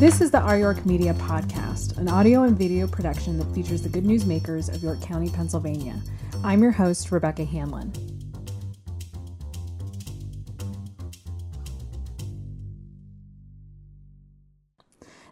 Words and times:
This 0.00 0.22
is 0.22 0.30
the 0.30 0.40
Our 0.40 0.56
York 0.56 0.86
Media 0.86 1.12
Podcast, 1.12 1.98
an 1.98 2.08
audio 2.08 2.44
and 2.44 2.56
video 2.56 2.86
production 2.86 3.36
that 3.36 3.54
features 3.54 3.82
the 3.82 3.90
good 3.90 4.06
news 4.06 4.24
makers 4.24 4.70
of 4.70 4.82
York 4.82 5.02
County, 5.02 5.28
Pennsylvania. 5.28 6.00
I'm 6.42 6.62
your 6.62 6.70
host, 6.70 7.12
Rebecca 7.12 7.44
Hanlon. 7.44 7.92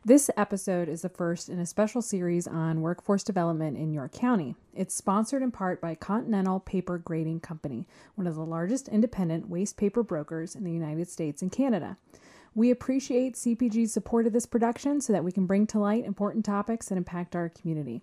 This 0.05 0.29
episode 0.37 0.91
is 0.91 1.01
the 1.01 1.09
first 1.09 1.49
in 1.49 1.59
a 1.59 1.65
special 1.65 2.03
series 2.03 2.47
on 2.47 2.83
workforce 2.83 3.23
development 3.25 3.79
in 3.79 3.95
York 3.95 4.13
County. 4.13 4.55
It's 4.75 4.95
sponsored 4.95 5.43
in 5.43 5.51
part 5.51 5.81
by 5.81 5.95
Continental 5.95 6.61
Paper 6.61 6.99
Grading 6.99 7.41
Company, 7.41 7.87
one 8.17 8.27
of 8.27 8.35
the 8.35 8.45
largest 8.45 8.89
independent 8.89 9.49
waste 9.49 9.79
paper 9.79 10.03
brokers 10.03 10.55
in 10.55 10.65
the 10.65 10.73
United 10.73 11.09
States 11.09 11.41
and 11.41 11.51
Canada. 11.51 11.97
We 12.59 12.73
appreciate 12.73 13.37
CPG's 13.37 13.93
support 13.93 14.27
of 14.27 14.33
this 14.33 14.45
production 14.45 15.01
so 15.01 15.13
that 15.13 15.23
we 15.23 15.31
can 15.31 15.47
bring 15.47 15.65
to 15.69 15.79
light 15.79 16.05
important 16.05 16.45
topics 16.45 16.89
that 16.89 16.99
impact 16.99 17.37
our 17.37 17.51
community. 17.51 18.03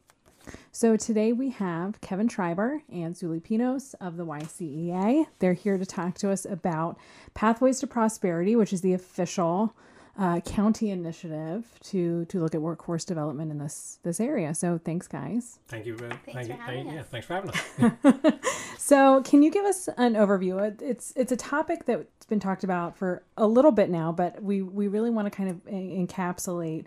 So 0.72 0.96
today 0.96 1.34
we 1.34 1.50
have 1.50 2.00
Kevin 2.00 2.30
Schreiber 2.30 2.82
and 2.90 3.18
Sully 3.18 3.42
Pinos 3.42 3.96
of 3.96 4.16
the 4.16 4.26
YCEA. 4.26 5.26
They're 5.40 5.56
here 5.56 5.78
to 5.78 5.86
talk 5.86 6.16
to 6.20 6.32
us 6.32 6.46
about 6.46 6.98
Pathways 7.34 7.82
to 7.82 7.88
Prosperity, 7.88 8.56
which 8.56 8.72
is 8.72 8.80
the 8.80 8.94
official 8.94 9.76
uh, 10.18 10.40
county 10.42 10.92
initiative 10.92 11.66
to 11.84 12.26
to 12.26 12.40
look 12.40 12.56
at 12.56 12.62
workforce 12.62 13.06
development 13.06 13.52
in 13.52 13.58
this 13.58 14.00
this 14.04 14.20
area. 14.20 14.54
So 14.54 14.78
thanks, 14.78 15.08
guys. 15.08 15.60
Thank 15.68 15.86
you. 15.86 15.96
Uh, 15.96 16.16
thanks 16.26 16.26
thank 16.26 16.48
for 16.48 16.54
you. 16.54 16.60
having 16.60 16.86
thank- 16.86 16.96
Yeah, 16.96 17.02
us. 17.02 17.08
thanks 17.08 17.28
for 17.28 17.34
having 17.34 17.52
us. 17.52 18.34
So, 18.86 19.24
can 19.24 19.42
you 19.42 19.50
give 19.50 19.66
us 19.66 19.90
an 19.98 20.14
overview? 20.14 20.62
Uh, 20.62 20.76
it's 20.80 21.12
it's 21.16 21.32
a 21.32 21.36
topic 21.36 21.86
that's 21.86 22.28
been 22.28 22.40
talked 22.40 22.64
about 22.64 22.96
for 22.96 23.24
a 23.36 23.48
little 23.48 23.72
bit 23.72 23.90
now, 23.90 24.12
but 24.12 24.44
we 24.44 24.62
we 24.62 24.88
really 24.88 25.10
want 25.10 25.26
to 25.26 25.32
kind 25.36 25.50
of 25.50 25.56
encapsulate 25.66 26.86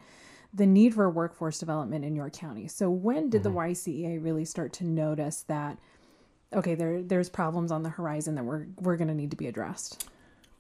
the 0.54 0.64
need 0.64 0.94
for 0.94 1.10
workforce 1.10 1.58
development 1.58 2.04
in 2.04 2.14
York 2.14 2.34
County. 2.34 2.68
So, 2.68 2.88
when 2.88 3.30
did 3.30 3.42
the 3.42 3.48
mm-hmm. 3.48 3.72
YCEA 3.72 4.22
really 4.22 4.44
start 4.44 4.72
to 4.74 4.84
notice 4.84 5.42
that 5.48 5.76
okay, 6.52 6.76
there 6.76 7.02
there's 7.02 7.28
problems 7.28 7.72
on 7.72 7.82
the 7.82 7.90
horizon 7.90 8.36
that 8.36 8.44
we're 8.44 8.66
we're 8.76 8.96
going 8.96 9.08
to 9.08 9.14
need 9.14 9.32
to 9.32 9.36
be 9.36 9.48
addressed? 9.48 10.08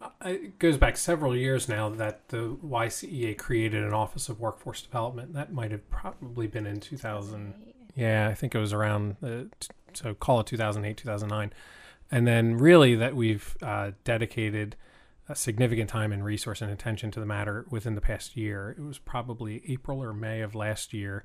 Uh, 0.00 0.08
it 0.24 0.58
goes 0.58 0.76
back 0.76 0.96
several 0.96 1.36
years 1.36 1.68
now 1.68 1.88
that 1.88 2.28
the 2.28 2.56
YCEA 2.64 3.36
created 3.36 3.82
an 3.82 3.92
Office 3.92 4.28
of 4.28 4.38
Workforce 4.38 4.82
Development. 4.82 5.32
That 5.34 5.52
might 5.52 5.70
have 5.72 5.88
probably 5.90 6.46
been 6.46 6.66
in 6.66 6.80
2000. 6.80 7.54
Yeah, 7.96 8.28
I 8.28 8.34
think 8.34 8.54
it 8.54 8.58
was 8.58 8.72
around, 8.72 9.16
the, 9.20 9.48
so 9.92 10.14
call 10.14 10.40
it 10.40 10.46
2008, 10.46 10.96
2009. 10.96 11.52
And 12.10 12.26
then 12.26 12.56
really 12.56 12.94
that 12.94 13.16
we've 13.16 13.56
uh, 13.60 13.90
dedicated 14.04 14.76
a 15.28 15.34
significant 15.34 15.90
time 15.90 16.12
and 16.12 16.24
resource 16.24 16.62
and 16.62 16.70
attention 16.70 17.10
to 17.10 17.20
the 17.20 17.26
matter 17.26 17.66
within 17.68 17.94
the 17.94 18.00
past 18.00 18.36
year. 18.36 18.74
It 18.78 18.82
was 18.82 18.98
probably 18.98 19.62
April 19.68 20.02
or 20.02 20.14
May 20.14 20.40
of 20.40 20.54
last 20.54 20.94
year 20.94 21.24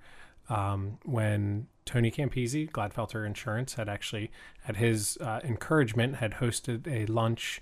um, 0.49 0.97
when 1.05 1.67
Tony 1.85 2.11
Campisi, 2.11 2.69
Glatfelter 2.69 3.25
Insurance, 3.25 3.75
had 3.75 3.87
actually, 3.87 4.31
at 4.67 4.75
his 4.75 5.17
uh, 5.21 5.39
encouragement, 5.43 6.15
had 6.15 6.33
hosted 6.33 6.87
a 6.87 7.05
lunch 7.11 7.61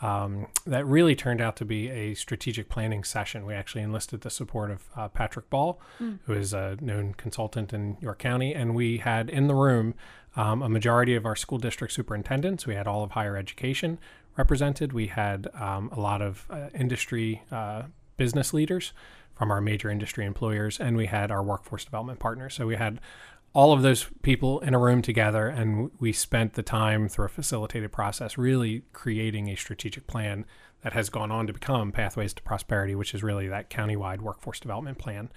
um, 0.00 0.48
that 0.66 0.84
really 0.86 1.14
turned 1.14 1.40
out 1.40 1.56
to 1.56 1.64
be 1.64 1.88
a 1.90 2.14
strategic 2.14 2.68
planning 2.68 3.04
session. 3.04 3.46
We 3.46 3.54
actually 3.54 3.82
enlisted 3.82 4.22
the 4.22 4.30
support 4.30 4.70
of 4.70 4.82
uh, 4.96 5.08
Patrick 5.08 5.48
Ball, 5.48 5.80
who 6.24 6.32
is 6.32 6.52
a 6.52 6.76
known 6.80 7.14
consultant 7.14 7.72
in 7.72 7.96
York 8.00 8.18
County, 8.18 8.54
and 8.54 8.74
we 8.74 8.98
had 8.98 9.30
in 9.30 9.46
the 9.46 9.54
room 9.54 9.94
um, 10.34 10.62
a 10.62 10.68
majority 10.68 11.14
of 11.14 11.26
our 11.26 11.36
school 11.36 11.58
district 11.58 11.92
superintendents. 11.92 12.66
We 12.66 12.74
had 12.74 12.86
all 12.86 13.04
of 13.04 13.12
higher 13.12 13.36
education 13.36 13.98
represented. 14.36 14.92
We 14.92 15.08
had 15.08 15.48
um, 15.54 15.90
a 15.92 16.00
lot 16.00 16.22
of 16.22 16.46
uh, 16.50 16.68
industry 16.74 17.42
uh, 17.52 17.82
business 18.16 18.52
leaders 18.52 18.92
from 19.34 19.50
our 19.50 19.60
major 19.60 19.90
industry 19.90 20.24
employers, 20.24 20.78
and 20.78 20.96
we 20.96 21.06
had 21.06 21.30
our 21.30 21.42
workforce 21.42 21.84
development 21.84 22.18
partners. 22.18 22.54
So 22.54 22.66
we 22.66 22.76
had 22.76 23.00
all 23.54 23.72
of 23.72 23.82
those 23.82 24.06
people 24.22 24.60
in 24.60 24.74
a 24.74 24.78
room 24.78 25.02
together, 25.02 25.46
and 25.46 25.90
we 25.98 26.12
spent 26.12 26.54
the 26.54 26.62
time 26.62 27.08
through 27.08 27.26
a 27.26 27.28
facilitated 27.28 27.92
process 27.92 28.38
really 28.38 28.82
creating 28.92 29.48
a 29.48 29.56
strategic 29.56 30.06
plan 30.06 30.46
that 30.82 30.94
has 30.94 31.10
gone 31.10 31.30
on 31.30 31.46
to 31.46 31.52
become 31.52 31.92
Pathways 31.92 32.32
to 32.34 32.42
Prosperity, 32.42 32.94
which 32.94 33.14
is 33.14 33.22
really 33.22 33.48
that 33.48 33.70
countywide 33.70 34.20
workforce 34.20 34.58
development 34.58 34.98
plan. 34.98 35.30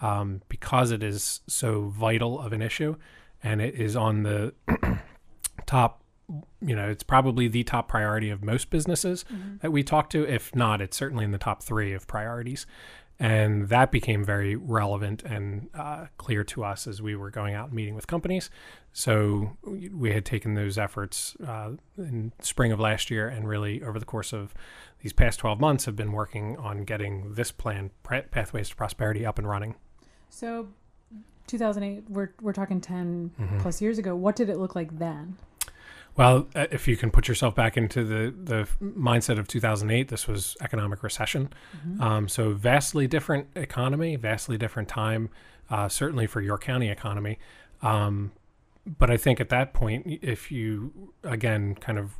Um, 0.00 0.42
because 0.48 0.92
it 0.92 1.02
is 1.02 1.40
so 1.48 1.88
vital 1.88 2.40
of 2.40 2.52
an 2.52 2.62
issue 2.62 2.94
and 3.42 3.60
it 3.60 3.74
is 3.74 3.96
on 3.96 4.22
the 4.22 4.54
top 5.66 6.02
you 6.60 6.76
know 6.76 6.90
it's 6.90 7.02
probably 7.02 7.48
the 7.48 7.64
top 7.64 7.88
priority 7.88 8.28
of 8.28 8.44
most 8.44 8.68
businesses 8.70 9.24
that 9.60 9.72
we 9.72 9.82
talk 9.82 10.10
to. 10.10 10.24
If 10.24 10.54
not 10.54 10.80
it's 10.80 10.96
certainly 10.96 11.24
in 11.24 11.30
the 11.30 11.38
top 11.38 11.62
three 11.62 11.92
of 11.94 12.06
priorities 12.06 12.66
and 13.20 13.68
that 13.68 13.90
became 13.90 14.24
very 14.24 14.54
relevant 14.56 15.22
and 15.24 15.68
uh, 15.74 16.06
clear 16.18 16.44
to 16.44 16.62
us 16.64 16.86
as 16.86 17.02
we 17.02 17.16
were 17.16 17.30
going 17.30 17.54
out 17.54 17.66
and 17.66 17.74
meeting 17.74 17.94
with 17.94 18.06
companies 18.06 18.48
so 18.92 19.56
we 19.92 20.12
had 20.12 20.24
taken 20.24 20.54
those 20.54 20.78
efforts 20.78 21.36
uh, 21.46 21.70
in 21.96 22.32
spring 22.40 22.70
of 22.72 22.78
last 22.80 23.10
year 23.10 23.28
and 23.28 23.48
really 23.48 23.82
over 23.82 23.98
the 23.98 24.04
course 24.06 24.32
of 24.32 24.54
these 25.02 25.12
past 25.12 25.38
12 25.40 25.60
months 25.60 25.84
have 25.84 25.96
been 25.96 26.12
working 26.12 26.56
on 26.58 26.84
getting 26.84 27.34
this 27.34 27.50
plan 27.52 27.90
Pa- 28.02 28.22
pathways 28.30 28.68
to 28.68 28.76
prosperity 28.76 29.24
up 29.26 29.38
and 29.38 29.48
running 29.48 29.74
So, 30.30 30.68
2008, 31.46 32.04
we're 32.10 32.30
we're 32.42 32.52
talking 32.52 32.80
10 32.80 33.30
Mm-hmm. 33.40 33.58
plus 33.60 33.80
years 33.80 33.98
ago. 33.98 34.14
What 34.14 34.36
did 34.36 34.48
it 34.50 34.58
look 34.58 34.74
like 34.74 34.98
then? 34.98 35.36
Well, 36.16 36.48
uh, 36.54 36.66
if 36.70 36.88
you 36.88 36.96
can 36.96 37.10
put 37.10 37.28
yourself 37.28 37.54
back 37.54 37.76
into 37.76 38.04
the 38.04 38.34
the 38.36 38.68
mindset 38.82 39.38
of 39.38 39.46
2008, 39.48 40.08
this 40.08 40.26
was 40.26 40.56
economic 40.60 41.02
recession. 41.02 41.50
Um, 42.00 42.28
so 42.28 42.52
vastly 42.52 43.06
different 43.06 43.48
economy, 43.54 44.16
vastly 44.16 44.58
different 44.58 44.88
time, 44.88 45.30
uh, 45.70 45.88
certainly 45.88 46.26
for 46.26 46.40
York 46.40 46.62
County 46.64 46.88
economy. 46.88 47.38
Um, 47.82 48.32
but 48.86 49.10
I 49.10 49.16
think 49.16 49.40
at 49.40 49.48
that 49.50 49.74
point, 49.74 50.06
if 50.22 50.50
you 50.50 51.12
again 51.22 51.74
kind 51.76 51.98
of 51.98 52.16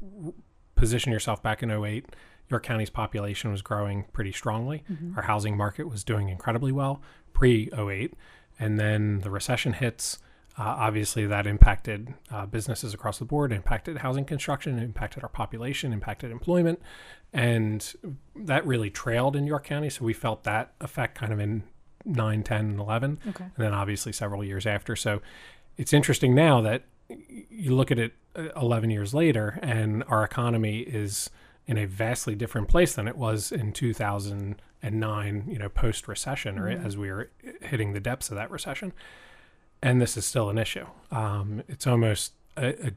position 0.76 1.10
yourself 1.12 1.42
back 1.42 1.62
in 1.62 1.70
08, 1.70 2.06
York 2.48 2.62
County's 2.62 2.90
population 2.90 3.50
was 3.50 3.62
growing 3.62 4.04
pretty 4.12 4.32
strongly. 4.32 4.84
Our 5.16 5.22
housing 5.24 5.56
market 5.56 5.88
was 5.88 6.04
doing 6.04 6.28
incredibly 6.28 6.72
well 6.72 7.02
pre 7.32 7.70
08. 7.76 8.14
And 8.58 8.78
then 8.78 9.20
the 9.20 9.30
recession 9.30 9.74
hits. 9.74 10.18
Uh, 10.58 10.74
obviously, 10.78 11.24
that 11.26 11.46
impacted 11.46 12.14
uh, 12.32 12.44
businesses 12.44 12.92
across 12.92 13.18
the 13.20 13.24
board, 13.24 13.52
impacted 13.52 13.98
housing 13.98 14.24
construction, 14.24 14.76
impacted 14.78 15.22
our 15.22 15.28
population, 15.28 15.92
impacted 15.92 16.32
employment. 16.32 16.80
And 17.32 17.94
that 18.34 18.66
really 18.66 18.90
trailed 18.90 19.36
in 19.36 19.46
York 19.46 19.64
County. 19.64 19.88
So 19.88 20.04
we 20.04 20.14
felt 20.14 20.42
that 20.44 20.72
effect 20.80 21.16
kind 21.16 21.32
of 21.32 21.38
in 21.38 21.62
9, 22.04 22.42
10, 22.42 22.60
and 22.60 22.80
11 22.80 23.18
Okay. 23.28 23.44
and 23.44 23.52
then 23.56 23.72
obviously 23.74 24.12
several 24.12 24.42
years 24.42 24.66
after. 24.66 24.96
So 24.96 25.20
it's 25.76 25.92
interesting 25.92 26.34
now 26.34 26.60
that 26.62 26.82
you 27.08 27.74
look 27.76 27.90
at 27.92 27.98
it 27.98 28.14
uh, 28.34 28.48
11 28.56 28.90
years 28.90 29.14
later, 29.14 29.58
and 29.62 30.02
our 30.08 30.24
economy 30.24 30.80
is 30.80 31.30
in 31.66 31.78
a 31.78 31.86
vastly 31.86 32.34
different 32.34 32.66
place 32.68 32.94
than 32.94 33.06
it 33.06 33.16
was 33.16 33.52
in 33.52 33.72
2009, 33.72 35.44
you 35.48 35.58
know, 35.58 35.68
post 35.68 36.08
recession, 36.08 36.58
or 36.58 36.68
as 36.68 36.96
we 36.96 37.10
were 37.10 37.30
hitting 37.62 37.92
the 37.92 38.00
depths 38.00 38.30
of 38.30 38.36
that 38.36 38.50
recession. 38.50 38.92
And 39.82 40.00
this 40.00 40.16
is 40.16 40.24
still 40.24 40.50
an 40.50 40.58
issue. 40.58 40.86
Um, 41.10 41.62
it's 41.68 41.86
almost 41.86 42.32
a, 42.56 42.88
a 42.88 42.92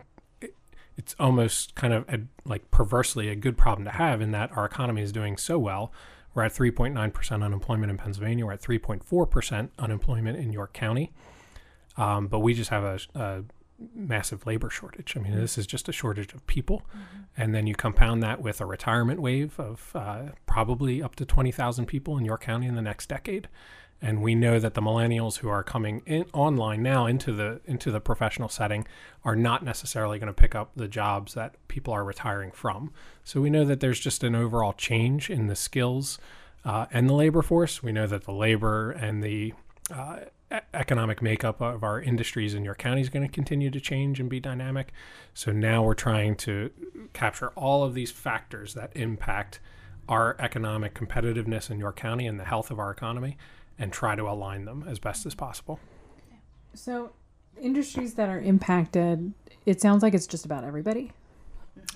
it's 0.98 1.16
almost 1.20 1.74
kind 1.76 1.94
of 1.94 2.08
a, 2.10 2.20
like 2.46 2.70
perversely 2.70 3.30
a 3.30 3.36
good 3.36 3.58
problem 3.58 3.86
to 3.86 3.92
have 3.92 4.22
in 4.22 4.32
that 4.32 4.52
our 4.56 4.66
economy 4.66 5.02
is 5.02 5.12
doing 5.12 5.38
so 5.38 5.58
well. 5.58 5.92
We're 6.34 6.44
at 6.44 6.54
3.9% 6.54 7.44
unemployment 7.44 7.90
in 7.90 7.98
Pennsylvania. 7.98 8.46
We're 8.46 8.54
at 8.54 8.62
3.4% 8.62 9.70
unemployment 9.80 10.38
in 10.38 10.54
York 10.54 10.74
County. 10.74 11.12
Um, 11.98 12.28
but 12.28 12.40
we 12.40 12.54
just 12.54 12.70
have 12.70 12.84
a, 12.84 13.00
a 13.16 13.44
massive 13.94 14.46
labor 14.46 14.70
shortage. 14.70 15.18
I 15.18 15.20
mean, 15.20 15.36
this 15.36 15.58
is 15.58 15.68
just 15.68 15.90
a 15.90 15.92
shortage 15.92 16.34
of 16.34 16.46
people. 16.48 16.84
And 17.36 17.54
then 17.54 17.68
you 17.68 17.76
compound 17.76 18.24
that 18.24 18.42
with 18.42 18.62
a 18.62 18.66
retirement 18.66 19.22
wave 19.22 19.60
of 19.60 19.92
uh, 19.96 20.30
probably 20.46 21.02
up 21.02 21.16
to 21.18 21.26
20,000 21.26 21.86
people 21.86 22.18
in 22.18 22.26
York 22.26 22.44
County 22.44 22.68
in 22.68 22.76
the 22.76 22.82
next 22.82 23.10
decade. 23.10 23.50
And 24.02 24.22
we 24.22 24.34
know 24.34 24.60
that 24.60 24.74
the 24.74 24.82
millennials 24.82 25.38
who 25.38 25.50
are 25.50 25.64
coming 25.64 26.02
in 26.06 26.26
online 26.34 26.82
now 26.82 27.06
into 27.06 27.32
the 27.32 27.62
into 27.66 27.92
the 27.92 28.00
professional 28.00 28.50
setting 28.50 28.88
are 29.24 29.36
not 29.36 29.64
necessarily 29.64 30.18
going 30.18 30.34
to 30.34 30.42
pick 30.42 30.56
up 30.56 30.72
the 30.76 30.88
jobs 30.88 31.36
that 31.36 31.56
people 31.68 31.94
are 31.94 32.04
retiring 32.04 32.52
from. 32.52 32.92
So 33.24 33.42
we 33.42 33.52
know 33.52 33.64
that 33.66 33.80
there's 33.80 34.00
just 34.00 34.24
an 34.24 34.34
overall 34.34 34.74
change 34.74 35.30
in 35.30 35.48
the 35.48 35.56
skills 35.56 36.18
uh, 36.66 36.88
and 36.92 37.08
the 37.08 37.14
labor 37.14 37.44
force. 37.44 37.84
We 37.84 37.92
know 37.92 38.08
that 38.08 38.24
the 38.24 38.34
labor 38.34 38.92
and 38.92 39.24
the 39.24 39.54
uh, 39.94 40.22
economic 40.74 41.22
makeup 41.22 41.62
of 41.62 41.84
our 41.84 42.02
industries 42.02 42.54
in 42.54 42.64
York 42.64 42.78
County 42.78 43.02
is 43.02 43.10
going 43.10 43.26
to 43.26 43.32
continue 43.32 43.70
to 43.70 43.80
change 43.80 44.20
and 44.20 44.30
be 44.30 44.40
dynamic. 44.40 44.92
So 45.34 45.52
now 45.52 45.84
we're 45.84 45.94
trying 45.94 46.36
to 46.38 46.72
capture 47.14 47.50
all 47.50 47.84
of 47.84 47.94
these 47.94 48.12
factors 48.12 48.74
that 48.74 48.92
impact 48.96 49.60
our 50.10 50.36
economic 50.40 50.94
competitiveness 50.94 51.70
in 51.70 51.80
York 51.80 51.96
County 51.96 52.28
and 52.28 52.40
the 52.40 52.46
health 52.46 52.72
of 52.72 52.80
our 52.80 52.92
economy 52.92 53.38
and 53.82 53.92
try 53.92 54.16
to 54.16 54.30
align 54.30 54.66
them 54.66 54.86
as 54.88 55.00
best 55.00 55.26
as 55.26 55.34
possible. 55.36 55.80
So, 56.74 57.12
industries 57.60 58.14
that 58.14 58.30
are 58.30 58.40
impacted, 58.40 59.34
it 59.66 59.82
sounds 59.82 60.04
like 60.04 60.14
it's 60.14 60.28
just 60.28 60.46
about 60.46 60.64
everybody. 60.64 61.12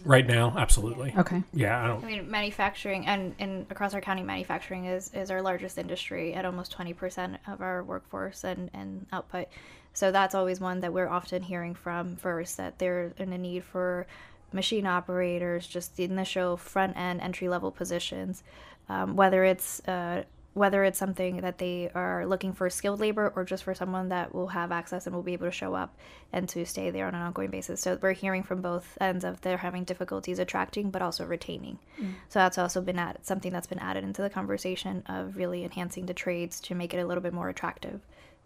Right 0.04 0.26
now, 0.26 0.54
absolutely. 0.58 1.14
Okay. 1.18 1.44
Yeah, 1.54 1.80
I 1.80 1.84
I 1.84 1.88
don't. 1.88 2.04
mean, 2.04 2.30
manufacturing 2.32 3.06
and, 3.06 3.36
and 3.40 3.66
across 3.70 3.94
our 3.94 4.02
county, 4.02 4.24
manufacturing 4.24 4.86
is, 4.86 5.12
is 5.14 5.30
our 5.32 5.42
largest 5.42 5.78
industry 5.78 6.34
at 6.34 6.44
almost 6.46 6.76
20% 6.76 7.38
of 7.48 7.62
our 7.62 7.84
workforce 7.84 8.44
and, 8.44 8.70
and 8.74 9.06
output. 9.12 9.48
So 9.94 10.12
that's 10.12 10.34
always 10.36 10.60
one 10.60 10.80
that 10.82 10.92
we're 10.92 11.08
often 11.08 11.44
hearing 11.44 11.76
from 11.76 12.16
first 12.16 12.58
that 12.58 12.80
they're 12.80 13.14
in 13.18 13.32
a 13.32 13.38
need 13.38 13.64
for 13.64 14.08
machine 14.52 14.86
operators, 14.86 15.68
just 15.68 15.96
the 15.98 16.04
initial 16.04 16.58
front 16.58 16.98
end 16.98 17.22
entry 17.22 17.48
level 17.48 17.72
positions, 17.72 18.44
um, 18.90 19.16
whether 19.16 19.44
it's 19.44 19.86
uh, 19.88 20.24
whether 20.56 20.86
it's 20.86 20.98
something 20.98 21.42
that 21.42 21.57
they 21.57 21.92
are 21.94 22.25
looking 22.25 22.54
for 22.54 22.69
skilled 22.69 23.02
labor 23.02 23.31
or 23.36 23.44
just 23.44 23.66
for 23.66 23.75
someone 23.75 24.07
that 24.07 24.34
will 24.34 24.48
have 24.48 24.72
access 24.72 25.06
and 25.06 25.13
will 25.13 25.22
be 25.22 25.34
able 25.34 25.46
to 25.46 25.52
show 25.52 25.75
up 25.75 25.94
and 26.31 26.48
to 26.48 26.66
stay 26.66 26.90
there 26.90 27.07
on 27.07 27.13
an 27.13 27.22
ongoing 27.22 27.50
basis. 27.50 27.81
So 27.81 28.00
we're 28.02 28.13
hearing 28.13 28.42
from 28.42 28.62
both 28.62 28.98
ends 29.02 29.25
of 29.25 29.42
they're 29.42 29.57
having 29.57 29.84
difficulties 29.84 30.40
attracting 30.40 30.92
but 30.92 31.02
also 31.02 31.25
retaining. 31.25 31.78
Mm. 32.00 32.13
So 32.30 32.40
that's 32.40 32.57
also 32.57 32.80
been 32.80 32.98
added, 32.98 33.25
something 33.25 33.52
that's 33.52 33.68
been 33.68 33.80
added 33.80 34.06
into 34.06 34.22
the 34.22 34.30
conversation 34.30 35.04
of 35.07 35.36
really 35.36 35.66
enhancing 35.66 36.06
the 36.06 36.13
trades 36.13 36.62
to 36.62 36.74
make 36.74 36.94
it 36.94 37.00
a 37.00 37.06
little 37.06 37.22
bit 37.22 37.34
more 37.34 37.50
attractive 37.50 38.00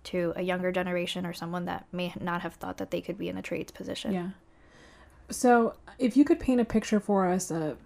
to 0.06 0.34
a 0.36 0.42
younger 0.42 0.72
generation 0.72 1.28
or 1.28 1.34
someone 1.34 1.66
that 1.66 1.86
may 1.92 2.12
not 2.20 2.42
have 2.42 2.56
thought 2.56 2.78
that 2.78 2.90
they 2.90 3.02
could 3.02 3.20
be 3.20 3.30
in 3.30 3.38
a 3.38 3.44
trades 3.44 3.72
position. 3.72 4.14
Yeah. 4.14 4.30
So, 5.30 5.76
if 6.00 6.18
you 6.18 6.26
could 6.26 6.40
paint 6.40 6.60
a 6.60 6.66
picture 6.66 7.00
for 7.00 7.28
us, 7.28 7.52
a, 7.52 7.78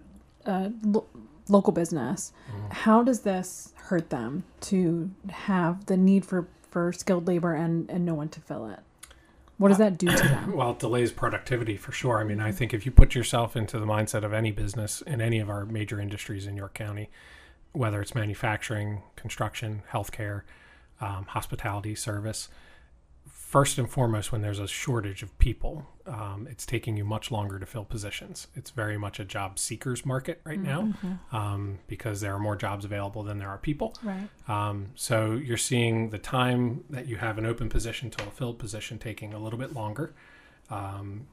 a 0.46 0.72
lo- 0.82 1.06
local 1.48 1.72
business, 1.72 2.32
how 2.70 3.02
does 3.02 3.20
this 3.20 3.72
hurt 3.76 4.10
them 4.10 4.44
to 4.60 5.10
have 5.30 5.86
the 5.86 5.96
need 5.96 6.24
for, 6.24 6.46
for 6.70 6.92
skilled 6.92 7.26
labor 7.26 7.54
and, 7.54 7.90
and 7.90 8.04
no 8.04 8.14
one 8.14 8.28
to 8.30 8.40
fill 8.40 8.66
it? 8.68 8.80
What 9.56 9.68
does 9.68 9.78
that 9.78 9.98
do 9.98 10.08
to 10.08 10.16
them? 10.16 10.52
Well, 10.56 10.72
it 10.72 10.78
delays 10.78 11.12
productivity 11.12 11.76
for 11.76 11.92
sure. 11.92 12.18
I 12.18 12.24
mean, 12.24 12.40
I 12.40 12.50
think 12.50 12.74
if 12.74 12.84
you 12.84 12.92
put 12.92 13.14
yourself 13.14 13.56
into 13.56 13.78
the 13.78 13.86
mindset 13.86 14.24
of 14.24 14.32
any 14.32 14.50
business 14.50 15.00
in 15.02 15.20
any 15.20 15.38
of 15.38 15.48
our 15.48 15.64
major 15.64 16.00
industries 16.00 16.46
in 16.46 16.56
York 16.56 16.74
County, 16.74 17.08
whether 17.72 18.00
it's 18.00 18.14
manufacturing, 18.14 19.02
construction, 19.16 19.82
healthcare, 19.92 20.42
um, 21.00 21.26
hospitality, 21.26 21.94
service, 21.94 22.48
first 23.54 23.78
and 23.78 23.88
foremost, 23.88 24.32
when 24.32 24.42
there's 24.42 24.58
a 24.58 24.66
shortage 24.66 25.22
of 25.22 25.38
people, 25.38 25.86
um, 26.08 26.48
it's 26.50 26.66
taking 26.66 26.96
you 26.96 27.04
much 27.04 27.30
longer 27.30 27.56
to 27.60 27.64
fill 27.64 27.84
positions. 27.84 28.48
It's 28.56 28.70
very 28.70 28.98
much 28.98 29.20
a 29.20 29.24
job 29.24 29.60
seekers 29.60 30.04
market 30.04 30.40
right 30.42 30.58
now 30.58 30.92
um, 31.30 31.78
because 31.86 32.20
there 32.20 32.34
are 32.34 32.40
more 32.40 32.56
jobs 32.56 32.84
available 32.84 33.22
than 33.22 33.38
there 33.38 33.48
are 33.48 33.58
people. 33.58 33.94
Right. 34.02 34.28
Um, 34.48 34.88
so 34.96 35.34
you're 35.34 35.56
seeing 35.56 36.10
the 36.10 36.18
time 36.18 36.82
that 36.90 37.06
you 37.06 37.16
have 37.18 37.38
an 37.38 37.46
open 37.46 37.68
position 37.68 38.10
to 38.10 38.24
a 38.26 38.30
filled 38.32 38.58
position 38.58 38.98
taking 38.98 39.32
a 39.32 39.38
little 39.38 39.58
bit 39.60 39.72
longer. 39.72 40.12
Um, 40.68 41.28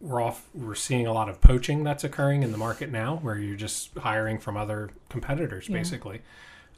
we're 0.00 0.20
off. 0.22 0.48
We're 0.54 0.76
seeing 0.76 1.08
a 1.08 1.12
lot 1.12 1.28
of 1.28 1.40
poaching 1.40 1.82
that's 1.82 2.04
occurring 2.04 2.44
in 2.44 2.52
the 2.52 2.58
market 2.58 2.92
now, 2.92 3.16
where 3.16 3.36
you're 3.36 3.56
just 3.56 3.98
hiring 3.98 4.38
from 4.38 4.56
other 4.56 4.90
competitors, 5.08 5.68
Yeah. 5.68 5.78
basically. 5.78 6.22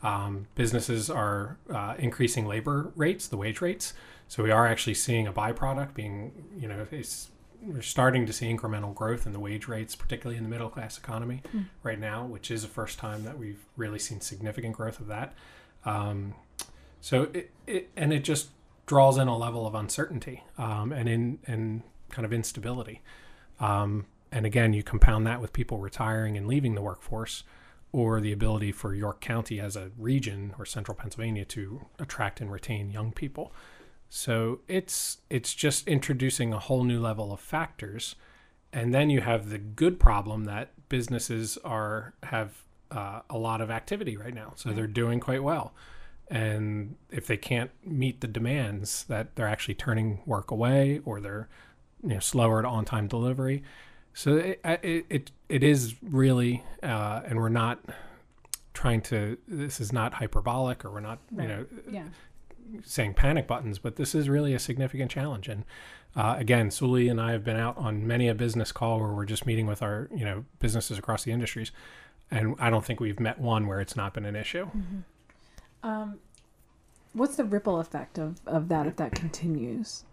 Um, 0.02 0.46
businesses 0.54 1.10
are 1.10 1.58
uh, 1.68 1.96
increasing 1.98 2.46
labor 2.46 2.92
rates, 2.96 3.26
the 3.28 3.36
wage 3.36 3.60
rates. 3.60 3.92
So 4.28 4.42
we 4.42 4.50
are 4.50 4.66
actually 4.66 4.94
seeing 4.94 5.26
a 5.26 5.32
byproduct 5.32 5.94
being, 5.94 6.32
you 6.58 6.68
know, 6.68 6.86
it's 6.90 7.30
we're 7.62 7.82
starting 7.82 8.26
to 8.26 8.32
see 8.32 8.52
incremental 8.54 8.94
growth 8.94 9.26
in 9.26 9.32
the 9.32 9.40
wage 9.40 9.66
rates, 9.66 9.96
particularly 9.96 10.36
in 10.36 10.44
the 10.44 10.50
middle 10.50 10.68
class 10.68 10.98
economy 10.98 11.42
right 11.82 11.98
now, 11.98 12.24
which 12.24 12.50
is 12.50 12.62
the 12.62 12.68
first 12.68 12.98
time 12.98 13.24
that 13.24 13.38
we've 13.38 13.64
really 13.76 13.98
seen 13.98 14.20
significant 14.20 14.76
growth 14.76 15.00
of 15.00 15.06
that. 15.06 15.34
Um, 15.84 16.34
so 17.00 17.28
it, 17.32 17.50
it 17.66 17.90
and 17.96 18.12
it 18.12 18.24
just 18.24 18.50
draws 18.86 19.18
in 19.18 19.26
a 19.28 19.36
level 19.36 19.66
of 19.66 19.74
uncertainty 19.74 20.44
um, 20.58 20.92
and 20.92 21.08
in 21.08 21.38
and 21.46 21.82
kind 22.10 22.24
of 22.24 22.32
instability. 22.32 23.02
Um, 23.58 24.06
and 24.30 24.44
again, 24.44 24.72
you 24.72 24.82
compound 24.82 25.26
that 25.26 25.40
with 25.40 25.52
people 25.52 25.78
retiring 25.78 26.36
and 26.36 26.46
leaving 26.46 26.74
the 26.74 26.82
workforce, 26.82 27.42
or 27.92 28.20
the 28.20 28.32
ability 28.32 28.72
for 28.72 28.94
York 28.94 29.20
County 29.20 29.58
as 29.60 29.76
a 29.76 29.90
region 29.96 30.54
or 30.58 30.66
central 30.66 30.94
Pennsylvania 30.94 31.44
to 31.46 31.86
attract 31.98 32.40
and 32.40 32.52
retain 32.52 32.90
young 32.90 33.12
people. 33.12 33.52
So 34.08 34.60
it's 34.68 35.18
it's 35.30 35.54
just 35.54 35.86
introducing 35.88 36.52
a 36.52 36.58
whole 36.58 36.84
new 36.84 37.00
level 37.00 37.32
of 37.32 37.40
factors, 37.40 38.14
and 38.72 38.94
then 38.94 39.10
you 39.10 39.20
have 39.20 39.50
the 39.50 39.58
good 39.58 39.98
problem 39.98 40.44
that 40.44 40.70
businesses 40.88 41.58
are 41.64 42.14
have 42.22 42.62
uh, 42.90 43.20
a 43.28 43.36
lot 43.36 43.60
of 43.60 43.70
activity 43.70 44.16
right 44.16 44.34
now, 44.34 44.52
so 44.54 44.72
they're 44.72 44.86
doing 44.86 45.18
quite 45.20 45.42
well. 45.42 45.74
And 46.28 46.96
if 47.10 47.26
they 47.26 47.36
can't 47.36 47.70
meet 47.84 48.20
the 48.20 48.26
demands, 48.28 49.04
that 49.04 49.36
they're 49.36 49.48
actually 49.48 49.74
turning 49.74 50.20
work 50.26 50.50
away, 50.50 51.00
or 51.04 51.20
they're 51.20 51.48
you 52.02 52.10
know 52.10 52.20
slower 52.20 52.62
to 52.62 52.68
on 52.68 52.84
time 52.84 53.08
delivery. 53.08 53.62
So 54.14 54.36
it 54.36 54.60
it 54.64 55.06
it, 55.10 55.30
it 55.48 55.62
is 55.62 55.96
really, 56.02 56.62
uh, 56.82 57.22
and 57.26 57.38
we're 57.38 57.48
not 57.48 57.80
trying 58.72 59.02
to. 59.02 59.36
This 59.48 59.80
is 59.80 59.92
not 59.92 60.14
hyperbolic, 60.14 60.84
or 60.84 60.90
we're 60.92 61.00
not 61.00 61.18
Right. 61.32 61.48
you 61.48 61.54
know 61.54 61.66
Yeah. 61.90 62.04
Saying 62.84 63.14
panic 63.14 63.46
buttons, 63.46 63.78
but 63.78 63.96
this 63.96 64.14
is 64.14 64.28
really 64.28 64.54
a 64.54 64.58
significant 64.58 65.10
challenge. 65.10 65.48
And 65.48 65.64
uh, 66.14 66.36
again, 66.38 66.70
Sully 66.70 67.08
and 67.08 67.20
I 67.20 67.32
have 67.32 67.44
been 67.44 67.56
out 67.56 67.76
on 67.76 68.06
many 68.06 68.28
a 68.28 68.34
business 68.34 68.72
call 68.72 69.00
where 69.00 69.12
we're 69.12 69.26
just 69.26 69.46
meeting 69.46 69.66
with 69.66 69.82
our 69.82 70.08
you 70.14 70.24
know 70.24 70.44
businesses 70.58 70.98
across 70.98 71.24
the 71.24 71.32
industries, 71.32 71.72
and 72.30 72.56
I 72.58 72.70
don't 72.70 72.84
think 72.84 73.00
we've 73.00 73.20
met 73.20 73.38
one 73.38 73.66
where 73.66 73.80
it's 73.80 73.96
not 73.96 74.14
been 74.14 74.24
an 74.24 74.36
issue. 74.36 74.68
Um, 75.82 76.18
what's 77.12 77.36
the 77.36 77.44
ripple 77.44 77.78
effect 77.80 78.18
of, 78.18 78.40
of 78.46 78.68
that 78.68 78.86
if 78.86 78.96
that 78.96 79.14
continues? 79.14 80.04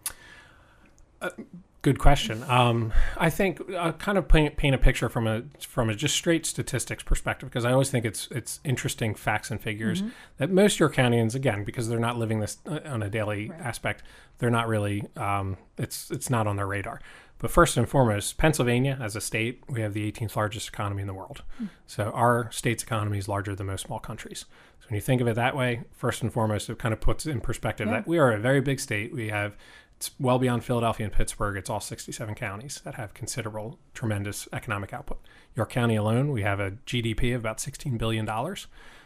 Good 1.84 1.98
question. 1.98 2.42
Um, 2.44 2.94
I 3.18 3.28
think 3.28 3.60
uh, 3.70 3.92
kind 3.92 4.16
of 4.16 4.26
paint, 4.26 4.56
paint 4.56 4.74
a 4.74 4.78
picture 4.78 5.10
from 5.10 5.26
a 5.26 5.42
from 5.60 5.90
a 5.90 5.94
just 5.94 6.14
straight 6.16 6.46
statistics 6.46 7.02
perspective 7.02 7.50
because 7.50 7.66
I 7.66 7.72
always 7.72 7.90
think 7.90 8.06
it's 8.06 8.26
it's 8.30 8.58
interesting 8.64 9.14
facts 9.14 9.50
and 9.50 9.60
figures 9.60 10.02
that 10.38 10.50
most 10.50 10.78
Yorktowners 10.78 11.34
again 11.34 11.62
because 11.62 11.86
they're 11.90 11.98
not 11.98 12.16
living 12.16 12.40
this 12.40 12.56
uh, 12.66 12.80
on 12.86 13.02
a 13.02 13.10
daily 13.10 13.50
Right. 13.50 13.60
aspect 13.60 14.02
they're 14.38 14.48
not 14.50 14.66
really 14.66 15.04
um, 15.16 15.58
it's 15.76 16.10
it's 16.10 16.30
not 16.30 16.46
on 16.46 16.56
their 16.56 16.66
radar. 16.66 17.00
But 17.38 17.50
first 17.50 17.76
and 17.76 17.86
foremost, 17.86 18.38
Pennsylvania 18.38 18.96
as 19.02 19.14
a 19.14 19.20
state, 19.20 19.62
we 19.68 19.82
have 19.82 19.92
the 19.92 20.10
18th 20.10 20.34
largest 20.36 20.68
economy 20.68 21.02
in 21.02 21.06
the 21.06 21.12
world. 21.12 21.42
So 21.86 22.04
our 22.12 22.50
state's 22.50 22.82
economy 22.82 23.18
is 23.18 23.28
larger 23.28 23.54
than 23.54 23.66
most 23.66 23.82
small 23.84 23.98
countries. 23.98 24.46
So 24.80 24.86
when 24.88 24.94
you 24.94 25.02
think 25.02 25.20
of 25.20 25.26
it 25.26 25.34
that 25.34 25.54
way, 25.54 25.82
first 25.92 26.22
and 26.22 26.32
foremost, 26.32 26.70
it 26.70 26.78
kind 26.78 26.94
of 26.94 27.00
puts 27.02 27.26
in 27.26 27.42
perspective 27.42 27.88
Yeah. 27.88 27.94
that 27.94 28.06
we 28.06 28.18
are 28.18 28.32
a 28.32 28.38
very 28.38 28.62
big 28.62 28.80
state. 28.80 29.12
We 29.12 29.28
have 29.28 29.56
it's 30.06 30.14
well 30.20 30.38
beyond 30.38 30.64
Philadelphia 30.64 31.06
and 31.06 31.12
Pittsburgh. 31.12 31.56
It's 31.56 31.70
all 31.70 31.80
67 31.80 32.34
counties 32.34 32.80
that 32.84 32.96
have 32.96 33.14
considerable, 33.14 33.78
tremendous 33.94 34.46
economic 34.52 34.92
output. 34.92 35.18
York 35.54 35.70
County 35.70 35.96
alone, 35.96 36.30
we 36.30 36.42
have 36.42 36.60
a 36.60 36.72
GDP 36.86 37.34
of 37.34 37.40
about 37.40 37.58
$16 37.58 37.96
billion. 37.96 38.28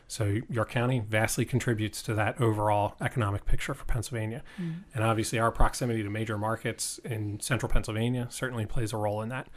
So 0.08 0.40
York 0.50 0.70
County 0.70 1.04
vastly 1.06 1.44
contributes 1.44 2.02
to 2.02 2.14
that 2.14 2.40
overall 2.40 2.96
economic 3.00 3.44
picture 3.44 3.75
for 3.75 3.84
Pennsylvania. 3.84 4.42
Mm. 4.61 4.84
And 4.94 5.04
obviously, 5.04 5.38
our 5.38 5.52
proximity 5.52 6.02
to 6.02 6.11
major 6.11 6.37
markets 6.37 6.99
in 7.04 7.38
central 7.40 7.70
Pennsylvania 7.70 8.26
certainly 8.30 8.66
plays 8.66 8.92
a 8.92 8.96
role 8.96 9.22
in 9.22 9.28
that. 9.28 9.49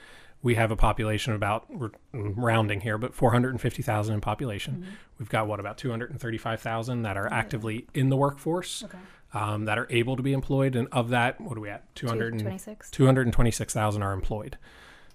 We 0.44 0.56
have 0.56 0.70
a 0.72 0.76
population 0.76 1.34
of 1.34 1.38
about, 1.38 1.74
we're 1.74 1.92
mm, 2.14 2.34
rounding 2.36 2.82
here, 2.82 2.98
but 2.98 3.14
450,000 3.14 4.14
in 4.14 4.22
population. 4.22 4.86
Mm. 4.86 4.94
We've 5.20 5.30
got 5.30 5.48
what, 5.48 5.60
about 5.60 5.78
235,000 5.78 7.04
that 7.04 7.16
are 7.16 7.28
oh, 7.32 7.36
actively 7.36 7.88
in 7.94 8.10
the 8.10 8.18
workforce 8.18 8.84
Okay. 8.84 8.98
Um, 9.34 9.66
that 9.66 9.78
are 9.78 9.88
able 9.90 10.16
to 10.16 10.24
be 10.24 10.34
employed. 10.34 10.76
And 10.76 10.88
of 10.92 11.10
that, 11.10 11.40
what 11.40 11.58
are 11.58 11.62
we 11.62 11.70
at? 11.70 11.94
200 11.96 12.34
and- 12.34 12.42
26. 12.42 12.92
226,000 12.92 14.02
are 14.04 14.14
employed. 14.14 14.58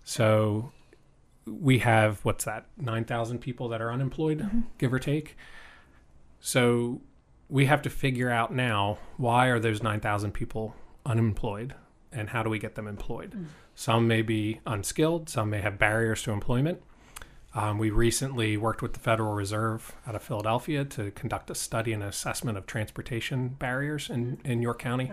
So 0.05 0.73
we 1.47 1.79
have, 1.81 2.25
what's 2.25 2.45
that, 2.45 2.67
9,000 2.77 3.39
people 3.41 3.69
that 3.69 3.81
are 3.81 3.93
unemployed, 3.93 4.65
give 4.79 4.93
or 4.93 4.99
take. 4.99 5.37
So 6.41 7.01
we 7.49 7.67
have 7.67 7.83
to 7.83 7.91
figure 7.91 8.31
out 8.31 8.53
now 8.55 8.99
why 9.17 9.47
are 9.47 9.59
those 9.61 9.83
9,000 9.83 10.33
people 10.33 10.75
unemployed 11.05 11.75
and 12.13 12.31
how 12.31 12.43
do 12.43 12.51
we 12.51 12.59
get 12.59 12.75
them 12.75 12.87
employed? 12.89 13.47
Some 13.75 14.09
may 14.09 14.23
be 14.23 14.61
unskilled, 14.67 15.29
some 15.29 15.51
may 15.51 15.61
have 15.61 15.79
barriers 15.79 16.23
to 16.23 16.31
employment. 16.33 16.83
Um, 17.57 17.79
we 17.79 17.89
recently 17.89 18.59
worked 18.59 18.83
with 18.83 18.93
the 18.93 19.01
Federal 19.01 19.33
Reserve 19.33 19.95
out 20.07 20.15
of 20.15 20.23
Philadelphia 20.23 20.85
to 20.85 21.11
conduct 21.13 21.51
a 21.51 21.55
study 21.55 21.95
and 21.95 22.03
assessment 22.03 22.59
of 22.59 22.67
transportation 22.67 23.49
barriers 23.49 24.11
in, 24.11 24.39
in 24.45 24.61
York 24.61 24.79
County. 24.79 25.11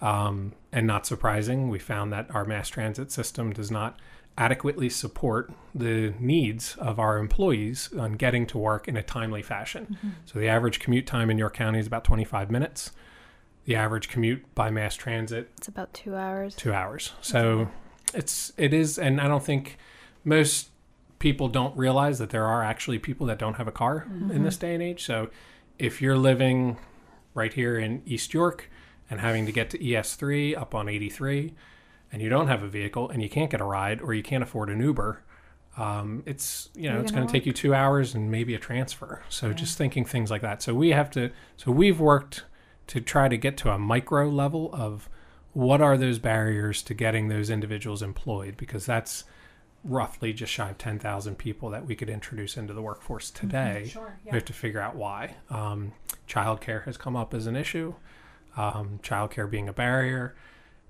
Um, 0.00 0.52
and 0.72 0.84
not 0.86 1.06
surprising, 1.06 1.68
we 1.68 1.78
found 1.78 2.12
that 2.12 2.28
our 2.34 2.44
mass 2.44 2.68
transit 2.68 3.12
system 3.12 3.52
does 3.52 3.70
not 3.70 4.00
adequately 4.36 4.88
support 4.88 5.52
the 5.72 6.12
needs 6.18 6.74
of 6.78 6.98
our 6.98 7.18
employees 7.18 7.90
on 7.96 8.14
getting 8.14 8.46
to 8.46 8.58
work 8.58 8.88
in 8.88 8.96
a 8.96 9.02
timely 9.02 9.42
fashion. 9.42 9.96
So 10.24 10.40
the 10.40 10.48
average 10.48 10.80
commute 10.80 11.06
time 11.06 11.30
in 11.30 11.38
York 11.38 11.54
County 11.54 11.78
is 11.78 11.86
about 11.86 12.02
25 12.02 12.50
minutes. 12.50 12.90
The 13.66 13.76
average 13.76 14.08
commute 14.08 14.54
by 14.56 14.70
mass 14.70 14.96
transit 14.96 15.50
It's 15.58 15.68
about 15.68 15.94
two 15.94 16.16
hours. 16.16 16.56
two 16.56 16.72
hours. 16.72 17.12
So 17.20 17.68
it's 18.12 18.52
it 18.56 18.74
is, 18.74 18.98
and 18.98 19.20
I 19.20 19.28
don't 19.28 19.44
think 19.44 19.76
most 20.24 20.69
people 21.20 21.48
don't 21.48 21.76
realize 21.76 22.18
that 22.18 22.30
there 22.30 22.46
are 22.46 22.64
actually 22.64 22.98
people 22.98 23.26
that 23.26 23.38
don't 23.38 23.54
have 23.54 23.68
a 23.68 23.72
car 23.72 24.06
in 24.32 24.42
this 24.42 24.56
day 24.56 24.74
and 24.74 24.82
age. 24.82 25.04
So 25.04 25.30
if 25.78 26.02
you're 26.02 26.16
living 26.16 26.78
right 27.34 27.52
here 27.52 27.78
in 27.78 28.02
East 28.04 28.34
York 28.34 28.68
and 29.08 29.20
having 29.20 29.46
to 29.46 29.52
get 29.52 29.70
to 29.70 29.78
ES3 29.78 30.56
up 30.56 30.74
on 30.74 30.88
83, 30.88 31.54
and 32.12 32.20
you 32.20 32.28
don't 32.28 32.48
have 32.48 32.62
a 32.62 32.68
vehicle 32.68 33.08
and 33.10 33.22
you 33.22 33.28
can't 33.28 33.50
get 33.50 33.60
a 33.60 33.64
ride 33.64 34.00
or 34.00 34.14
you 34.14 34.22
can't 34.22 34.42
afford 34.42 34.70
an 34.70 34.80
Uber, 34.80 35.22
um, 35.76 36.22
it's 36.26 36.68
you 36.74 36.88
know 36.88 36.94
You're 36.94 37.02
it's 37.02 37.12
gonna 37.12 37.26
take 37.28 37.46
you 37.46 37.52
two 37.52 37.74
hours 37.74 38.14
and 38.14 38.30
maybe 38.30 38.54
a 38.54 38.58
transfer. 38.58 39.22
So 39.28 39.48
Yeah. 39.48 39.52
just 39.52 39.78
thinking 39.78 40.04
things 40.04 40.30
like 40.30 40.42
that. 40.42 40.62
So 40.62 40.74
we 40.74 40.88
have 40.90 41.10
to. 41.12 41.30
So 41.56 41.70
we've 41.70 42.00
worked 42.00 42.44
to 42.88 43.00
try 43.00 43.28
to 43.28 43.36
get 43.36 43.56
to 43.58 43.70
a 43.70 43.78
micro 43.78 44.28
level 44.28 44.70
of 44.72 45.08
what 45.52 45.80
are 45.80 45.96
those 45.96 46.18
barriers 46.18 46.82
to 46.84 46.94
getting 46.94 47.28
those 47.28 47.50
individuals 47.50 48.02
employed 48.02 48.56
because 48.56 48.86
that's 48.86 49.24
roughly 49.84 50.32
just 50.32 50.52
shy 50.52 50.70
of 50.70 50.78
10,000 50.78 51.36
people 51.38 51.70
that 51.70 51.86
we 51.86 51.96
could 51.96 52.10
introduce 52.10 52.56
into 52.56 52.74
the 52.74 52.82
workforce 52.82 53.30
today. 53.30 53.88
Sure. 53.88 54.18
We 54.24 54.32
have 54.32 54.44
to 54.46 54.52
figure 54.52 54.80
out 54.80 54.94
why. 54.94 55.36
Um, 55.48 55.92
childcare 56.28 56.84
has 56.84 56.96
come 56.96 57.16
up 57.16 57.32
as 57.34 57.46
an 57.46 57.56
issue. 57.56 57.94
Um, 58.56 59.00
childcare 59.02 59.50
being 59.50 59.68
a 59.68 59.72
barrier. 59.72 60.34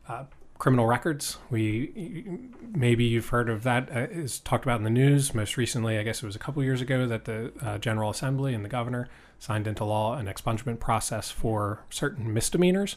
Uh, 0.09 0.25
criminal 0.61 0.87
records. 0.87 1.39
We 1.51 2.39
maybe 2.73 3.05
you've 3.05 3.29
heard 3.29 3.49
of 3.49 3.65
that 3.65 3.89
uh, 3.91 4.07
is 4.11 4.39
talked 4.39 4.65
about 4.65 4.79
in 4.79 4.85
the 4.85 4.91
news. 4.91 5.35
Most 5.35 5.57
recently, 5.57 5.99
I 5.99 6.05
guess 6.05 6.23
it 6.23 6.27
was 6.27 6.37
a 6.37 6.41
couple 6.41 6.63
years 6.63 6.81
ago 6.81 7.07
that 7.07 7.25
the 7.25 7.53
uh, 7.61 7.79
General 7.79 8.11
Assembly 8.11 8.55
and 8.55 8.65
the 8.65 8.69
governor 8.69 9.09
signed 9.41 9.67
into 9.67 9.85
law 9.85 10.17
an 10.17 10.27
expungement 10.27 10.79
process 10.79 11.31
for 11.31 11.81
certain 11.89 12.33
misdemeanors. 12.33 12.97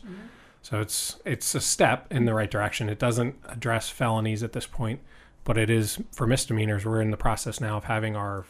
So 0.62 0.82
it's 0.82 1.18
it's 1.26 1.56
a 1.56 1.62
step 1.62 2.08
in 2.12 2.26
the 2.26 2.34
right 2.34 2.52
direction. 2.52 2.90
It 2.90 3.00
doesn't 3.00 3.36
address 3.46 3.90
felonies 3.90 4.44
at 4.44 4.54
this 4.54 4.68
point, 4.68 5.00
but 5.44 5.58
it 5.58 5.70
is 5.70 6.00
for 6.12 6.28
misdemeanors. 6.28 6.86
We're 6.86 7.02
in 7.02 7.12
the 7.12 7.18
process 7.18 7.60
now 7.60 7.78
of 7.78 7.86
having 7.86 8.16
our 8.16 8.46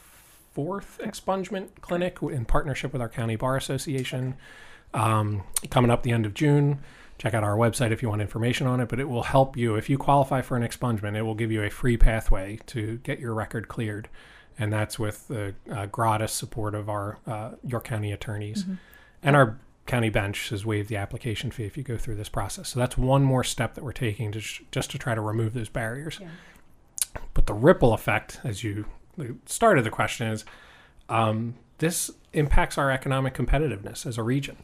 fourth 0.54 1.00
expungement 1.04 1.70
clinic 1.82 2.20
in 2.22 2.46
partnership 2.46 2.94
with 2.94 3.02
our 3.02 3.10
county 3.10 3.36
bar 3.36 3.58
association 3.58 4.36
um, 4.94 5.44
coming 5.70 5.90
up 5.90 6.04
the 6.04 6.12
end 6.12 6.26
of 6.26 6.34
June. 6.34 6.80
Check 7.18 7.34
out 7.34 7.44
our 7.44 7.56
website 7.56 7.92
if 7.92 8.02
you 8.02 8.10
want 8.10 8.22
information 8.22 8.68
on 8.68 8.80
it, 8.80 8.90
but 8.90 9.00
it 9.00 9.08
will 9.08 9.24
help 9.24 9.56
you 9.56 9.76
if 9.76 9.90
you 9.90 9.98
qualify 9.98 10.42
for 10.42 10.58
an 10.58 10.64
expungement. 10.64 11.16
It 11.16 11.22
will 11.22 11.36
give 11.36 11.52
you 11.52 11.64
a 11.64 11.70
free 11.70 11.98
pathway 11.98 12.60
to 12.68 12.98
get 12.98 13.20
your 13.20 13.34
record 13.34 13.68
cleared, 13.68 14.10
and 14.60 14.74
that's 14.74 15.00
with 15.00 15.28
the 15.28 15.56
uh, 15.72 15.86
gratis 15.88 16.34
support 16.34 16.76
of 16.76 16.90
our 16.90 17.20
uh, 17.26 17.52
York 17.66 17.86
County 17.86 18.12
attorneys, 18.12 18.66
and 19.22 19.36
our 19.36 19.60
county 19.86 20.10
bench 20.10 20.50
has 20.50 20.66
waived 20.66 20.90
the 20.90 20.96
application 20.96 21.52
fee 21.52 21.66
if 21.66 21.78
you 21.78 21.84
go 21.84 21.98
through 21.98 22.16
this 22.16 22.30
process. 22.30 22.70
So 22.70 22.80
that's 22.80 22.98
one 22.98 23.24
more 23.24 23.44
step 23.44 23.76
that 23.76 23.84
we're 23.84 23.92
taking 23.92 24.32
to 24.32 24.40
sh- 24.40 24.62
just 24.72 24.92
to 24.92 24.98
try 24.98 25.14
to 25.14 25.22
remove 25.22 25.54
those 25.54 25.70
barriers. 25.70 26.20
Yeah. 26.22 26.30
But 27.34 27.48
the 27.48 27.54
ripple 27.54 27.94
effect, 27.94 28.40
as 28.44 28.63
you 28.63 28.86
started 29.46 29.84
the 29.84 29.90
question 29.90 30.28
is, 30.28 30.46
um, 31.10 31.56
this 31.80 32.12
impacts 32.34 32.78
our 32.78 32.92
economic 32.92 33.34
competitiveness 33.34 34.06
as 34.06 34.18
a 34.18 34.24
region. 34.24 34.58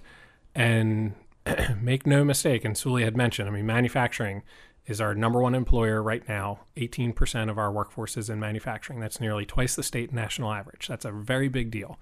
And 0.55 1.13
make 1.81 2.05
no 2.05 2.23
mistake, 2.23 2.65
and 2.65 2.77
Sully 2.77 3.03
had 3.03 3.17
mentioned, 3.17 3.49
I 3.49 3.51
mean, 3.51 3.65
manufacturing 3.65 4.43
is 4.85 4.99
our 4.99 5.13
number 5.13 5.41
one 5.41 5.53
employer 5.53 6.01
right 6.01 6.27
now. 6.27 6.61
18% 6.77 7.49
of 7.49 7.57
our 7.57 7.71
workforce 7.71 8.17
is 8.17 8.29
in 8.29 8.39
manufacturing. 8.39 8.99
That's 8.99 9.21
nearly 9.21 9.45
twice 9.45 9.75
the 9.75 9.83
state 9.83 10.11
national 10.11 10.51
average. 10.51 10.87
That's 10.87 11.05
a 11.05 11.11
very 11.11 11.47
big 11.47 11.69
deal. 11.69 11.99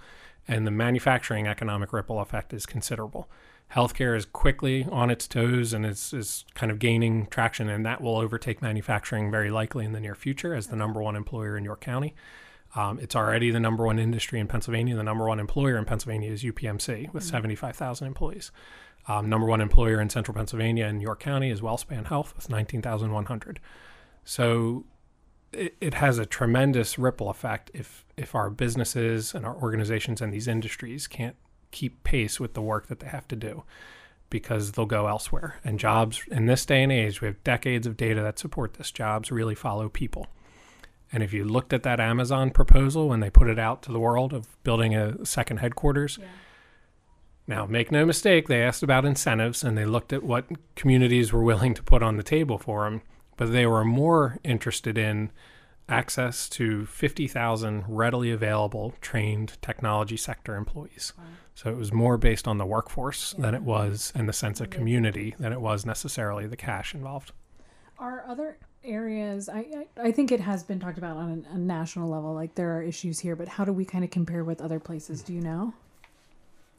And 0.47 0.65
the 0.65 0.71
manufacturing 0.71 1.47
economic 1.47 1.91
ripple 1.91 2.21
effect 2.21 2.53
is 2.53 2.65
considerable. 2.65 3.29
Healthcare 3.73 4.15
is 4.15 4.25
quickly 4.25 4.87
on 4.89 5.09
its 5.09 5.27
toes 5.27 5.73
and 5.73 5.85
is, 5.85 6.13
is 6.13 6.45
kind 6.53 6.71
of 6.71 6.79
gaining 6.79 7.27
traction, 7.27 7.67
and 7.67 7.85
that 7.85 8.01
will 8.01 8.17
overtake 8.17 8.61
manufacturing 8.61 9.29
very 9.29 9.51
likely 9.51 9.83
in 9.83 9.91
the 9.91 9.99
near 9.99 10.15
future 10.15 10.53
as 10.53 10.67
the 10.67 10.75
number 10.75 11.01
one 11.01 11.15
employer 11.15 11.57
in 11.57 11.65
York 11.65 11.81
County. 11.81 12.15
Um, 12.75 12.99
it's 12.99 13.15
already 13.15 13.51
the 13.51 13.59
number 13.59 13.85
one 13.85 13.99
industry 13.99 14.39
in 14.39 14.47
Pennsylvania. 14.47 14.95
The 14.95 15.03
number 15.03 15.27
one 15.27 15.39
employer 15.39 15.77
in 15.77 15.85
Pennsylvania 15.85 16.31
is 16.31 16.43
UPMC 16.43 17.13
with 17.13 17.23
75,000 17.23 18.07
employees. 18.07 18.51
Um, 19.07 19.29
number 19.29 19.47
one 19.47 19.61
employer 19.61 20.01
in 20.01 20.09
central 20.09 20.35
Pennsylvania 20.35 20.85
and 20.85 21.01
York 21.01 21.19
County 21.19 21.49
is 21.49 21.61
WellSpan 21.61 22.07
Health 22.07 22.35
with 22.35 22.49
19,100. 22.49 23.59
So 24.25 24.85
it, 25.53 25.75
it 25.79 25.93
has 25.95 26.19
a 26.19 26.25
tremendous 26.25 26.99
ripple 26.99 27.29
effect 27.29 27.71
if, 27.73 28.05
if 28.17 28.35
our 28.35 28.49
businesses 28.49 29.33
and 29.33 29.45
our 29.45 29.55
organizations 29.55 30.21
and 30.21 30.33
these 30.33 30.47
industries 30.47 31.07
can't 31.07 31.37
keep 31.71 32.03
pace 32.03 32.39
with 32.39 32.53
the 32.53 32.61
work 32.61 32.87
that 32.87 32.99
they 32.99 33.07
have 33.07 33.27
to 33.27 33.35
do 33.35 33.63
because 34.29 34.73
they'll 34.73 34.85
go 34.85 35.07
elsewhere. 35.07 35.59
And 35.63 35.79
jobs 35.79 36.21
in 36.29 36.45
this 36.45 36.65
day 36.65 36.83
and 36.83 36.91
age, 36.91 37.21
we 37.21 37.27
have 37.27 37.43
decades 37.43 37.87
of 37.87 37.97
data 37.97 38.21
that 38.21 38.39
support 38.39 38.73
this. 38.73 38.91
Jobs 38.91 39.31
really 39.31 39.55
follow 39.55 39.89
people. 39.89 40.27
And 41.11 41.23
if 41.23 41.31
you 41.31 41.45
looked 41.45 41.71
at 41.71 41.83
that 41.83 41.99
Amazon 41.99 42.51
proposal 42.51 43.07
when 43.07 43.21
they 43.21 43.29
put 43.29 43.47
it 43.47 43.59
out 43.59 43.81
to 43.83 43.91
the 43.91 43.99
world 43.99 44.33
of 44.33 44.61
building 44.63 44.93
a 44.95 45.25
second 45.25 45.57
headquarters, 45.57 46.19
now 47.47 47.65
make 47.65 47.91
no 47.91 48.05
mistake, 48.05 48.47
they 48.47 48.61
asked 48.61 48.83
about 48.83 49.05
incentives 49.05 49.63
and 49.63 49.77
they 49.77 49.85
looked 49.85 50.11
at 50.11 50.23
what 50.23 50.45
communities 50.75 51.31
were 51.31 51.43
willing 51.43 51.73
to 51.75 51.83
put 51.83 52.03
on 52.03 52.17
the 52.17 52.23
table 52.23 52.57
for 52.57 52.83
them, 52.83 53.01
but 53.37 53.53
they 53.53 53.65
were 53.65 53.85
more 53.85 54.37
interested 54.43 54.97
in 54.97 55.31
access 55.89 56.49
to 56.49 56.85
50,000 56.85 57.85
readily 57.87 58.31
available 58.31 58.93
trained 59.01 59.57
technology 59.61 60.17
sector 60.17 60.55
employees. 60.55 61.13
So 61.55 61.69
it 61.71 61.77
was 61.77 61.91
more 61.93 62.17
based 62.17 62.47
on 62.47 62.57
the 62.57 62.65
workforce 62.65 63.33
than 63.33 63.55
it 63.55 63.63
was 63.63 64.11
and 64.15 64.27
the 64.27 64.33
sense 64.33 64.59
of 64.61 64.69
community 64.69 65.35
than 65.39 65.51
it 65.53 65.61
was 65.61 65.85
necessarily 65.85 66.45
the 66.45 66.57
cash 66.57 66.93
involved. 66.93 67.31
Are 67.97 68.23
other 68.27 68.57
areas? 68.83 69.49
I, 69.49 69.65
I 69.97 70.07
I 70.09 70.11
think 70.11 70.31
it 70.31 70.39
has 70.39 70.63
been 70.63 70.79
talked 70.79 70.97
about 70.99 71.17
on 71.17 71.45
a, 71.51 71.55
a 71.55 71.57
national 71.57 72.09
level. 72.09 72.33
Like 72.33 72.53
there 72.55 72.77
are 72.77 72.83
issues 72.83 73.17
here, 73.19 73.35
but 73.35 73.47
how 73.47 73.65
do 73.65 73.73
we 73.73 73.85
kind 73.85 74.03
of 74.03 74.11
compare 74.11 74.43
with 74.43 74.61
other 74.61 74.79
places? 74.79 75.23
Do 75.23 75.33
you 75.33 75.41
know? 75.41 75.73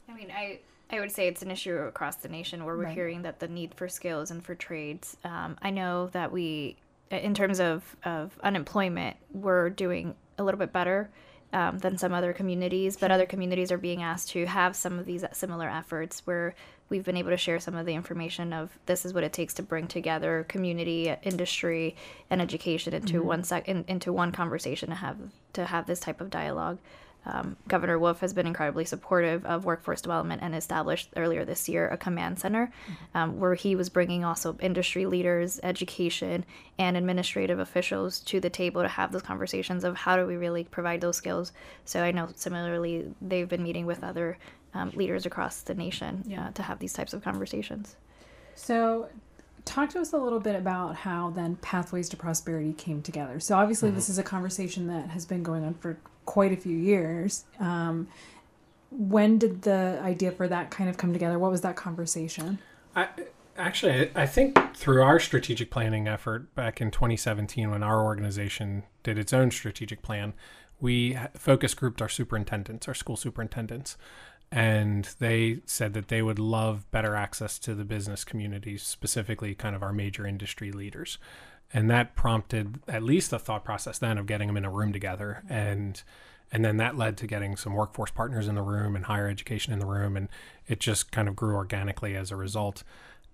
I 0.07 0.13
mean, 0.13 0.31
I 0.35 0.59
I 0.91 0.99
would 1.01 1.11
say 1.11 1.27
it's 1.27 1.41
an 1.41 1.51
issue 1.51 1.75
across 1.75 2.15
the 2.15 2.29
nation 2.29 2.63
where 2.65 2.75
we're 2.77 2.85
Right. 2.85 2.93
hearing 2.95 3.21
that 3.23 3.39
the 3.39 3.47
need 3.49 3.73
for 3.75 3.87
skills 3.89 4.31
and 4.31 4.43
for 4.43 4.55
trades. 4.55 5.17
Um, 5.25 5.57
I 5.61 5.69
know 5.71 6.07
that 6.13 6.31
we, 6.31 6.77
in 7.11 7.33
terms 7.33 7.59
of 7.59 7.95
of 8.03 8.37
unemployment, 8.43 9.17
we're 9.33 9.69
doing 9.69 10.15
a 10.37 10.43
little 10.43 10.59
bit 10.59 10.73
better. 10.73 11.09
Um, 11.51 11.79
than 11.79 11.97
some 11.97 12.13
other 12.13 12.31
communities, 12.31 12.95
but 12.95 13.09
other 13.09 13.25
communities 13.25 13.71
are 13.71 13.77
being 13.79 14.03
asked 14.03 14.29
to 14.33 14.45
have 14.45 14.75
some 14.75 14.99
of 14.99 15.07
these 15.07 15.25
similar 15.31 15.67
efforts 15.67 16.21
where 16.27 16.53
we've 16.89 17.05
been 17.05 17.17
able 17.17 17.29
to 17.29 17.37
share 17.37 17.59
some 17.59 17.75
of 17.75 17.85
the 17.85 17.93
information 17.93 18.51
of 18.53 18.77
this 18.85 19.05
is 19.05 19.13
what 19.13 19.23
it 19.23 19.33
takes 19.33 19.53
to 19.55 19.63
bring 19.63 19.87
together 19.87 20.45
community, 20.47 21.15
industry, 21.23 21.95
and 22.29 22.41
education 22.41 22.93
into 22.93 23.23
one 23.23 23.43
sec- 23.43 23.67
in, 23.67 23.85
into 23.87 24.11
one 24.11 24.31
conversation 24.31 24.89
to 24.89 24.95
have 24.95 25.17
to 25.53 25.65
have 25.65 25.85
this 25.87 25.99
type 25.99 26.21
of 26.21 26.29
dialogue. 26.29 26.77
Um, 27.25 27.57
Governor 27.67 27.99
Wolf 27.99 28.21
has 28.21 28.33
been 28.33 28.47
incredibly 28.47 28.85
supportive 28.85 29.45
of 29.45 29.65
workforce 29.65 30.01
development 30.01 30.41
and 30.41 30.55
established 30.55 31.09
earlier 31.15 31.45
this 31.45 31.67
year 31.69 31.87
a 31.89 31.97
command 31.97 32.39
center 32.39 32.71
um, 33.13 33.39
where 33.39 33.55
he 33.55 33.75
was 33.75 33.89
bringing 33.89 34.23
also 34.23 34.57
industry 34.61 35.05
leaders, 35.05 35.59
education, 35.61 36.45
and 36.79 36.95
administrative 36.97 37.59
officials 37.59 38.19
to 38.21 38.39
the 38.39 38.49
table 38.49 38.81
to 38.81 38.87
have 38.87 39.11
those 39.11 39.21
conversations 39.21 39.83
of 39.83 39.97
how 39.97 40.15
do 40.15 40.25
we 40.25 40.37
really 40.37 40.63
provide 40.63 41.01
those 41.01 41.17
skills. 41.17 41.51
So 41.85 42.01
I 42.01 42.11
know 42.11 42.29
similarly 42.35 43.13
they've 43.21 43.49
been 43.49 43.63
meeting 43.63 43.85
with 43.85 44.03
other 44.03 44.37
um, 44.73 44.91
leaders 44.95 45.25
across 45.25 45.61
the 45.61 45.73
nation 45.73 46.23
Yeah. 46.25 46.47
uh, 46.47 46.51
to 46.51 46.63
have 46.63 46.79
these 46.79 46.93
types 46.93 47.13
of 47.13 47.23
conversations. 47.23 47.95
So, 48.55 49.09
talk 49.65 49.89
to 49.91 49.99
us 49.99 50.13
a 50.13 50.17
little 50.17 50.39
bit 50.39 50.55
about 50.55 50.95
how 50.95 51.29
then 51.31 51.55
Pathways 51.57 52.09
to 52.09 52.17
Prosperity 52.17 52.73
came 52.73 53.01
together. 53.01 53.39
So, 53.39 53.57
obviously, 53.57 53.89
this 53.89 54.09
is 54.09 54.17
a 54.17 54.23
conversation 54.23 54.87
that 54.87 55.09
has 55.09 55.25
been 55.25 55.43
going 55.43 55.63
on 55.63 55.73
for 55.75 55.97
quite 56.29 56.53
a 56.53 56.55
few 56.55 56.77
years. 56.77 57.45
Um, 57.59 58.07
when 58.91 59.39
did 59.39 59.63
the 59.63 59.99
idea 60.03 60.31
for 60.31 60.47
that 60.47 60.69
kind 60.69 60.87
of 60.87 60.95
come 60.95 61.11
together? 61.11 61.39
What 61.39 61.49
was 61.49 61.61
that 61.61 61.75
conversation? 61.75 62.59
I, 62.95 63.07
actually, 63.57 64.11
I 64.13 64.27
think 64.27 64.75
through 64.75 65.01
our 65.01 65.19
strategic 65.19 65.71
planning 65.71 66.07
effort 66.07 66.53
back 66.53 66.81
in 66.81 66.91
2017, 66.91 67.71
when 67.71 67.81
our 67.81 68.05
organization 68.05 68.83
did 69.01 69.17
its 69.17 69.33
own 69.33 69.49
strategic 69.49 70.03
plan, 70.03 70.33
we 70.79 71.17
focus 71.33 71.73
grouped 71.73 71.99
our 71.99 72.07
superintendents, 72.07 72.87
our 72.87 72.93
school 72.93 73.17
superintendents, 73.17 73.97
and 74.51 75.09
they 75.17 75.61
said 75.65 75.95
that 75.95 76.09
they 76.09 76.21
would 76.21 76.37
love 76.37 76.89
better 76.91 77.15
access 77.15 77.57
to 77.57 77.73
the 77.73 77.83
business 77.83 78.23
community, 78.23 78.77
specifically 78.77 79.55
kind 79.55 79.75
of 79.75 79.81
our 79.81 79.93
major 79.93 80.27
industry 80.27 80.71
leaders. 80.71 81.17
And 81.73 81.89
that 81.89 82.15
prompted 82.15 82.79
at 82.87 83.03
least 83.03 83.31
a 83.31 83.39
thought 83.39 83.63
process 83.63 83.99
then 83.99 84.17
of 84.17 84.25
getting 84.25 84.47
them 84.47 84.57
in 84.57 84.65
a 84.65 84.71
room 84.71 84.91
together. 84.91 85.43
And 85.49 86.01
and 86.51 86.65
then 86.65 86.77
that 86.77 86.97
led 86.97 87.15
to 87.17 87.27
getting 87.27 87.55
some 87.55 87.75
workforce 87.75 88.09
partners 88.09 88.47
in 88.47 88.55
the 88.55 88.63
room 88.63 88.95
and 88.95 89.05
higher 89.05 89.27
education 89.27 89.71
in 89.71 89.77
the 89.77 89.85
room. 89.85 90.17
And 90.17 90.29
it 90.67 90.79
just 90.79 91.11
kind 91.11 91.27
of 91.27 91.35
grew 91.35 91.53
organically 91.53 92.15
as 92.15 92.31
a 92.31 92.35
result. 92.35 92.83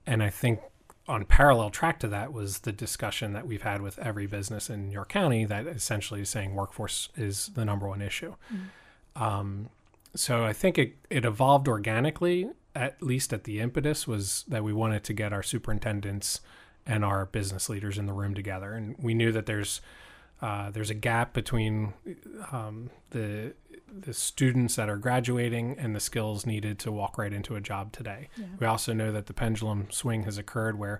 And 0.05 0.21
i 0.21 0.29
think 0.29 0.59
on 1.07 1.23
parallel 1.25 1.69
track 1.69 1.99
to 1.99 2.07
that 2.07 2.33
was 2.33 2.59
the 2.59 2.71
discussion 2.71 3.33
that 3.33 3.45
we've 3.45 3.61
had 3.61 3.81
with 3.81 3.99
every 3.99 4.25
business 4.25 4.69
in 4.69 4.91
york 4.91 5.09
county 5.09 5.45
that 5.45 5.67
essentially 5.67 6.21
is 6.21 6.29
saying 6.29 6.55
workforce 6.55 7.09
is 7.15 7.51
the 7.55 7.63
number 7.65 7.87
one 7.87 8.01
issue. 8.01 8.33
Um, 9.15 9.69
so 10.15 10.43
i 10.43 10.53
think 10.53 10.77
it, 10.77 10.95
it 11.09 11.25
evolved 11.25 11.67
organically 11.67 12.49
at 12.73 13.01
least 13.01 13.31
at 13.31 13.45
the 13.45 13.59
impetus 13.59 14.07
was 14.07 14.43
that 14.47 14.63
we 14.63 14.73
wanted 14.73 15.03
to 15.03 15.13
get 15.13 15.31
our 15.31 15.43
superintendents 15.43 16.41
and 16.85 17.03
our 17.03 17.25
business 17.25 17.69
leaders 17.69 17.97
in 17.97 18.05
the 18.05 18.13
room 18.13 18.33
together 18.33 18.73
and 18.73 18.95
we 18.99 19.13
knew 19.13 19.31
that 19.31 19.45
there's 19.45 19.81
uh, 20.41 20.69
there's 20.69 20.89
a 20.89 20.95
gap 20.95 21.33
between 21.33 21.93
um, 22.51 22.89
the 23.11 23.53
the 23.87 24.13
students 24.13 24.75
that 24.75 24.89
are 24.89 24.97
graduating 24.97 25.77
and 25.79 25.95
the 25.95 25.99
skills 25.99 26.45
needed 26.45 26.77
to 26.79 26.91
walk 26.91 27.17
right 27.17 27.31
into 27.31 27.55
a 27.55 27.61
job 27.61 27.93
today. 27.93 28.27
We 28.59 28.67
also 28.67 28.93
know 28.93 29.11
that 29.13 29.27
the 29.27 29.33
pendulum 29.33 29.87
swing 29.89 30.23
has 30.23 30.37
occurred 30.37 30.77
where 30.77 30.99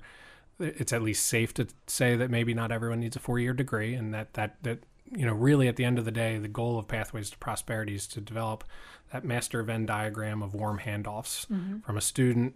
it's 0.60 0.94
at 0.94 1.02
least 1.02 1.26
safe 1.26 1.54
to 1.56 1.68
say 1.88 2.16
that 2.16 2.32
maybe 2.32 2.54
not 2.54 2.72
everyone 2.72 3.02
needs 3.02 3.16
a 3.16 3.20
four 3.20 3.40
year 3.40 3.54
degree, 3.54 3.94
and 3.94 4.14
that 4.14 4.34
that 4.36 4.56
that 4.64 4.80
you 5.12 5.26
know 5.26 5.34
really 5.34 5.68
at 5.68 5.76
the 5.76 5.84
end 5.84 6.00
of 6.00 6.06
the 6.06 6.12
day, 6.12 6.38
the 6.38 6.48
goal 6.48 6.80
of 6.80 6.88
Pathways 6.88 7.30
to 7.32 7.38
Prosperity 7.38 7.96
is 7.96 8.08
to 8.08 8.22
develop 8.22 8.64
that 9.12 9.26
master 9.26 9.62
Venn 9.64 9.86
diagram 9.86 10.42
of 10.42 10.54
warm 10.54 10.80
handoffs 10.80 11.46
mm-hmm. 11.48 11.80
from 11.80 11.98
a 11.98 12.02
student 12.02 12.56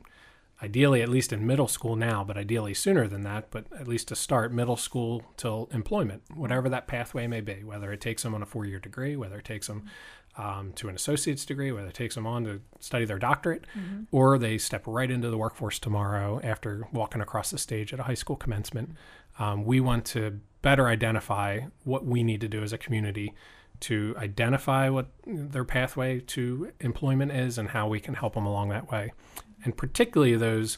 ideally 0.61 1.01
at 1.01 1.09
least 1.09 1.31
in 1.31 1.45
middle 1.45 1.67
school 1.67 1.95
now, 1.95 2.23
but 2.23 2.37
ideally 2.37 2.73
sooner 2.73 3.07
than 3.07 3.23
that, 3.23 3.49
but 3.51 3.65
at 3.77 3.87
least 3.87 4.07
to 4.09 4.15
start 4.15 4.53
middle 4.53 4.75
school 4.75 5.23
till 5.37 5.69
employment, 5.71 6.21
whatever 6.35 6.67
that 6.69 6.87
pathway 6.87 7.27
may 7.27 7.41
be, 7.41 7.63
whether 7.63 7.91
it 7.91 8.01
takes 8.01 8.23
them 8.23 8.35
on 8.35 8.41
a 8.41 8.45
four 8.45 8.65
year 8.65 8.79
degree, 8.79 9.15
whether 9.15 9.37
it 9.37 9.45
takes 9.45 9.67
them 9.67 9.85
um, 10.37 10.73
to 10.73 10.89
an 10.89 10.95
associate's 10.95 11.45
degree, 11.45 11.71
whether 11.71 11.87
it 11.87 11.93
takes 11.93 12.15
them 12.15 12.27
on 12.27 12.43
to 12.43 12.61
study 12.79 13.05
their 13.05 13.19
doctorate, 13.19 13.65
mm-hmm. 13.77 14.03
or 14.11 14.37
they 14.37 14.57
step 14.57 14.83
right 14.85 15.09
into 15.09 15.29
the 15.29 15.37
workforce 15.37 15.79
tomorrow 15.79 16.39
after 16.43 16.87
walking 16.91 17.21
across 17.21 17.51
the 17.51 17.57
stage 17.57 17.93
at 17.93 17.99
a 17.99 18.03
high 18.03 18.13
school 18.13 18.35
commencement. 18.35 18.91
Um, 19.37 19.63
we 19.63 19.79
want 19.79 20.05
to 20.05 20.39
better 20.61 20.87
identify 20.87 21.61
what 21.83 22.05
we 22.05 22.23
need 22.23 22.41
to 22.41 22.49
do 22.49 22.63
as 22.63 22.73
a 22.73 22.77
community 22.77 23.33
to 23.81 24.13
identify 24.17 24.89
what 24.89 25.07
their 25.25 25.63
pathway 25.63 26.19
to 26.19 26.71
employment 26.81 27.31
is 27.31 27.57
and 27.57 27.69
how 27.69 27.87
we 27.87 28.01
can 28.01 28.13
help 28.13 28.33
them 28.33 28.45
along 28.45 28.67
that 28.67 28.91
way 28.91 29.13
and 29.63 29.75
particularly 29.75 30.35
those 30.35 30.77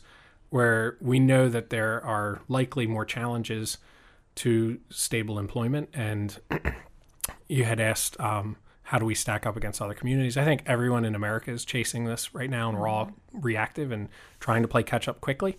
where 0.50 0.98
we 1.00 1.20
know 1.20 1.50
that 1.50 1.70
there 1.70 2.04
are 2.04 2.42
likely 2.48 2.86
more 2.86 3.06
challenges 3.06 3.78
to 4.36 4.80
stable 4.90 5.40
employment. 5.40 5.90
And 5.94 6.38
you 7.48 7.64
had 7.64 7.80
asked, 7.80 8.20
um, 8.20 8.58
how 8.84 9.00
do 9.00 9.06
we 9.06 9.16
stack 9.16 9.46
up 9.46 9.56
against 9.56 9.82
other 9.82 9.94
communities? 9.94 10.36
I 10.36 10.44
think 10.44 10.64
everyone 10.66 11.06
in 11.06 11.16
America 11.16 11.52
is 11.52 11.64
chasing 11.64 12.04
this 12.04 12.36
right 12.36 12.50
now, 12.50 12.68
and 12.68 12.78
we're 12.78 12.90
all 12.90 13.12
reactive 13.32 13.92
and 13.92 14.10
trying 14.42 14.62
to 14.62 14.68
play 14.68 14.84
catch 14.84 15.08
up 15.08 15.22
quickly. 15.22 15.58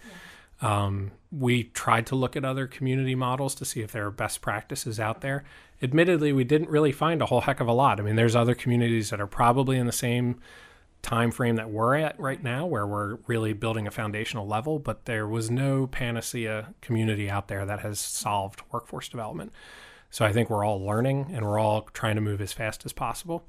Um, 0.61 1.13
we 1.31 1.65
tried 1.65 2.07
to 2.09 2.15
look 2.15 2.37
at 2.37 2.45
other 2.45 2.67
community 2.67 3.15
models 3.15 3.55
to 3.57 3.65
see 3.65 3.81
if 3.81 3.91
there 3.91 4.07
are 4.07 4.11
best 4.11 4.43
practices 4.43 5.01
out 5.01 5.23
there. 5.23 5.45
Admittedly, 5.83 6.33
we 6.33 6.45
didn't 6.45 6.69
really 6.69 6.93
find 6.93 7.23
a 7.23 7.27
whole 7.27 7.41
heck 7.41 7.61
of 7.61 7.67
a 7.67 7.73
lot. 7.73 7.99
I 7.99 8.03
mean, 8.03 8.17
there's 8.17 8.37
other 8.37 8.55
communities 8.55 9.09
that 9.11 9.21
are 9.21 9.27
probably 9.27 9.79
in 9.79 9.87
the 9.87 9.93
same 9.93 10.39
time 11.03 11.33
frame 11.33 11.57
that 11.57 11.71
we're 11.71 11.97
at 11.97 12.19
right 12.19 12.43
now 12.43 12.65
where 12.65 12.87
we're 12.87 13.17
really 13.27 13.53
building 13.53 13.87
a 13.87 13.91
foundational 13.91 14.47
level 14.47 14.79
but 14.79 15.05
there 15.05 15.27
was 15.27 15.51
no 15.51 15.87
panacea 15.87 16.73
community 16.81 17.29
out 17.29 17.49
there 17.49 17.67
that 17.67 17.81
has 17.81 17.99
solved 17.99 18.63
workforce 18.71 19.09
development. 19.09 19.53
So 20.11 20.25
i 20.25 20.33
think 20.33 20.49
we're 20.49 20.65
all 20.65 20.85
learning 20.85 21.31
and 21.35 21.45
we're 21.45 21.59
all 21.59 21.83
trying 21.93 22.15
to 22.15 22.21
move 22.21 22.41
as 22.41 22.53
fast 22.53 22.87
as 22.87 22.93
possible. 22.93 23.45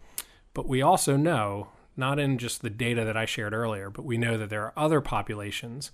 But 0.53 0.67
we 0.67 0.81
also 0.81 1.15
know 1.15 1.69
not 1.95 2.19
in 2.19 2.37
just 2.37 2.61
the 2.61 2.69
data 2.69 3.05
that 3.05 3.15
i 3.15 3.25
shared 3.25 3.53
earlier 3.53 3.89
but 3.89 4.03
we 4.03 4.17
know 4.17 4.37
that 4.37 4.49
there 4.49 4.63
are 4.63 4.73
other 4.75 5.01
populations 5.01 5.91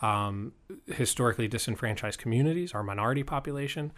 um, 0.00 0.52
historically 0.86 1.48
disenfranchised 1.48 2.18
communities 2.18 2.72
our 2.72 2.82
minority 2.82 3.22
population 3.22 3.92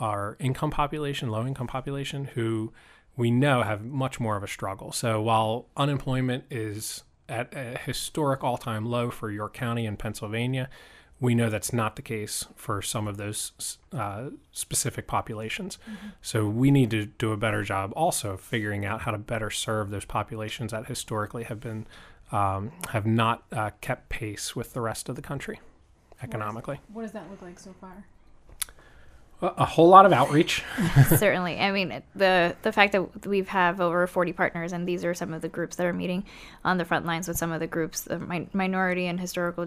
our 0.00 0.36
income 0.40 0.70
population 0.70 1.28
low 1.30 1.46
income 1.46 1.66
population 1.66 2.24
who 2.34 2.72
we 3.16 3.30
know 3.30 3.62
have 3.62 3.84
much 3.84 4.20
more 4.20 4.36
of 4.36 4.42
a 4.42 4.48
struggle. 4.48 4.92
So 4.92 5.20
while 5.20 5.66
unemployment 5.76 6.44
is 6.50 7.04
at 7.28 7.54
a 7.54 7.78
historic 7.78 8.44
all 8.44 8.58
time 8.58 8.84
low 8.84 9.10
for 9.10 9.30
York 9.30 9.54
County 9.54 9.86
in 9.86 9.96
Pennsylvania, 9.96 10.68
we 11.18 11.34
know 11.34 11.48
that's 11.48 11.72
not 11.72 11.96
the 11.96 12.02
case 12.02 12.44
for 12.54 12.82
some 12.82 13.08
of 13.08 13.16
those 13.16 13.78
uh, 13.92 14.28
specific 14.52 15.06
populations. 15.06 15.78
Mm-hmm. 15.90 16.08
So 16.20 16.46
we 16.46 16.70
need 16.70 16.90
to 16.90 17.06
do 17.06 17.32
a 17.32 17.36
better 17.36 17.62
job 17.62 17.92
also 17.96 18.36
figuring 18.36 18.84
out 18.84 19.02
how 19.02 19.12
to 19.12 19.18
better 19.18 19.50
serve 19.50 19.90
those 19.90 20.04
populations 20.04 20.72
that 20.72 20.86
historically 20.86 21.44
have 21.44 21.60
been 21.60 21.86
um, 22.32 22.72
have 22.88 23.06
not 23.06 23.44
uh, 23.52 23.70
kept 23.80 24.08
pace 24.08 24.56
with 24.56 24.72
the 24.72 24.80
rest 24.80 25.08
of 25.08 25.16
the 25.16 25.22
country 25.22 25.60
economically. 26.22 26.80
What 26.92 27.02
does, 27.02 27.12
what 27.14 27.22
does 27.22 27.28
that 27.28 27.30
look 27.30 27.42
like 27.42 27.58
so 27.58 27.74
far? 27.80 28.04
A 29.42 29.64
whole 29.64 29.88
lot 29.88 30.06
of 30.06 30.12
outreach. 30.12 30.64
Certainly, 31.08 31.58
I 31.58 31.70
mean 31.70 32.02
the 32.14 32.56
the 32.62 32.72
fact 32.72 32.92
that 32.92 33.26
we 33.26 33.42
have 33.42 33.80
over 33.80 34.06
forty 34.06 34.32
partners, 34.32 34.72
and 34.72 34.88
these 34.88 35.04
are 35.04 35.14
some 35.14 35.34
of 35.34 35.42
the 35.42 35.48
groups 35.48 35.76
that 35.76 35.86
are 35.86 35.92
meeting 35.92 36.24
on 36.64 36.78
the 36.78 36.84
front 36.84 37.04
lines 37.06 37.28
with 37.28 37.36
some 37.36 37.52
of 37.52 37.60
the 37.60 37.66
groups, 37.66 38.02
the 38.02 38.46
minority 38.52 39.06
and 39.06 39.20
historical 39.20 39.66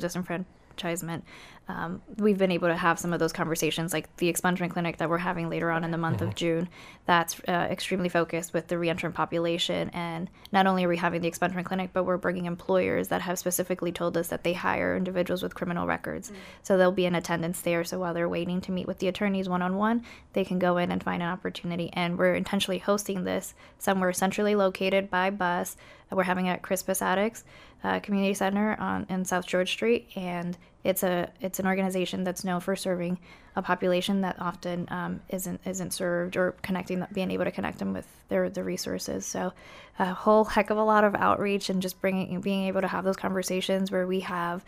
disenfranchisement 0.80 1.22
um, 1.70 2.02
we've 2.18 2.38
been 2.40 2.52
able 2.52 2.68
to 2.68 2.76
have 2.76 2.98
some 2.98 3.14
of 3.14 3.20
those 3.20 3.32
conversations, 3.32 3.94
like 3.94 4.14
the 4.18 4.32
expungement 4.32 4.72
clinic 4.72 4.98
that 4.98 5.08
we're 5.08 5.20
having 5.20 5.50
later 5.52 5.70
on 5.70 5.84
in 5.84 5.92
the 5.92 6.00
month 6.00 6.18
mm-hmm. 6.18 6.30
of 6.30 6.36
June. 6.36 6.68
That's 7.06 7.40
uh, 7.48 7.68
extremely 7.70 8.10
focused 8.10 8.54
with 8.54 8.68
the 8.68 8.76
reentrant 8.76 9.14
population. 9.14 9.90
And 9.92 10.32
not 10.52 10.66
only 10.66 10.86
are 10.86 10.90
we 10.90 10.98
having 10.98 11.22
the 11.22 11.30
expungement 11.30 11.66
clinic, 11.66 11.92
but 11.94 12.06
we're 12.06 12.18
bringing 12.18 12.46
employers 12.46 13.10
that 13.10 13.22
have 13.22 13.38
specifically 13.38 13.92
told 13.92 14.18
us 14.18 14.30
that 14.30 14.44
they 14.44 14.54
hire 14.54 14.98
individuals 14.98 15.44
with 15.44 15.54
criminal 15.54 15.86
records. 15.86 16.32
Mm-hmm. 16.32 16.42
So 16.64 16.76
they'll 16.76 16.92
be 16.92 17.06
in 17.06 17.14
attendance 17.14 17.62
there. 17.62 17.84
So 17.84 18.00
while 18.00 18.16
they're 18.16 18.28
waiting 18.28 18.62
to 18.62 18.72
meet 18.72 18.88
with 18.88 18.98
the 18.98 19.08
attorneys 19.08 19.48
one 19.48 19.62
on 19.62 19.76
one, 19.76 20.04
they 20.34 20.44
can 20.44 20.58
go 20.58 20.78
in 20.78 20.92
and 20.92 21.04
find 21.04 21.22
an 21.22 21.30
opportunity. 21.30 21.92
And 21.94 22.18
we're 22.18 22.34
intentionally 22.34 22.80
hosting 22.80 23.26
this 23.26 23.54
somewhere 23.78 24.12
centrally 24.12 24.56
located 24.56 25.12
by 25.12 25.30
bus. 25.30 25.78
We're 26.12 26.24
having 26.24 26.48
it 26.48 26.54
at 26.54 26.62
Crispus 26.64 27.04
Attucks 27.04 27.44
uh, 27.84 28.00
Community 28.00 28.34
Center 28.34 28.76
on 28.80 29.06
in 29.10 29.26
South 29.26 29.46
George 29.46 29.72
Street, 29.72 30.10
and 30.16 30.58
it's 30.84 31.04
a 31.04 31.30
it's 31.42 31.60
an 31.60 31.68
organization 31.68 32.24
that's 32.24 32.44
known 32.44 32.60
for 32.60 32.76
serving 32.76 33.20
a 33.56 33.62
population 33.62 34.22
that 34.22 34.36
often 34.40 34.88
um, 34.90 35.22
isn't 35.30 35.60
isn't 35.66 35.92
served 35.92 36.38
or 36.38 36.52
connecting 36.62 37.06
being 37.14 37.32
able 37.32 37.46
to 37.46 37.52
connect 37.52 37.80
them 37.80 37.94
with 37.94 38.08
their 38.30 38.50
the 38.50 38.64
resources. 38.64 39.26
So 39.26 39.54
a 39.98 40.14
whole 40.14 40.46
heck 40.46 40.70
of 40.70 40.78
a 40.78 40.84
lot 40.84 41.04
of 41.04 41.16
outreach 41.16 41.70
and 41.70 41.82
just 41.82 42.00
bringing 42.02 42.42
being 42.42 42.66
able 42.68 42.82
to 42.82 42.88
have 42.88 43.04
those 43.04 43.18
conversations 43.18 43.92
where 43.92 44.08
we 44.08 44.22
have 44.22 44.64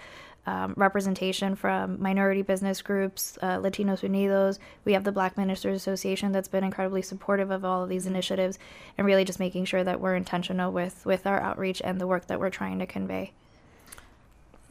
um, 0.45 0.73
representation 0.75 1.55
from 1.55 2.01
minority 2.01 2.41
business 2.41 2.81
groups, 2.81 3.37
uh, 3.41 3.57
Latinos 3.57 4.01
Unidos. 4.01 4.59
We 4.85 4.93
have 4.93 5.03
the 5.03 5.11
Black 5.11 5.37
Ministers 5.37 5.77
Association 5.77 6.31
that's 6.31 6.47
been 6.47 6.63
incredibly 6.63 7.01
supportive 7.01 7.51
of 7.51 7.63
all 7.63 7.83
of 7.83 7.89
these 7.89 8.05
initiatives, 8.05 8.57
and 8.97 9.05
really 9.05 9.25
just 9.25 9.39
making 9.39 9.65
sure 9.65 9.83
that 9.83 9.99
we're 9.99 10.15
intentional 10.15 10.71
with 10.71 11.05
with 11.05 11.27
our 11.27 11.39
outreach 11.41 11.81
and 11.83 11.99
the 11.99 12.07
work 12.07 12.27
that 12.27 12.39
we're 12.39 12.49
trying 12.49 12.79
to 12.79 12.85
convey. 12.85 13.33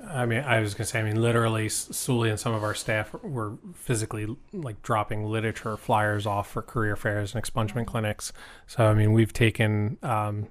I 0.06 0.24
mean, 0.24 0.40
I 0.40 0.60
was 0.60 0.74
gonna 0.74 0.86
say, 0.86 1.00
I 1.00 1.02
mean, 1.02 1.20
literally, 1.20 1.68
Sully 1.68 2.30
and 2.30 2.40
some 2.40 2.54
of 2.54 2.62
our 2.62 2.74
staff 2.74 3.12
were 3.22 3.58
physically 3.74 4.34
like 4.52 4.80
dropping 4.82 5.26
literature 5.26 5.76
flyers 5.76 6.26
off 6.26 6.50
for 6.50 6.62
career 6.62 6.96
fairs 6.96 7.34
and 7.34 7.44
expungement 7.44 7.86
clinics. 7.86 8.32
So, 8.66 8.86
I 8.86 8.94
mean, 8.94 9.12
we've 9.12 9.32
taken 9.32 9.98
um, 10.02 10.48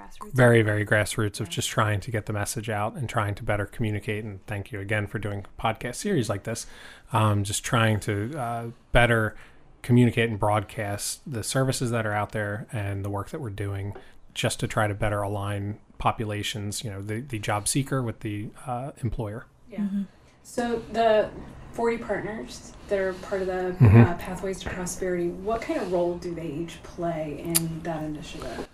grassroots. 0.00 0.32
Very, 0.32 0.62
very 0.62 0.86
grassroots 0.86 1.40
of 1.40 1.48
just 1.48 1.68
trying 1.68 2.00
to 2.00 2.10
get 2.10 2.26
the 2.26 2.32
message 2.32 2.70
out 2.70 2.94
and 2.94 3.08
trying 3.08 3.34
to 3.36 3.42
better 3.42 3.66
communicate. 3.66 4.24
And 4.24 4.44
thank 4.46 4.72
you 4.72 4.80
again 4.80 5.06
for 5.06 5.18
doing 5.18 5.44
a 5.44 5.62
podcast 5.62 5.96
series 5.96 6.28
like 6.28 6.44
this. 6.44 6.66
Um, 7.12 7.44
just 7.44 7.64
trying 7.64 8.00
to 8.00 8.38
uh, 8.38 8.66
better 8.92 9.36
communicate 9.82 10.28
and 10.28 10.38
broadcast 10.38 11.20
the 11.30 11.42
services 11.42 11.90
that 11.90 12.06
are 12.06 12.12
out 12.12 12.32
there 12.32 12.66
and 12.72 13.04
the 13.04 13.10
work 13.10 13.30
that 13.30 13.40
we're 13.40 13.50
doing 13.50 13.94
just 14.34 14.60
to 14.60 14.68
try 14.68 14.86
to 14.86 14.94
better 14.94 15.22
align 15.22 15.78
populations, 15.98 16.84
you 16.84 16.90
know, 16.90 17.02
the, 17.02 17.20
the 17.20 17.38
job 17.38 17.66
seeker 17.66 18.02
with 18.02 18.20
the 18.20 18.48
uh, 18.66 18.92
employer. 19.02 19.46
Yeah. 19.70 19.80
Mm-hmm. 19.80 20.02
So 20.42 20.82
the 20.92 21.30
40 21.72 21.98
partners 21.98 22.72
that 22.88 22.98
are 22.98 23.12
part 23.14 23.42
of 23.42 23.46
the 23.48 23.74
mm-hmm. 23.84 24.00
uh, 24.00 24.14
Pathways 24.14 24.60
to 24.60 24.70
Prosperity, 24.70 25.28
what 25.28 25.62
kind 25.62 25.80
of 25.80 25.92
role 25.92 26.16
do 26.18 26.34
they 26.34 26.46
each 26.46 26.82
play 26.82 27.42
in 27.44 27.82
that 27.82 28.02
initiative? 28.02 28.68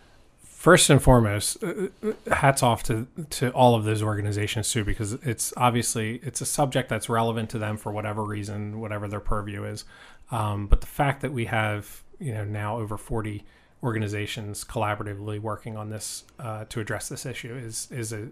First 0.67 0.91
and 0.91 1.01
foremost, 1.01 1.63
uh, 1.63 1.91
uh, 2.03 2.35
hats 2.35 2.61
off 2.61 2.83
to 2.83 3.07
to 3.31 3.51
all 3.51 3.77
of 3.77 3.85
those 3.85 4.03
organizations 4.03 4.69
too, 4.69 4.83
because 4.83 5.13
it's 5.13 5.55
obviously 5.57 6.17
it's 6.25 6.41
a 6.41 6.45
subject 6.45 6.89
that's 6.89 7.09
relevant 7.09 7.51
to 7.51 7.59
them 7.61 7.77
for 7.77 7.93
whatever 7.93 8.25
reason, 8.25 8.81
whatever 8.81 9.07
their 9.07 9.21
purview 9.21 9.63
is. 9.63 9.85
Um, 10.33 10.67
but 10.67 10.81
the 10.81 10.89
fact 10.89 11.21
that 11.21 11.33
we 11.33 11.45
have 11.45 12.03
you 12.19 12.35
know 12.35 12.45
now 12.45 12.79
over 12.79 12.97
forty 12.97 13.45
organizations 13.81 14.65
collaboratively 14.65 15.39
working 15.39 15.77
on 15.77 15.91
this 15.91 16.25
uh, 16.41 16.65
to 16.65 16.81
address 16.81 17.09
this 17.09 17.25
issue 17.25 17.55
is 17.55 17.87
is 17.93 18.13
a 18.13 18.31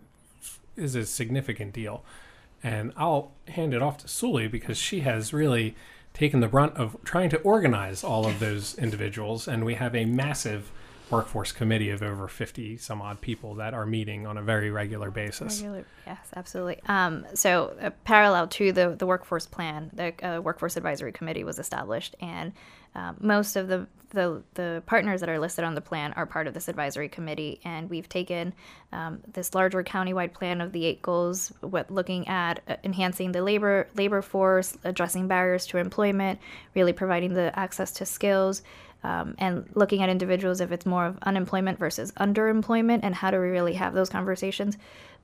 is 0.76 0.96
a 0.96 1.06
significant 1.06 1.72
deal. 1.72 2.02
And 2.64 2.92
I'll 2.96 3.30
hand 3.46 3.74
it 3.74 3.80
off 3.80 3.98
to 3.98 4.08
Sully 4.08 4.48
because 4.48 4.76
she 4.76 5.02
has 5.02 5.32
really 5.32 5.76
taken 6.12 6.40
the 6.40 6.48
brunt 6.48 6.74
of 6.74 6.96
trying 7.04 7.30
to 7.30 7.38
organize 7.42 8.02
all 8.02 8.26
of 8.26 8.40
those 8.40 8.76
individuals, 8.76 9.46
and 9.46 9.64
we 9.64 9.74
have 9.74 9.94
a 9.94 10.04
massive 10.04 10.72
workforce 11.10 11.52
committee 11.52 11.90
of 11.90 12.02
over 12.02 12.28
50 12.28 12.76
some 12.78 13.02
odd 13.02 13.20
people 13.20 13.54
that 13.56 13.74
are 13.74 13.86
meeting 13.86 14.26
on 14.26 14.38
a 14.38 14.42
very 14.42 14.70
regular 14.70 15.10
basis. 15.10 15.60
Regular, 15.60 15.84
yes, 16.06 16.18
absolutely. 16.34 16.80
Um, 16.86 17.26
so, 17.34 17.76
uh, 17.80 17.90
parallel 18.04 18.48
to 18.48 18.72
the, 18.72 18.96
the 18.98 19.06
workforce 19.06 19.46
plan, 19.46 19.90
the 19.92 20.14
uh, 20.26 20.40
workforce 20.40 20.76
advisory 20.76 21.12
committee 21.12 21.44
was 21.44 21.58
established, 21.58 22.16
and 22.20 22.52
um, 22.94 23.16
most 23.20 23.56
of 23.56 23.68
the, 23.68 23.86
the, 24.10 24.42
the 24.54 24.82
partners 24.86 25.20
that 25.20 25.28
are 25.28 25.38
listed 25.38 25.64
on 25.64 25.74
the 25.74 25.80
plan 25.80 26.12
are 26.12 26.26
part 26.26 26.46
of 26.46 26.54
this 26.54 26.68
advisory 26.68 27.08
committee, 27.08 27.60
and 27.64 27.90
we've 27.90 28.08
taken 28.08 28.54
um, 28.92 29.20
this 29.32 29.54
larger 29.54 29.82
countywide 29.82 30.32
plan 30.32 30.60
of 30.60 30.72
the 30.72 30.84
eight 30.84 31.02
goals, 31.02 31.52
what 31.60 31.90
looking 31.90 32.26
at 32.28 32.62
uh, 32.68 32.76
enhancing 32.84 33.32
the 33.32 33.42
labor 33.42 33.88
labor 33.96 34.22
force, 34.22 34.78
addressing 34.84 35.26
barriers 35.26 35.66
to 35.66 35.78
employment, 35.78 36.38
really 36.74 36.92
providing 36.92 37.34
the 37.34 37.56
access 37.58 37.90
to 37.92 38.06
skills, 38.06 38.62
um, 39.04 39.34
and 39.38 39.68
looking 39.74 40.02
at 40.02 40.08
individuals 40.08 40.60
if 40.60 40.72
it's 40.72 40.86
more 40.86 41.06
of 41.06 41.18
unemployment 41.22 41.78
versus 41.78 42.10
underemployment 42.12 43.00
and 43.02 43.14
how 43.14 43.30
do 43.30 43.38
we 43.38 43.48
really 43.48 43.74
have 43.74 43.94
those 43.94 44.08
conversations 44.08 44.76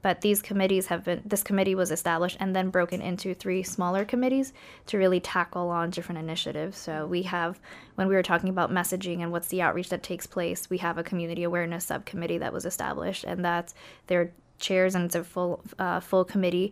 But 0.02 0.22
these 0.22 0.40
committees 0.40 0.86
have 0.86 1.04
been, 1.04 1.22
this 1.24 1.42
committee 1.42 1.74
was 1.74 1.90
established 1.90 2.38
and 2.40 2.56
then 2.56 2.70
broken 2.70 3.02
into 3.02 3.34
three 3.34 3.62
smaller 3.62 4.04
committees 4.04 4.52
to 4.86 4.98
really 4.98 5.20
tackle 5.20 5.68
on 5.68 5.90
different 5.90 6.18
initiatives. 6.18 6.78
So 6.78 7.06
we 7.06 7.22
have, 7.22 7.60
when 7.96 8.08
we 8.08 8.14
were 8.14 8.22
talking 8.22 8.48
about 8.48 8.70
messaging 8.70 9.20
and 9.20 9.30
what's 9.30 9.48
the 9.48 9.60
outreach 9.62 9.90
that 9.90 10.02
takes 10.02 10.26
place, 10.26 10.70
we 10.70 10.78
have 10.78 10.96
a 10.96 11.02
community 11.02 11.42
awareness 11.42 11.84
subcommittee 11.84 12.38
that 12.38 12.52
was 12.52 12.64
established, 12.64 13.24
and 13.24 13.44
that's 13.44 13.74
their 14.06 14.32
chairs 14.58 14.94
and 14.94 15.06
it's 15.06 15.14
a 15.14 15.24
full 15.24 15.62
uh, 15.78 16.00
full 16.00 16.22
committee 16.22 16.70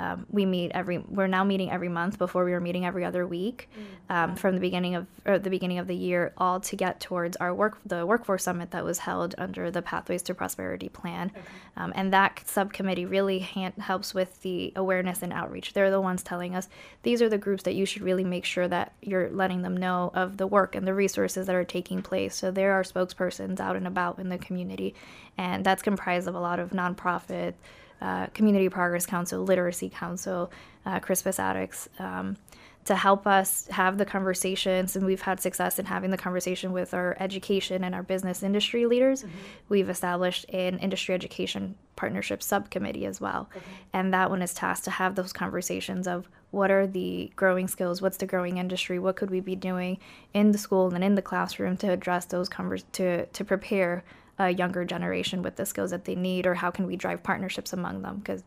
um, 0.00 0.26
we 0.30 0.46
meet 0.46 0.72
every. 0.72 0.98
We're 0.98 1.26
now 1.26 1.44
meeting 1.44 1.70
every 1.70 1.90
month. 1.90 2.16
Before 2.16 2.42
we 2.42 2.52
were 2.52 2.60
meeting 2.60 2.86
every 2.86 3.04
other 3.04 3.26
week, 3.26 3.68
mm-hmm. 3.72 4.12
um, 4.12 4.34
from 4.34 4.54
the 4.54 4.60
beginning 4.60 4.94
of 4.94 5.06
or 5.26 5.38
the 5.38 5.50
beginning 5.50 5.78
of 5.78 5.86
the 5.86 5.94
year, 5.94 6.32
all 6.38 6.58
to 6.60 6.74
get 6.74 7.00
towards 7.00 7.36
our 7.36 7.52
work 7.54 7.78
the 7.84 8.06
workforce 8.06 8.44
summit 8.44 8.70
that 8.70 8.82
was 8.82 9.00
held 9.00 9.34
under 9.36 9.70
the 9.70 9.82
Pathways 9.82 10.22
to 10.22 10.34
Prosperity 10.34 10.88
plan, 10.88 11.30
okay. 11.36 11.46
um, 11.76 11.92
and 11.94 12.14
that 12.14 12.40
subcommittee 12.46 13.04
really 13.04 13.40
hand, 13.40 13.74
helps 13.78 14.14
with 14.14 14.40
the 14.40 14.72
awareness 14.74 15.22
and 15.22 15.34
outreach. 15.34 15.74
They're 15.74 15.90
the 15.90 16.00
ones 16.00 16.22
telling 16.22 16.54
us 16.54 16.68
these 17.02 17.20
are 17.20 17.28
the 17.28 17.36
groups 17.36 17.64
that 17.64 17.74
you 17.74 17.84
should 17.84 18.02
really 18.02 18.24
make 18.24 18.46
sure 18.46 18.68
that 18.68 18.94
you're 19.02 19.28
letting 19.28 19.60
them 19.60 19.76
know 19.76 20.10
of 20.14 20.38
the 20.38 20.46
work 20.46 20.74
and 20.74 20.86
the 20.86 20.94
resources 20.94 21.46
that 21.46 21.54
are 21.54 21.64
taking 21.64 22.00
place. 22.00 22.34
So 22.34 22.50
there 22.50 22.72
are 22.72 22.82
spokespersons 22.82 23.60
out 23.60 23.76
and 23.76 23.86
about 23.86 24.18
in 24.18 24.30
the 24.30 24.38
community, 24.38 24.94
and 25.36 25.62
that's 25.62 25.82
comprised 25.82 26.26
of 26.26 26.34
a 26.34 26.40
lot 26.40 26.58
of 26.58 26.70
nonprofit 26.70 27.52
uh, 28.00 28.26
Community 28.28 28.68
Progress 28.68 29.06
Council, 29.06 29.42
Literacy 29.42 29.90
Council, 29.90 30.50
uh, 30.86 31.00
Crispus 31.00 31.38
Attucks, 31.38 31.88
um, 31.98 32.36
to 32.84 32.96
help 32.96 33.26
us 33.26 33.66
have 33.68 33.98
the 33.98 34.06
conversations. 34.06 34.96
And 34.96 35.04
we've 35.04 35.20
had 35.20 35.40
success 35.40 35.78
in 35.78 35.84
having 35.84 36.10
the 36.10 36.16
conversation 36.16 36.72
with 36.72 36.94
our 36.94 37.16
education 37.20 37.84
and 37.84 37.94
our 37.94 38.02
business 38.02 38.42
industry 38.42 38.86
leaders. 38.86 39.22
Mm-hmm. 39.22 39.36
We've 39.68 39.90
established 39.90 40.46
an 40.50 40.78
industry 40.78 41.14
education 41.14 41.74
partnership 41.96 42.42
subcommittee 42.42 43.04
as 43.04 43.20
well. 43.20 43.50
Okay. 43.54 43.64
And 43.92 44.14
that 44.14 44.30
one 44.30 44.40
is 44.40 44.54
tasked 44.54 44.86
to 44.86 44.90
have 44.90 45.14
those 45.14 45.34
conversations 45.34 46.08
of 46.08 46.28
what 46.50 46.70
are 46.70 46.86
the 46.86 47.30
growing 47.36 47.68
skills, 47.68 48.00
what's 48.00 48.16
the 48.16 48.26
growing 48.26 48.56
industry, 48.56 48.98
what 48.98 49.16
could 49.16 49.30
we 49.30 49.40
be 49.40 49.54
doing 49.54 49.98
in 50.32 50.52
the 50.52 50.58
school 50.58 50.92
and 50.94 51.04
in 51.04 51.14
the 51.14 51.22
classroom 51.22 51.76
to 51.76 51.90
address 51.92 52.24
those 52.24 52.48
convers 52.48 52.84
to 52.92 53.26
to 53.26 53.44
prepare 53.44 54.02
a 54.40 54.50
younger 54.50 54.84
generation 54.86 55.42
with 55.42 55.56
the 55.56 55.66
skills 55.66 55.90
that 55.90 56.06
they 56.06 56.14
need 56.14 56.46
or 56.46 56.54
how 56.54 56.70
can 56.70 56.86
we 56.86 56.96
drive 56.96 57.22
partnerships 57.22 57.72
among 57.72 58.00
them? 58.00 58.16
Because 58.16 58.42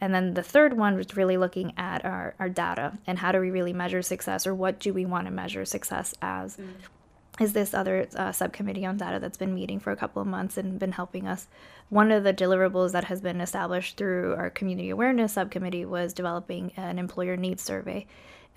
and 0.00 0.14
then 0.14 0.34
the 0.34 0.42
third 0.42 0.76
one 0.76 0.96
was 0.96 1.16
really 1.16 1.36
looking 1.36 1.72
at 1.76 2.04
our, 2.04 2.34
our 2.38 2.48
data 2.48 2.98
and 3.06 3.18
how 3.18 3.32
do 3.32 3.40
we 3.40 3.50
really 3.50 3.72
measure 3.72 4.02
success 4.02 4.46
or 4.46 4.54
what 4.54 4.78
do 4.78 4.92
we 4.92 5.04
want 5.04 5.26
to 5.26 5.30
measure 5.30 5.64
success 5.64 6.14
as? 6.20 6.56
Mm. 6.56 6.68
is 7.38 7.52
this 7.52 7.74
other 7.74 8.08
uh, 8.16 8.32
subcommittee 8.32 8.86
on 8.86 8.96
data 8.96 9.18
that's 9.18 9.36
been 9.36 9.54
meeting 9.54 9.78
for 9.78 9.92
a 9.92 9.96
couple 9.96 10.22
of 10.22 10.28
months 10.28 10.56
and 10.56 10.78
been 10.78 10.92
helping 10.92 11.28
us. 11.28 11.48
One 11.90 12.10
of 12.10 12.24
the 12.24 12.32
deliverables 12.32 12.92
that 12.92 13.04
has 13.04 13.20
been 13.20 13.42
established 13.42 13.98
through 13.98 14.34
our 14.36 14.48
community 14.48 14.88
awareness 14.88 15.34
subcommittee 15.34 15.84
was 15.84 16.14
developing 16.14 16.72
an 16.76 16.98
employer 16.98 17.36
needs 17.36 17.62
survey 17.62 18.06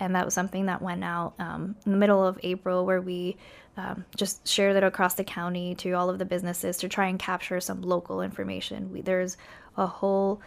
and 0.00 0.16
that 0.16 0.24
was 0.24 0.34
something 0.34 0.66
that 0.66 0.82
went 0.82 1.04
out 1.04 1.34
um, 1.38 1.76
in 1.84 1.92
the 1.92 1.98
middle 1.98 2.26
of 2.26 2.38
April, 2.42 2.86
where 2.86 3.00
we 3.00 3.36
um, 3.76 4.04
just 4.16 4.48
shared 4.48 4.76
it 4.76 4.82
across 4.82 5.14
the 5.14 5.24
county 5.24 5.74
to 5.76 5.92
all 5.92 6.10
of 6.10 6.18
the 6.18 6.24
businesses 6.24 6.78
to 6.78 6.88
try 6.88 7.06
and 7.06 7.18
capture 7.18 7.60
some 7.60 7.82
local 7.82 8.22
information. 8.22 8.90
We, 8.92 9.02
there's 9.02 9.36
a 9.76 9.86
whole 9.86 10.40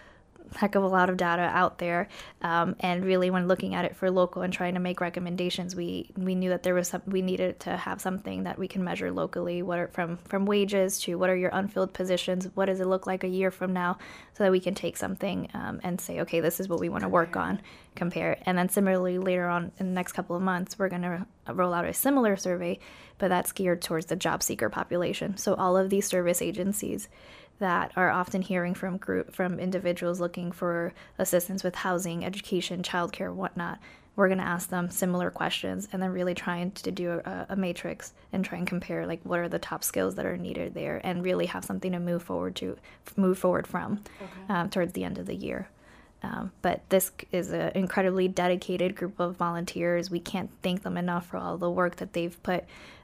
heck 0.55 0.75
of 0.75 0.83
a 0.83 0.87
lot 0.87 1.09
of 1.09 1.17
data 1.17 1.41
out 1.41 1.77
there. 1.77 2.07
Um, 2.41 2.75
and 2.79 3.03
really, 3.03 3.29
when 3.29 3.47
looking 3.47 3.75
at 3.75 3.85
it 3.85 3.95
for 3.95 4.09
local 4.11 4.41
and 4.41 4.53
trying 4.53 4.73
to 4.73 4.79
make 4.79 5.01
recommendations, 5.01 5.75
we 5.75 6.11
we 6.17 6.35
knew 6.35 6.49
that 6.49 6.63
there 6.63 6.73
was 6.73 6.89
some, 6.89 7.01
we 7.05 7.21
needed 7.21 7.59
to 7.61 7.77
have 7.77 8.01
something 8.01 8.43
that 8.43 8.57
we 8.57 8.67
can 8.67 8.83
measure 8.83 9.11
locally. 9.11 9.61
What 9.61 9.79
are 9.79 9.87
from 9.87 10.17
from 10.17 10.45
wages 10.45 10.99
to 11.01 11.17
what 11.17 11.29
are 11.29 11.35
your 11.35 11.51
unfilled 11.53 11.93
positions? 11.93 12.49
What 12.55 12.65
does 12.65 12.79
it 12.79 12.87
look 12.87 13.07
like 13.07 13.23
a 13.23 13.27
year 13.27 13.51
from 13.51 13.73
now? 13.73 13.97
So 14.33 14.43
that 14.43 14.51
we 14.51 14.59
can 14.59 14.73
take 14.73 14.97
something 14.97 15.49
um, 15.53 15.79
and 15.83 15.99
say, 16.01 16.21
okay, 16.21 16.39
this 16.39 16.59
is 16.59 16.67
what 16.67 16.79
we 16.79 16.89
want 16.89 17.03
to 17.03 17.09
work 17.09 17.35
on, 17.35 17.61
compare. 17.95 18.37
And 18.45 18.57
then 18.57 18.69
similarly, 18.69 19.19
later 19.19 19.47
on 19.47 19.71
in 19.79 19.87
the 19.87 19.93
next 19.93 20.13
couple 20.13 20.35
of 20.35 20.41
months, 20.41 20.79
we're 20.79 20.89
going 20.89 21.03
to 21.03 21.25
roll 21.53 21.73
out 21.73 21.85
a 21.85 21.93
similar 21.93 22.35
survey, 22.37 22.79
but 23.17 23.27
that's 23.27 23.51
geared 23.51 23.81
towards 23.81 24.07
the 24.07 24.15
job 24.15 24.41
seeker 24.41 24.69
population. 24.69 25.37
So 25.37 25.53
all 25.55 25.77
of 25.77 25.89
these 25.89 26.07
service 26.07 26.41
agencies 26.41 27.09
that 27.59 27.91
are 27.95 28.09
often 28.09 28.41
hearing 28.41 28.73
from 28.73 28.97
group 28.97 29.33
from 29.33 29.59
individuals 29.59 30.19
looking 30.19 30.51
for 30.51 30.93
assistance 31.17 31.63
with 31.63 31.75
housing, 31.75 32.25
education, 32.25 32.81
childcare, 32.81 33.33
whatnot. 33.33 33.79
We're 34.15 34.27
going 34.27 34.39
to 34.39 34.43
ask 34.43 34.69
them 34.69 34.91
similar 34.91 35.31
questions 35.31 35.87
and 35.91 36.01
then 36.01 36.11
really 36.11 36.35
trying 36.35 36.71
to 36.71 36.91
do 36.91 37.21
a, 37.25 37.47
a, 37.49 37.55
matrix 37.55 38.13
and 38.31 38.45
try 38.45 38.59
and 38.59 38.67
compare 38.67 39.07
like 39.07 39.21
what 39.23 39.39
are 39.39 39.49
the 39.49 39.57
top 39.57 39.83
skills 39.83 40.13
that 40.15 40.25
are 40.25 40.37
needed 40.37 40.75
there 40.75 41.01
and 41.03 41.23
really 41.23 41.47
have 41.47 41.65
something 41.65 41.91
to 41.91 41.99
move 41.99 42.21
forward 42.21 42.55
to 42.57 42.77
move 43.15 43.39
forward 43.39 43.65
from 43.65 44.03
okay. 44.21 44.53
um, 44.53 44.69
towards 44.69 44.93
the 44.93 45.03
end 45.03 45.17
of 45.17 45.25
the 45.25 45.33
year. 45.33 45.67
Um, 46.23 46.51
but 46.61 46.81
this 46.89 47.11
is 47.31 47.51
an 47.51 47.71
incredibly 47.75 48.27
dedicated 48.27 48.95
group 48.95 49.19
of 49.19 49.35
volunteers. 49.35 50.09
We 50.09 50.19
can't 50.19 50.49
thank 50.61 50.83
them 50.83 50.95
enough 50.95 51.27
for 51.27 51.37
all 51.37 51.57
the 51.57 51.69
work 51.69 51.97
that 51.97 52.13
they've 52.13 52.41
put 52.43 52.63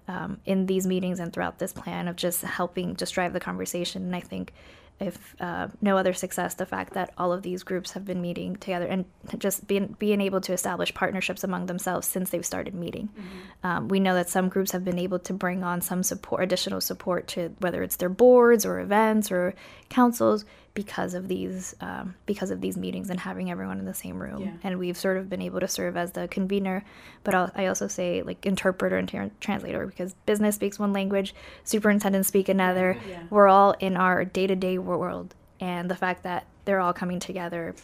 um, 0.09 0.39
in 0.45 0.65
these 0.65 0.87
meetings 0.87 1.19
and 1.19 1.31
throughout 1.31 1.59
this 1.59 1.71
plan 1.71 2.07
of 2.07 2.15
just 2.15 2.41
helping 2.41 2.95
just 2.95 3.13
drive 3.13 3.31
the 3.31 3.39
conversation. 3.39 4.03
And 4.03 4.15
I 4.15 4.21
think 4.21 4.51
if 4.99 5.35
uh, 5.39 5.67
no 5.81 5.97
other 5.97 6.13
success, 6.13 6.55
the 6.55 6.65
fact 6.65 6.93
that 6.93 7.13
all 7.17 7.31
of 7.31 7.43
these 7.43 7.63
groups 7.63 7.91
have 7.91 8.05
been 8.05 8.19
meeting 8.19 8.55
together 8.57 8.85
and 8.85 9.05
just 9.37 9.65
being 9.67 9.95
being 9.99 10.19
able 10.19 10.41
to 10.41 10.51
establish 10.51 10.93
partnerships 10.93 11.43
among 11.43 11.67
themselves 11.67 12.07
since 12.07 12.31
they've 12.31 12.45
started 12.45 12.73
meeting. 12.73 13.07
Mm-hmm. 13.07 13.67
Um, 13.67 13.87
we 13.87 13.99
know 13.99 14.15
that 14.15 14.29
some 14.29 14.49
groups 14.49 14.71
have 14.71 14.83
been 14.83 14.99
able 14.99 15.19
to 15.19 15.33
bring 15.33 15.63
on 15.63 15.79
some 15.79 16.03
support, 16.03 16.43
additional 16.43 16.81
support 16.81 17.27
to 17.29 17.53
whether 17.59 17.83
it's 17.83 17.97
their 17.97 18.09
boards 18.09 18.65
or 18.65 18.79
events 18.79 19.31
or 19.31 19.53
councils 19.89 20.43
because 20.73 21.13
of 21.13 21.27
these 21.27 21.75
um, 21.81 22.15
because 22.25 22.51
of 22.51 22.61
these 22.61 22.77
meetings 22.77 23.09
and 23.09 23.19
having 23.19 23.51
everyone 23.51 23.79
in 23.79 23.85
the 23.85 23.93
same 23.93 24.21
room. 24.21 24.41
Yeah. 24.43 24.51
And 24.63 24.79
we've 24.79 24.97
sort 24.97 25.17
of 25.17 25.29
been 25.29 25.41
able 25.41 25.59
to 25.59 25.67
serve 25.67 25.97
as 25.97 26.11
the 26.11 26.27
convener, 26.27 26.83
but 27.23 27.35
I'll, 27.35 27.51
i 27.55 27.65
also 27.65 27.87
say 27.87 28.21
like 28.21 28.45
interpreter 28.45 28.97
and 28.97 29.07
ter- 29.07 29.31
translator 29.39 29.85
because 29.85 30.13
business 30.25 30.55
speaks 30.55 30.79
one 30.79 30.93
language, 30.93 31.33
superintendents 31.63 32.27
speak 32.27 32.49
another. 32.49 32.97
Yeah. 33.07 33.23
We're 33.29 33.47
all 33.47 33.75
in 33.79 33.97
our 33.97 34.25
day 34.25 34.47
to 34.47 34.55
day 34.55 34.77
world, 34.77 35.35
and 35.59 35.89
the 35.89 35.95
fact 35.95 36.23
that 36.23 36.45
they're 36.65 36.79
all 36.79 36.93
coming 36.93 37.19
together. 37.19 37.75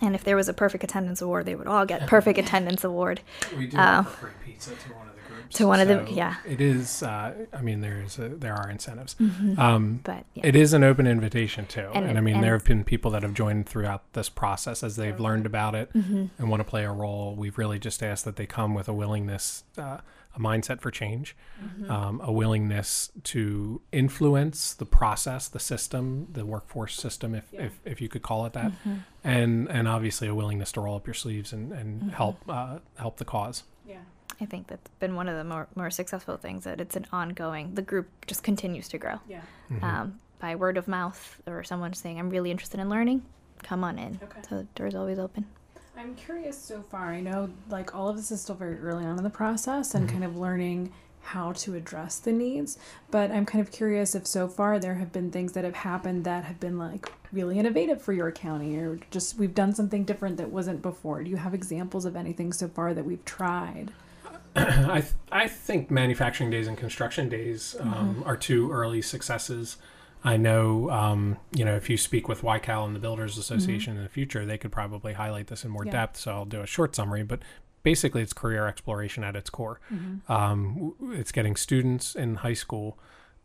And 0.00 0.14
if 0.14 0.22
there 0.22 0.36
was 0.36 0.48
a 0.48 0.54
perfect 0.54 0.84
attendance 0.84 1.20
award, 1.20 1.44
they 1.46 1.56
would 1.56 1.66
all 1.66 1.84
get 1.84 2.06
perfect 2.06 2.38
attendance 2.44 2.84
award. 2.84 3.20
We 3.56 3.66
do 3.66 3.76
uh, 3.76 4.04
offer 4.06 4.28
free 4.28 4.52
pizza 4.52 4.70
to 4.70 4.94
one 4.94 5.08
to 5.50 5.66
one 5.66 5.78
so 5.78 5.82
of 5.82 6.06
the 6.06 6.12
yeah 6.12 6.36
it 6.46 6.60
is 6.60 7.02
uh, 7.02 7.34
i 7.52 7.62
mean 7.62 7.80
there's 7.80 8.18
a, 8.18 8.28
there 8.28 8.54
are 8.54 8.70
incentives 8.70 9.14
mm-hmm. 9.14 9.58
um, 9.58 10.00
but 10.04 10.24
yeah. 10.34 10.46
it 10.46 10.56
is 10.56 10.72
an 10.72 10.84
open 10.84 11.06
invitation 11.06 11.66
too 11.66 11.90
and, 11.94 12.06
and 12.06 12.18
i 12.18 12.20
mean 12.20 12.36
and 12.36 12.44
there 12.44 12.52
have 12.52 12.64
been 12.64 12.84
people 12.84 13.10
that 13.10 13.22
have 13.22 13.34
joined 13.34 13.68
throughout 13.68 14.12
this 14.12 14.28
process 14.28 14.82
as 14.82 14.96
they've 14.96 15.20
learned 15.20 15.46
about 15.46 15.74
it 15.74 15.92
mm-hmm. 15.92 16.26
and 16.38 16.50
want 16.50 16.60
to 16.60 16.64
play 16.64 16.84
a 16.84 16.92
role 16.92 17.34
we've 17.34 17.58
really 17.58 17.78
just 17.78 18.02
asked 18.02 18.24
that 18.24 18.36
they 18.36 18.46
come 18.46 18.74
with 18.74 18.88
a 18.88 18.94
willingness 18.94 19.64
uh, 19.76 19.98
a 20.34 20.40
mindset 20.40 20.80
for 20.80 20.90
change 20.90 21.36
mm-hmm. 21.62 21.90
um, 21.90 22.20
a 22.22 22.32
willingness 22.32 23.10
to 23.24 23.80
influence 23.92 24.74
the 24.74 24.84
process 24.84 25.48
the 25.48 25.58
system 25.58 26.28
the 26.32 26.44
workforce 26.44 26.94
system 26.94 27.34
if, 27.34 27.44
yeah. 27.52 27.62
if, 27.62 27.80
if 27.84 28.00
you 28.00 28.08
could 28.08 28.22
call 28.22 28.46
it 28.46 28.52
that 28.52 28.70
mm-hmm. 28.70 28.96
and 29.24 29.68
and 29.68 29.88
obviously 29.88 30.28
a 30.28 30.34
willingness 30.34 30.72
to 30.72 30.80
roll 30.80 30.96
up 30.96 31.06
your 31.06 31.14
sleeves 31.14 31.52
and, 31.52 31.72
and 31.72 32.00
mm-hmm. 32.00 32.08
help 32.10 32.38
uh, 32.48 32.78
help 32.96 33.16
the 33.16 33.24
cause 33.24 33.64
I 34.40 34.44
think 34.44 34.68
that's 34.68 34.88
been 35.00 35.14
one 35.14 35.28
of 35.28 35.36
the 35.36 35.44
more, 35.44 35.66
more 35.74 35.90
successful 35.90 36.36
things 36.36 36.64
that 36.64 36.80
it's 36.80 36.96
an 36.96 37.06
ongoing, 37.12 37.74
the 37.74 37.82
group 37.82 38.08
just 38.26 38.42
continues 38.42 38.88
to 38.88 38.98
grow. 38.98 39.18
Yeah. 39.28 39.40
Mm-hmm. 39.70 39.84
Um, 39.84 40.20
by 40.38 40.54
word 40.54 40.76
of 40.76 40.86
mouth 40.86 41.40
or 41.46 41.64
someone 41.64 41.92
saying, 41.94 42.18
I'm 42.18 42.30
really 42.30 42.50
interested 42.50 42.78
in 42.78 42.88
learning, 42.88 43.22
come 43.62 43.82
on 43.82 43.98
in. 43.98 44.20
Okay. 44.22 44.40
So 44.48 44.58
the 44.58 44.66
door's 44.74 44.94
always 44.94 45.18
open. 45.18 45.46
I'm 45.96 46.14
curious 46.14 46.56
so 46.56 46.82
far. 46.82 47.12
I 47.12 47.20
know 47.20 47.50
like 47.68 47.94
all 47.94 48.08
of 48.08 48.16
this 48.16 48.30
is 48.30 48.40
still 48.40 48.54
very 48.54 48.78
early 48.78 49.04
on 49.04 49.18
in 49.18 49.24
the 49.24 49.30
process 49.30 49.94
and 49.94 50.06
mm-hmm. 50.06 50.12
kind 50.20 50.24
of 50.24 50.36
learning 50.36 50.92
how 51.22 51.52
to 51.52 51.74
address 51.74 52.20
the 52.20 52.32
needs. 52.32 52.78
But 53.10 53.32
I'm 53.32 53.44
kind 53.44 53.60
of 53.60 53.72
curious 53.72 54.14
if 54.14 54.26
so 54.26 54.46
far 54.46 54.78
there 54.78 54.94
have 54.94 55.12
been 55.12 55.32
things 55.32 55.52
that 55.52 55.64
have 55.64 55.74
happened 55.74 56.24
that 56.24 56.44
have 56.44 56.60
been 56.60 56.78
like 56.78 57.10
really 57.32 57.58
innovative 57.58 58.00
for 58.00 58.12
your 58.12 58.30
county 58.30 58.76
or 58.76 59.00
just 59.10 59.36
we've 59.36 59.54
done 59.54 59.74
something 59.74 60.04
different 60.04 60.36
that 60.36 60.50
wasn't 60.50 60.80
before. 60.80 61.22
Do 61.22 61.30
you 61.30 61.36
have 61.36 61.52
examples 61.52 62.04
of 62.04 62.14
anything 62.16 62.52
so 62.52 62.68
far 62.68 62.94
that 62.94 63.04
we've 63.04 63.24
tried? 63.24 63.90
I 64.56 65.00
th- 65.00 65.14
I 65.30 65.48
think 65.48 65.90
manufacturing 65.90 66.50
days 66.50 66.66
and 66.66 66.76
construction 66.76 67.28
days 67.28 67.76
um, 67.80 67.92
mm-hmm. 67.92 68.22
are 68.24 68.36
two 68.36 68.70
early 68.70 69.02
successes. 69.02 69.76
I 70.24 70.36
know, 70.36 70.90
um, 70.90 71.36
you 71.54 71.64
know, 71.64 71.76
if 71.76 71.88
you 71.88 71.96
speak 71.96 72.28
with 72.28 72.42
YCAL 72.42 72.86
and 72.86 72.94
the 72.94 73.00
Builders 73.00 73.38
Association 73.38 73.92
mm-hmm. 73.92 73.98
in 73.98 74.04
the 74.04 74.10
future, 74.10 74.44
they 74.44 74.58
could 74.58 74.72
probably 74.72 75.12
highlight 75.12 75.46
this 75.46 75.64
in 75.64 75.70
more 75.70 75.84
yeah. 75.84 75.92
depth. 75.92 76.16
So 76.16 76.32
I'll 76.32 76.44
do 76.44 76.60
a 76.60 76.66
short 76.66 76.96
summary, 76.96 77.22
but 77.22 77.40
basically, 77.82 78.22
it's 78.22 78.32
career 78.32 78.66
exploration 78.66 79.22
at 79.22 79.36
its 79.36 79.50
core. 79.50 79.80
Mm-hmm. 79.92 80.32
Um, 80.32 80.94
it's 81.12 81.30
getting 81.32 81.54
students 81.54 82.14
in 82.14 82.36
high 82.36 82.54
school 82.54 82.98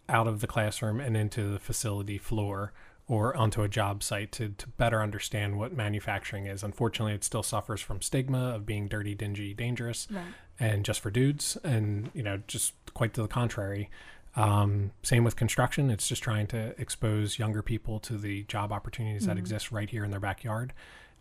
out 0.09 0.27
of 0.27 0.41
the 0.41 0.47
classroom 0.47 0.99
and 0.99 1.15
into 1.15 1.47
the 1.47 1.59
facility 1.59 2.17
floor 2.17 2.73
or 3.07 3.35
onto 3.35 3.61
a 3.63 3.67
job 3.67 4.01
site 4.01 4.31
to, 4.31 4.49
to 4.49 4.67
better 4.69 5.01
understand 5.01 5.57
what 5.57 5.73
manufacturing 5.73 6.45
is. 6.45 6.63
Unfortunately, 6.63 7.13
it 7.13 7.23
still 7.23 7.43
suffers 7.43 7.81
from 7.81 8.01
stigma 8.01 8.55
of 8.55 8.65
being 8.65 8.87
dirty, 8.87 9.13
dingy, 9.13 9.53
dangerous, 9.53 10.07
right. 10.09 10.23
And 10.63 10.85
just 10.85 11.01
for 11.01 11.11
dudes. 11.11 11.57
And, 11.63 12.09
you 12.13 12.23
know, 12.23 12.41
just 12.47 12.73
quite 12.93 13.13
to 13.15 13.21
the 13.21 13.27
contrary. 13.27 13.89
Um, 14.35 14.91
same 15.03 15.23
with 15.23 15.35
construction. 15.35 15.89
It's 15.91 16.07
just 16.07 16.23
trying 16.23 16.47
to 16.47 16.73
expose 16.79 17.37
younger 17.37 17.61
people 17.61 17.99
to 17.99 18.17
the 18.17 18.43
job 18.43 18.71
opportunities 18.71 19.27
that 19.27 19.37
exist 19.37 19.71
right 19.71 19.89
here 19.89 20.03
in 20.03 20.11
their 20.11 20.19
backyard. 20.19 20.73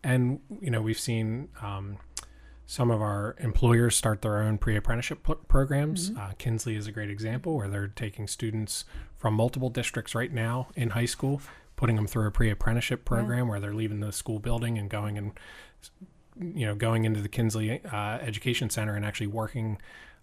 And, 0.02 0.40
you 0.60 0.70
know, 0.70 0.80
we've 0.80 0.98
seen 0.98 1.48
um, 1.60 1.98
some 2.66 2.90
of 2.90 3.02
our 3.02 3.36
employers 3.38 3.96
start 3.96 4.22
their 4.22 4.38
own 4.38 4.58
pre 4.58 4.76
apprenticeship 4.76 5.26
p- 5.26 5.34
programs. 5.48 6.12
Uh, 6.18 6.32
Kinsley 6.38 6.76
is 6.76 6.86
a 6.86 6.92
great 6.92 7.10
example 7.10 7.56
where 7.56 7.68
they're 7.68 7.88
taking 7.88 8.26
students 8.26 8.84
from 9.18 9.34
multiple 9.34 9.68
districts 9.68 10.14
right 10.14 10.32
now 10.32 10.68
in 10.74 10.90
high 10.90 11.04
school, 11.04 11.42
putting 11.76 11.96
them 11.96 12.06
through 12.06 12.28
a 12.28 12.30
pre 12.30 12.48
apprenticeship 12.48 13.04
program 13.04 13.48
where 13.48 13.60
they're 13.60 13.74
leaving 13.74 14.00
the 14.00 14.12
school 14.12 14.38
building 14.38 14.78
and 14.78 14.88
going 14.88 15.18
and 15.18 15.32
you 16.40 16.66
know 16.66 16.74
going 16.74 17.04
into 17.04 17.20
the 17.20 17.28
Kinsley 17.28 17.84
uh, 17.84 18.18
Education 18.18 18.70
Center 18.70 18.94
and 18.94 19.04
actually 19.04 19.28
working. 19.28 19.78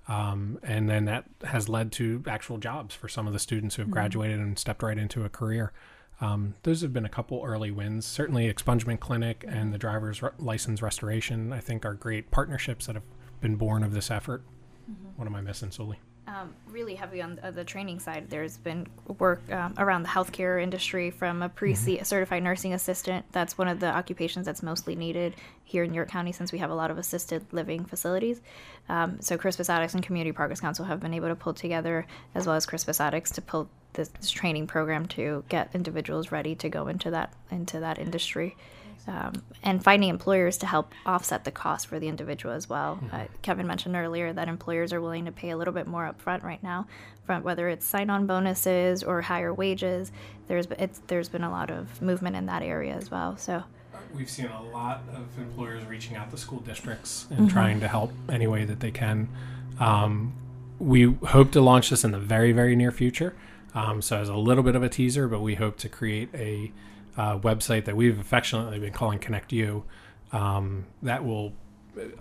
Um, 0.07 0.57
and 0.63 0.89
then 0.89 1.05
that 1.05 1.25
has 1.43 1.69
led 1.69 1.91
to 1.93 2.23
actual 2.25 2.57
jobs 2.57 2.95
for 2.95 3.07
some 3.07 3.27
of 3.27 3.33
the 3.33 3.37
students 3.37 3.75
who 3.75 3.83
have 3.83 3.91
graduated 3.91 4.39
and 4.39 4.57
stepped 4.57 4.81
right 4.81 4.97
into 4.97 5.23
a 5.23 5.29
career. 5.29 5.71
Um, 6.19 6.55
those 6.63 6.81
have 6.81 6.91
been 6.91 7.05
a 7.05 7.09
couple 7.09 7.41
early 7.45 7.69
wins. 7.69 8.05
Certainly, 8.07 8.51
Expungement 8.51 8.99
Clinic 8.99 9.45
and 9.47 9.71
the 9.71 9.77
driver's 9.77 10.21
re- 10.23 10.31
license 10.39 10.81
restoration, 10.81 11.53
I 11.53 11.59
think, 11.59 11.85
are 11.85 11.93
great 11.93 12.31
partnerships 12.31 12.87
that 12.87 12.95
have 12.95 13.03
been 13.39 13.55
born 13.55 13.83
of 13.83 13.93
this 13.93 14.09
effort. 14.09 14.43
What 15.15 15.27
am 15.27 15.35
I 15.35 15.41
missing, 15.41 15.69
Sully? 15.71 15.99
Um, 16.29 16.53
really 16.67 16.93
heavy 16.93 17.21
on 17.21 17.39
the, 17.41 17.51
the 17.51 17.63
training 17.63 17.99
side. 17.99 18.29
There's 18.29 18.57
been 18.57 18.85
work 19.17 19.41
um, 19.51 19.73
around 19.77 20.03
the 20.03 20.09
healthcare 20.09 20.61
industry 20.61 21.09
from 21.09 21.41
a 21.41 21.49
pre 21.49 21.73
certified 21.73 22.43
nursing 22.43 22.73
assistant. 22.73 23.25
That's 23.31 23.57
one 23.57 23.67
of 23.67 23.79
the 23.79 23.87
occupations 23.87 24.45
that's 24.45 24.61
mostly 24.61 24.95
needed 24.95 25.35
here 25.63 25.83
in 25.83 25.93
York 25.93 26.09
County 26.09 26.31
since 26.31 26.51
we 26.51 26.59
have 26.59 26.69
a 26.69 26.75
lot 26.75 26.91
of 26.91 26.97
assisted 26.97 27.45
living 27.51 27.83
facilities. 27.85 28.41
Um, 28.89 29.19
so 29.21 29.37
Crispus 29.37 29.69
Attucks 29.69 29.95
and 29.95 30.03
Community 30.03 30.31
Progress 30.31 30.59
Council 30.59 30.85
have 30.85 30.99
been 30.99 31.13
able 31.13 31.29
to 31.29 31.35
pull 31.35 31.53
together, 31.53 32.05
as 32.35 32.45
well 32.45 32.55
as 32.55 32.65
Crispus 32.65 32.99
Attucks, 32.99 33.31
to 33.33 33.41
pull 33.41 33.69
this, 33.93 34.09
this 34.09 34.29
training 34.29 34.67
program 34.67 35.07
to 35.07 35.43
get 35.49 35.69
individuals 35.73 36.31
ready 36.31 36.53
to 36.55 36.69
go 36.69 36.87
into 36.87 37.09
that 37.09 37.33
into 37.49 37.79
that 37.79 37.97
industry 37.97 38.55
um, 39.07 39.41
and 39.63 39.83
finding 39.83 40.09
employers 40.09 40.57
to 40.57 40.65
help 40.65 40.93
offset 41.05 41.43
the 41.43 41.51
cost 41.51 41.87
for 41.87 41.99
the 41.99 42.07
individual 42.07 42.53
as 42.53 42.69
well. 42.69 42.99
Uh, 43.11 43.25
Kevin 43.41 43.67
mentioned 43.67 43.95
earlier 43.95 44.33
that 44.33 44.47
employers 44.47 44.93
are 44.93 45.01
willing 45.01 45.25
to 45.25 45.31
pay 45.31 45.49
a 45.49 45.57
little 45.57 45.73
bit 45.73 45.87
more 45.87 46.11
upfront 46.11 46.43
right 46.43 46.61
now, 46.61 46.87
from 47.25 47.43
whether 47.43 47.69
it's 47.69 47.85
sign-on 47.85 48.27
bonuses 48.27 49.03
or 49.03 49.21
higher 49.21 49.53
wages. 49.53 50.11
There's 50.47 50.67
it's, 50.77 51.01
there's 51.07 51.29
been 51.29 51.43
a 51.43 51.51
lot 51.51 51.69
of 51.69 52.01
movement 52.01 52.35
in 52.35 52.45
that 52.47 52.61
area 52.61 52.93
as 52.93 53.09
well. 53.09 53.37
So 53.37 53.63
We've 54.13 54.29
seen 54.29 54.47
a 54.47 54.63
lot 54.63 55.03
of 55.13 55.37
employers 55.37 55.85
reaching 55.85 56.15
out 56.15 56.31
to 56.31 56.37
school 56.37 56.59
districts 56.59 57.27
and 57.29 57.49
trying 57.49 57.79
to 57.81 57.87
help 57.87 58.11
any 58.27 58.47
way 58.47 58.65
that 58.65 58.79
they 58.79 58.91
can. 58.91 59.29
Um, 59.79 60.33
we 60.79 61.13
hope 61.27 61.51
to 61.51 61.61
launch 61.61 61.89
this 61.91 62.03
in 62.03 62.11
the 62.11 62.19
very, 62.19 62.51
very 62.51 62.75
near 62.75 62.91
future. 62.91 63.35
Um, 63.75 64.01
so, 64.01 64.17
as 64.17 64.29
a 64.29 64.35
little 64.35 64.63
bit 64.63 64.75
of 64.75 64.81
a 64.81 64.89
teaser, 64.89 65.27
but 65.27 65.41
we 65.41 65.55
hope 65.55 65.77
to 65.77 65.89
create 65.89 66.29
a 66.33 66.71
uh, 67.19 67.37
website 67.37 67.83
that 67.83 67.97
we've 67.97 68.17
affectionately 68.17 68.79
been 68.79 68.93
calling 68.93 69.19
Connect 69.19 69.51
You 69.51 69.83
um, 70.31 70.85
that 71.03 71.25
will 71.25 71.51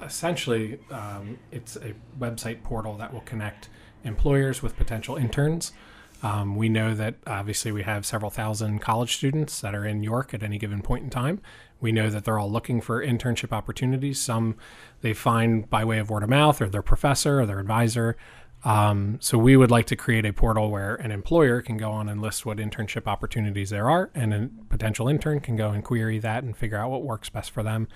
essentially 0.03 0.81
um, 0.91 1.39
it's 1.53 1.77
a 1.77 1.95
website 2.19 2.65
portal 2.65 2.97
that 2.97 3.13
will 3.13 3.21
connect 3.21 3.69
employers 4.03 4.61
with 4.61 4.77
potential 4.77 5.17
interns. 5.17 5.73
Um, 6.21 6.57
we 6.57 6.69
know 6.69 6.95
that 6.95 7.15
obviously 7.29 7.71
we 7.71 7.85
have 7.85 8.05
several 8.05 8.29
thousand 8.29 8.81
college 8.81 9.15
students 9.15 9.61
that 9.61 9.73
are 9.73 9.87
in 9.87 10.03
York 10.03 10.35
at 10.35 10.43
any 10.43 10.59
given 10.59 10.83
point 10.83 11.05
in 11.05 11.11
time. 11.11 11.41
We 11.81 11.93
know 11.93 12.11
that 12.11 12.25
they're 12.25 12.41
all 12.41 12.51
looking 12.51 12.81
for 12.81 13.01
internship 13.01 13.53
opportunities. 13.53 14.21
Some 14.21 14.57
they 15.01 15.15
find 15.15 15.71
by 15.71 15.85
way 15.85 15.99
of 15.99 16.11
word 16.11 16.25
of 16.25 16.29
mouth 16.29 16.61
or 16.61 16.69
their 16.69 16.83
professor 16.83 17.41
or 17.41 17.47
their 17.47 17.61
advisor. 17.61 18.17
Um, 18.65 19.19
so 19.21 19.39
we 19.39 19.57
would 19.57 19.71
like 19.71 19.87
to 19.87 19.97
create 19.97 20.27
a 20.27 20.33
portal 20.33 20.71
where 20.71 20.97
an 20.97 21.13
employer 21.13 21.63
can 21.63 21.77
go 21.77 21.91
on 21.91 22.09
and 22.09 22.21
list 22.21 22.45
what 22.45 22.59
internship 22.59 23.07
opportunities 23.07 23.71
there 23.71 23.89
are, 23.89 24.11
and 24.15 24.35
a 24.35 24.51
potential 24.69 25.09
intern 25.09 25.41
can 25.41 25.57
go 25.57 25.71
and 25.71 25.85
query 25.85 26.19
that 26.19 26.43
and 26.43 26.57
figure 26.57 26.77
out 26.77 26.91
what 26.91 27.05
works 27.05 27.29
best 27.29 27.51
for 27.51 27.63
them, 27.63 27.87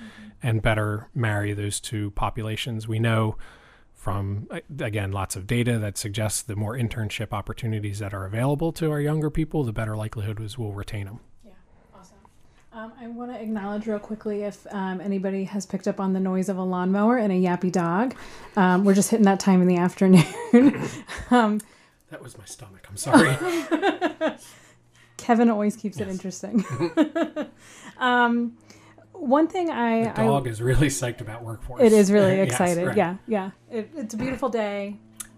and 0.42 0.62
better 0.62 1.08
marry 1.14 1.52
those 1.52 1.80
two 1.80 2.12
populations. 2.12 2.86
We 2.86 3.00
know 3.00 3.36
from 3.92 4.48
uh, 4.50 4.60
again 4.80 5.12
lots 5.12 5.36
of 5.36 5.46
data 5.46 5.78
that 5.78 5.96
suggests 5.96 6.42
the 6.42 6.56
more 6.56 6.76
internship 6.76 7.32
opportunities 7.32 8.00
that 8.00 8.14
are 8.14 8.24
available 8.24 8.72
to 8.72 8.90
our 8.90 9.00
younger 9.00 9.30
people, 9.30 9.64
the 9.64 9.72
better 9.72 9.96
likelihood 9.96 10.40
is 10.40 10.58
we'll 10.58 10.72
retain 10.72 11.06
them. 11.06 11.20
Um, 12.74 12.90
I 12.98 13.06
want 13.08 13.30
to 13.30 13.38
acknowledge 13.40 13.86
real 13.86 13.98
quickly 13.98 14.44
if 14.44 14.66
um, 14.72 15.00
anybody 15.02 15.44
has 15.44 15.66
picked 15.66 15.86
up 15.86 16.00
on 16.00 16.14
the 16.14 16.20
noise 16.20 16.48
of 16.48 16.56
a 16.56 16.62
lawnmower 16.62 17.18
and 17.18 17.30
a 17.30 17.36
yappy 17.36 17.70
dog. 17.70 18.14
Um, 18.56 18.84
we're 18.84 18.94
just 18.94 19.10
hitting 19.10 19.26
that 19.26 19.40
time 19.40 19.60
in 19.60 19.68
the 19.68 19.76
afternoon. 19.78 20.24
um, 21.30 21.60
That 22.10 22.22
was 22.22 22.38
my 22.38 22.46
stomach. 22.46 22.86
I'm 22.88 22.96
sorry. 22.96 23.36
Kevin 25.18 25.50
always 25.50 25.76
keeps 25.76 25.98
it 26.00 26.08
interesting. 26.08 26.64
um, 27.98 28.56
one 29.12 29.48
thing 29.48 29.70
I, 29.70 30.04
the 30.04 30.22
dog 30.24 30.46
is 30.46 30.62
really 30.62 30.88
psyched 30.88 31.20
about 31.20 31.44
workforce. 31.44 31.82
I 31.82 31.84
it 31.86 31.92
is 31.92 32.10
really 32.10 32.36
Yes, 32.38 32.48
excited. 32.48 32.86
right. 32.88 32.96
Yeah, 32.96 33.16
yeah. 33.28 33.50
It, 33.70 33.90
it's 33.94 34.14
a 34.14 34.16
beautiful 34.16 34.48
day. 34.48 34.96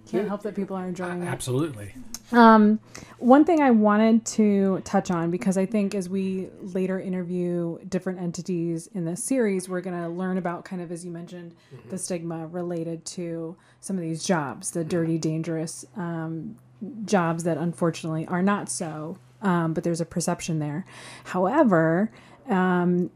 Can't 0.09 0.29
help 0.29 0.43
that 0.43 0.55
people 0.55 0.77
are 0.77 0.87
enjoying 0.87 1.23
it. 1.23 1.27
Absolutely. 1.27 1.95
Um, 2.35 2.81
one 3.19 3.45
thing 3.45 3.63
I 3.63 3.71
wanted 3.71 4.27
to 4.27 4.81
touch 4.85 5.11
on 5.11 5.31
because 5.31 5.57
I 5.57 5.67
think 5.67 5.95
as 5.95 6.09
we 6.09 6.49
later 6.61 7.01
interview 7.01 7.79
different 7.89 8.21
entities 8.21 8.89
in 8.89 9.05
this 9.05 9.23
series, 9.23 9.69
we're 9.69 9.81
going 9.81 10.01
to 10.01 10.09
learn 10.09 10.37
about 10.37 10.65
kind 10.65 10.83
of, 10.83 10.91
as 10.91 11.05
you 11.05 11.11
mentioned, 11.11 11.55
the 11.91 11.97
stigma 11.97 12.47
related 12.49 13.05
to 13.07 13.57
some 13.81 13.97
of 13.97 14.03
these 14.03 14.25
jobs, 14.25 14.73
the 14.73 14.85
dirty, 14.85 15.17
dangerous 15.17 15.85
um, 15.97 16.59
jobs 17.05 17.45
that 17.45 17.57
unfortunately 17.57 18.27
are 18.27 18.43
not 18.43 18.69
so, 18.69 19.17
um, 19.43 19.73
but 19.73 19.85
there's 19.85 20.01
a 20.01 20.07
perception 20.07 20.59
there. 20.59 20.85
However, 21.25 22.11
um, 22.49 23.11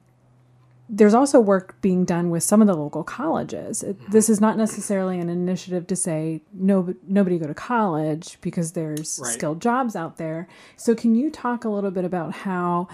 there's 0.88 1.14
also 1.14 1.38
work 1.38 1.80
being 1.80 2.04
done 2.04 2.30
with 2.30 2.42
some 2.42 2.60
of 2.62 2.66
the 2.66 2.74
local 2.74 3.04
colleges. 3.04 3.82
It, 3.82 3.98
this 4.10 4.24
mm-hmm. 4.24 4.32
is 4.32 4.40
not 4.40 4.56
necessarily 4.56 5.18
an 5.18 5.28
initiative 5.28 5.86
to 5.88 5.96
say 5.96 6.40
no, 6.52 6.94
nobody 7.06 7.38
go 7.38 7.46
to 7.46 7.54
college 7.54 8.38
because 8.40 8.72
there's 8.72 9.20
Right. 9.22 9.32
skilled 9.32 9.60
jobs 9.60 9.94
out 9.94 10.16
there. 10.16 10.48
So, 10.76 10.94
can 10.94 11.14
you 11.14 11.30
talk 11.30 11.64
a 11.64 11.68
little 11.68 11.90
bit 11.90 12.04
about 12.04 12.32
how 12.32 12.88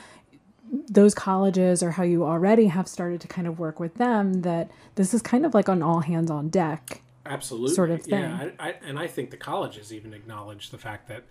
those 0.89 1.15
colleges 1.15 1.83
or 1.83 1.93
how 1.93 2.03
you 2.03 2.25
already 2.25 2.67
have 2.67 2.89
started 2.89 3.21
to 3.21 3.29
kind 3.29 3.47
of 3.47 3.59
work 3.59 3.79
with 3.79 3.95
them? 3.95 4.43
That 4.43 4.71
this 4.97 5.15
is 5.15 5.23
kind 5.23 5.47
of 5.47 5.55
like 5.55 5.69
an 5.69 5.83
all 5.83 6.01
hands 6.01 6.31
on 6.31 6.49
deck. 6.49 7.03
Absolutely. 7.27 7.75
sort 7.75 7.91
of 7.91 8.03
thing. 8.03 8.21
Yeah, 8.21 8.51
I, 8.59 8.69
I, 8.69 8.75
and 8.85 8.99
I 8.99 9.07
think 9.07 9.31
the 9.31 9.39
colleges 9.39 9.93
even 9.93 10.13
acknowledge 10.13 10.71
the 10.71 10.79
fact 10.79 11.09
that 11.09 11.25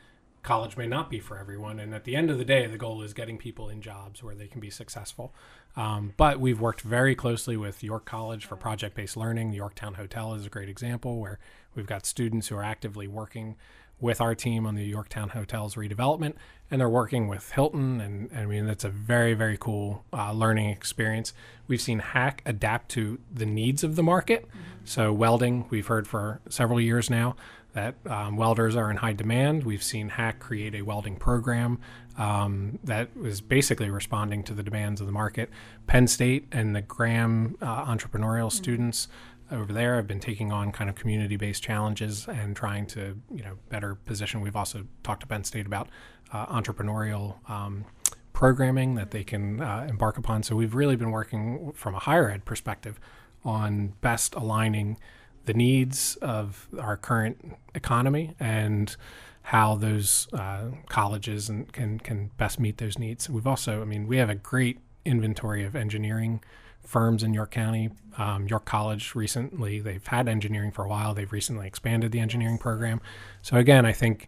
college 0.43 0.77
may 0.77 0.87
not 0.87 1.09
be 1.09 1.19
for 1.19 1.37
everyone. 1.37 1.79
And 1.79 1.93
at 1.93 2.03
the 2.03 2.15
end 2.15 2.29
of 2.29 2.37
the 2.37 2.45
day, 2.45 2.67
the 2.67 2.77
goal 2.77 3.01
is 3.01 3.13
getting 3.13 3.37
people 3.37 3.69
in 3.69 3.81
jobs 3.81 4.21
where 4.21 4.35
they 4.35 4.47
can 4.47 4.59
be 4.59 4.69
successful. 4.69 5.33
Um, 5.75 6.13
but 6.17 6.39
we've 6.39 6.59
worked 6.59 6.81
very 6.81 7.15
closely 7.15 7.57
with 7.57 7.83
York 7.83 8.05
College 8.05 8.45
for 8.45 8.55
project 8.55 8.95
based 8.95 9.17
learning. 9.17 9.51
The 9.51 9.57
Yorktown 9.57 9.95
Hotel 9.95 10.33
is 10.35 10.45
a 10.45 10.49
great 10.49 10.69
example 10.69 11.19
where 11.19 11.39
we've 11.73 11.87
got 11.87 12.05
students 12.05 12.49
who 12.49 12.55
are 12.57 12.63
actively 12.63 13.07
working 13.07 13.55
with 13.99 14.19
our 14.19 14.35
team 14.35 14.65
on 14.65 14.75
the 14.75 14.83
Yorktown 14.83 15.29
Hotel's 15.29 15.75
redevelopment, 15.75 16.33
and 16.69 16.81
they're 16.81 16.89
working 16.89 17.29
with 17.29 17.51
Hilton, 17.51 18.01
and 18.01 18.29
I 18.35 18.45
mean 18.45 18.65
that's 18.65 18.83
a 18.83 18.89
very 18.89 19.33
very 19.33 19.55
cool 19.57 20.03
uh, 20.11 20.33
learning 20.33 20.69
experience. 20.69 21.33
We've 21.67 21.81
seen 21.81 22.01
HACC 22.01 22.39
adapt 22.45 22.89
to 22.91 23.19
the 23.33 23.45
needs 23.45 23.83
of 23.83 23.95
the 23.95 24.03
market. 24.03 24.47
So 24.83 25.13
welding, 25.13 25.67
we've 25.69 25.87
heard 25.87 26.07
for 26.07 26.41
several 26.49 26.81
years 26.81 27.09
now 27.09 27.37
that 27.73 27.95
um, 28.05 28.37
welders 28.37 28.75
are 28.75 28.89
in 28.89 28.97
high 28.97 29.13
demand. 29.13 29.63
We've 29.63 29.83
seen 29.83 30.11
HACC 30.11 30.39
create 30.39 30.75
a 30.75 30.81
welding 30.83 31.15
program 31.15 31.79
um, 32.17 32.79
that 32.83 33.15
was 33.17 33.41
basically 33.41 33.89
responding 33.89 34.43
to 34.43 34.53
the 34.53 34.63
demands 34.63 35.01
of 35.01 35.07
the 35.07 35.13
market. 35.13 35.49
Penn 35.87 36.07
State 36.07 36.47
and 36.51 36.75
the 36.75 36.81
Graham 36.81 37.57
uh, 37.61 37.85
entrepreneurial 37.85 38.51
students 38.51 39.07
over 39.51 39.73
there 39.73 39.95
have 39.95 40.07
been 40.07 40.19
taking 40.19 40.51
on 40.51 40.71
kind 40.71 40.89
of 40.89 40.95
community-based 40.95 41.61
challenges 41.61 42.27
and 42.27 42.55
trying 42.55 42.85
to 42.87 43.19
you 43.33 43.43
know 43.43 43.57
better 43.69 43.95
position. 43.95 44.41
We've 44.41 44.55
also 44.55 44.85
talked 45.03 45.21
to 45.21 45.27
Penn 45.27 45.43
State 45.43 45.65
about 45.65 45.89
uh, 46.31 46.45
entrepreneurial 46.47 47.37
um, 47.49 47.85
programming 48.33 48.95
that 48.95 49.11
they 49.11 49.23
can 49.23 49.61
uh, 49.61 49.85
embark 49.89 50.17
upon. 50.17 50.43
So 50.43 50.55
we've 50.55 50.75
really 50.75 50.95
been 50.95 51.11
working 51.11 51.71
from 51.75 51.95
a 51.95 51.99
higher 51.99 52.29
ed 52.29 52.45
perspective 52.45 52.99
on 53.45 53.93
best 54.01 54.33
aligning 54.35 54.97
the 55.45 55.53
needs 55.53 56.15
of 56.21 56.67
our 56.79 56.97
current 56.97 57.55
economy 57.75 58.35
and 58.39 58.95
how 59.43 59.75
those 59.75 60.27
uh, 60.33 60.67
colleges 60.87 61.49
and 61.49 61.71
can 61.73 61.99
can 61.99 62.31
best 62.37 62.59
meet 62.59 62.77
those 62.77 62.97
needs. 62.97 63.29
We've 63.29 63.47
also, 63.47 63.81
I 63.81 63.85
mean, 63.85 64.07
we 64.07 64.17
have 64.17 64.29
a 64.29 64.35
great 64.35 64.79
inventory 65.05 65.65
of 65.65 65.75
engineering 65.75 66.41
firms 66.85 67.23
in 67.23 67.33
York 67.33 67.51
County. 67.51 67.89
Um, 68.17 68.47
York 68.47 68.65
College 68.65 69.15
recently, 69.15 69.79
they've 69.79 70.05
had 70.05 70.27
engineering 70.27 70.71
for 70.71 70.85
a 70.85 70.87
while. 70.87 71.13
They've 71.13 71.31
recently 71.31 71.67
expanded 71.67 72.11
the 72.11 72.19
engineering 72.19 72.57
program. 72.57 73.01
So 73.41 73.57
again, 73.57 73.85
I 73.85 73.91
think 73.91 74.27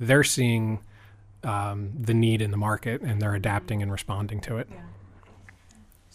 they're 0.00 0.24
seeing 0.24 0.80
um, 1.44 1.92
the 1.98 2.14
need 2.14 2.42
in 2.42 2.50
the 2.50 2.56
market 2.56 3.02
and 3.02 3.20
they're 3.20 3.34
adapting 3.34 3.82
and 3.82 3.92
responding 3.92 4.40
to 4.42 4.58
it. 4.58 4.68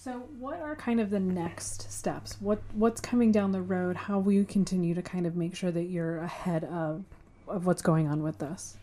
So, 0.03 0.13
what 0.39 0.59
are 0.59 0.75
kind 0.75 0.99
of 0.99 1.11
the 1.11 1.19
next 1.19 1.91
steps? 1.91 2.37
What 2.39 2.63
what's 2.73 2.99
coming 2.99 3.31
down 3.31 3.51
the 3.51 3.61
road? 3.61 3.95
How 3.95 4.17
will 4.17 4.31
you 4.31 4.45
continue 4.45 4.95
to 4.95 5.01
kind 5.03 5.27
of 5.27 5.35
make 5.35 5.55
sure 5.55 5.69
that 5.69 5.83
you're 5.83 6.17
ahead 6.17 6.63
of 6.63 7.03
of 7.47 7.67
what's 7.67 7.83
going 7.83 8.07
on 8.07 8.23
with 8.23 8.39
this? 8.39 8.77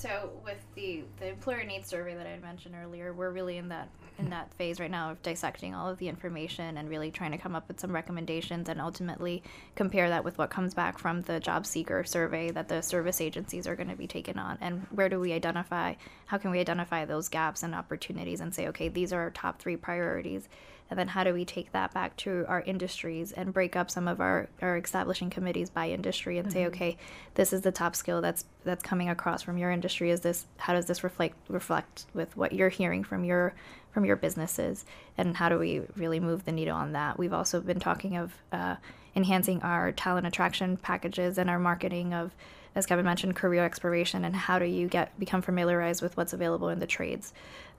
So 0.00 0.30
with 0.42 0.64
the 0.74 1.04
the 1.18 1.28
employer 1.28 1.62
needs 1.62 1.88
survey 1.88 2.14
that 2.14 2.26
I 2.26 2.30
had 2.30 2.40
mentioned 2.40 2.74
earlier, 2.74 3.12
we're 3.12 3.30
really 3.30 3.58
in 3.58 3.68
that 3.68 3.90
in 4.18 4.30
that 4.30 4.52
phase 4.54 4.80
right 4.80 4.90
now 4.90 5.10
of 5.10 5.22
dissecting 5.22 5.74
all 5.74 5.88
of 5.88 5.98
the 5.98 6.08
information 6.08 6.78
and 6.78 6.88
really 6.88 7.10
trying 7.10 7.32
to 7.32 7.38
come 7.38 7.54
up 7.54 7.68
with 7.68 7.78
some 7.78 7.92
recommendations 7.92 8.70
and 8.70 8.80
ultimately 8.80 9.42
compare 9.74 10.08
that 10.08 10.24
with 10.24 10.38
what 10.38 10.48
comes 10.48 10.72
back 10.72 10.98
from 10.98 11.20
the 11.22 11.38
job 11.38 11.66
seeker 11.66 12.04
survey 12.04 12.50
that 12.50 12.68
the 12.68 12.82
service 12.82 13.20
agencies 13.20 13.66
are 13.66 13.76
going 13.76 13.88
to 13.88 13.96
be 13.96 14.06
taken 14.06 14.38
on 14.38 14.58
and 14.60 14.86
where 14.90 15.08
do 15.08 15.18
we 15.18 15.32
identify 15.32 15.94
how 16.26 16.36
can 16.36 16.50
we 16.50 16.60
identify 16.60 17.04
those 17.04 17.28
gaps 17.28 17.62
and 17.62 17.74
opportunities 17.74 18.40
and 18.40 18.54
say 18.54 18.68
okay 18.68 18.88
these 18.88 19.12
are 19.12 19.20
our 19.20 19.30
top 19.30 19.58
3 19.58 19.76
priorities 19.76 20.48
and 20.90 20.98
then 20.98 21.08
how 21.08 21.22
do 21.22 21.32
we 21.32 21.44
take 21.44 21.70
that 21.72 21.94
back 21.94 22.16
to 22.16 22.44
our 22.48 22.62
industries 22.62 23.30
and 23.32 23.54
break 23.54 23.76
up 23.76 23.90
some 23.90 24.08
of 24.08 24.20
our, 24.20 24.48
our 24.60 24.76
establishing 24.76 25.30
committees 25.30 25.70
by 25.70 25.88
industry 25.88 26.36
and 26.36 26.48
mm-hmm. 26.48 26.54
say 26.54 26.66
okay 26.66 26.96
this 27.34 27.52
is 27.52 27.62
the 27.62 27.72
top 27.72 27.94
skill 27.94 28.20
that's 28.20 28.44
that's 28.64 28.82
coming 28.82 29.08
across 29.08 29.40
from 29.42 29.56
your 29.56 29.70
industry 29.70 29.89
is 30.00 30.20
this 30.20 30.46
how 30.58 30.72
does 30.72 30.86
this 30.86 31.02
reflect 31.02 31.36
reflect 31.48 32.06
with 32.14 32.36
what 32.36 32.52
you're 32.52 32.68
hearing 32.68 33.02
from 33.04 33.24
your 33.24 33.54
from 33.92 34.04
your 34.04 34.16
businesses 34.16 34.84
and 35.18 35.36
how 35.36 35.48
do 35.48 35.58
we 35.58 35.82
really 35.96 36.20
move 36.20 36.44
the 36.44 36.52
needle 36.52 36.76
on 36.76 36.92
that 36.92 37.18
we've 37.18 37.32
also 37.32 37.60
been 37.60 37.80
talking 37.80 38.16
of 38.16 38.32
uh, 38.52 38.76
enhancing 39.16 39.60
our 39.62 39.92
talent 39.92 40.26
attraction 40.26 40.76
packages 40.76 41.38
and 41.38 41.50
our 41.50 41.58
marketing 41.58 42.14
of 42.14 42.30
as 42.74 42.86
Kevin 42.86 43.04
mentioned, 43.04 43.34
career 43.34 43.64
exploration 43.64 44.24
and 44.24 44.34
how 44.34 44.58
do 44.58 44.64
you 44.64 44.86
get 44.86 45.18
become 45.18 45.42
familiarized 45.42 46.02
with 46.02 46.16
what's 46.16 46.32
available 46.32 46.68
in 46.68 46.78
the 46.78 46.86
trades. 46.86 47.32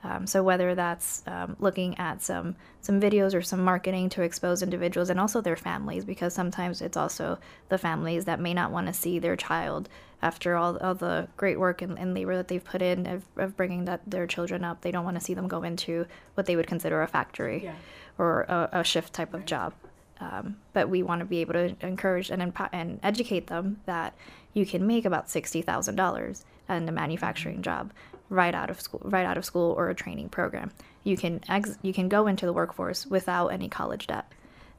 Um, 0.03 0.25
so 0.25 0.41
whether 0.43 0.73
that's 0.73 1.23
um, 1.27 1.55
looking 1.59 1.97
at 1.97 2.21
some 2.21 2.55
some 2.81 2.99
videos 2.99 3.33
or 3.33 3.41
some 3.41 3.63
marketing 3.63 4.09
to 4.09 4.23
expose 4.23 4.63
individuals 4.63 5.09
and 5.09 5.19
also 5.19 5.39
their 5.39 5.55
families, 5.55 6.03
because 6.03 6.33
sometimes 6.33 6.81
it's 6.81 6.97
also 6.97 7.37
the 7.69 7.77
families 7.77 8.25
that 8.25 8.39
may 8.39 8.53
not 8.53 8.71
want 8.71 8.87
to 8.87 8.93
see 8.93 9.19
their 9.19 9.35
child 9.35 9.87
after 10.21 10.55
all, 10.55 10.77
all 10.77 10.95
the 10.95 11.27
great 11.37 11.59
work 11.59 11.81
and, 11.81 11.97
and 11.97 12.13
labor 12.13 12.35
that 12.35 12.47
they've 12.47 12.63
put 12.63 12.81
in 12.81 13.07
of, 13.07 13.23
of 13.37 13.57
bringing 13.57 13.85
that 13.85 14.01
their 14.05 14.27
children 14.27 14.63
up. 14.63 14.81
They 14.81 14.91
don't 14.91 15.05
want 15.05 15.17
to 15.17 15.23
see 15.23 15.33
them 15.33 15.47
go 15.47 15.63
into 15.63 16.05
what 16.35 16.45
they 16.45 16.55
would 16.55 16.67
consider 16.67 17.01
a 17.01 17.07
factory 17.07 17.63
yeah. 17.63 17.75
or 18.17 18.41
a, 18.43 18.69
a, 18.73 18.83
shift 18.83 19.13
type 19.13 19.33
of 19.33 19.45
job. 19.45 19.73
Um, 20.19 20.57
but 20.73 20.89
we 20.89 21.01
want 21.01 21.19
to 21.19 21.25
be 21.25 21.39
able 21.39 21.53
to 21.53 21.75
encourage 21.81 22.29
and, 22.29 22.53
and 22.71 22.99
educate 23.01 23.47
them 23.47 23.81
that 23.85 24.13
you 24.53 24.65
can 24.65 24.85
make 24.85 25.05
about 25.05 25.29
sixty 25.29 25.63
thousand 25.63 25.95
dollars 25.95 26.45
in 26.69 26.87
a 26.87 26.91
manufacturing 26.91 27.63
job 27.63 27.91
right 28.29 28.53
out 28.53 28.69
of 28.69 28.79
school, 28.79 29.01
right 29.03 29.25
out 29.25 29.37
of 29.37 29.45
school 29.45 29.73
or 29.77 29.89
a 29.89 29.95
training 29.95 30.29
program. 30.29 30.71
You 31.03 31.17
can 31.17 31.41
ex- 31.49 31.79
you 31.81 31.93
can 31.93 32.07
go 32.07 32.27
into 32.27 32.45
the 32.45 32.53
workforce 32.53 33.07
without 33.07 33.47
any 33.47 33.67
college 33.67 34.05
debt. 34.07 34.31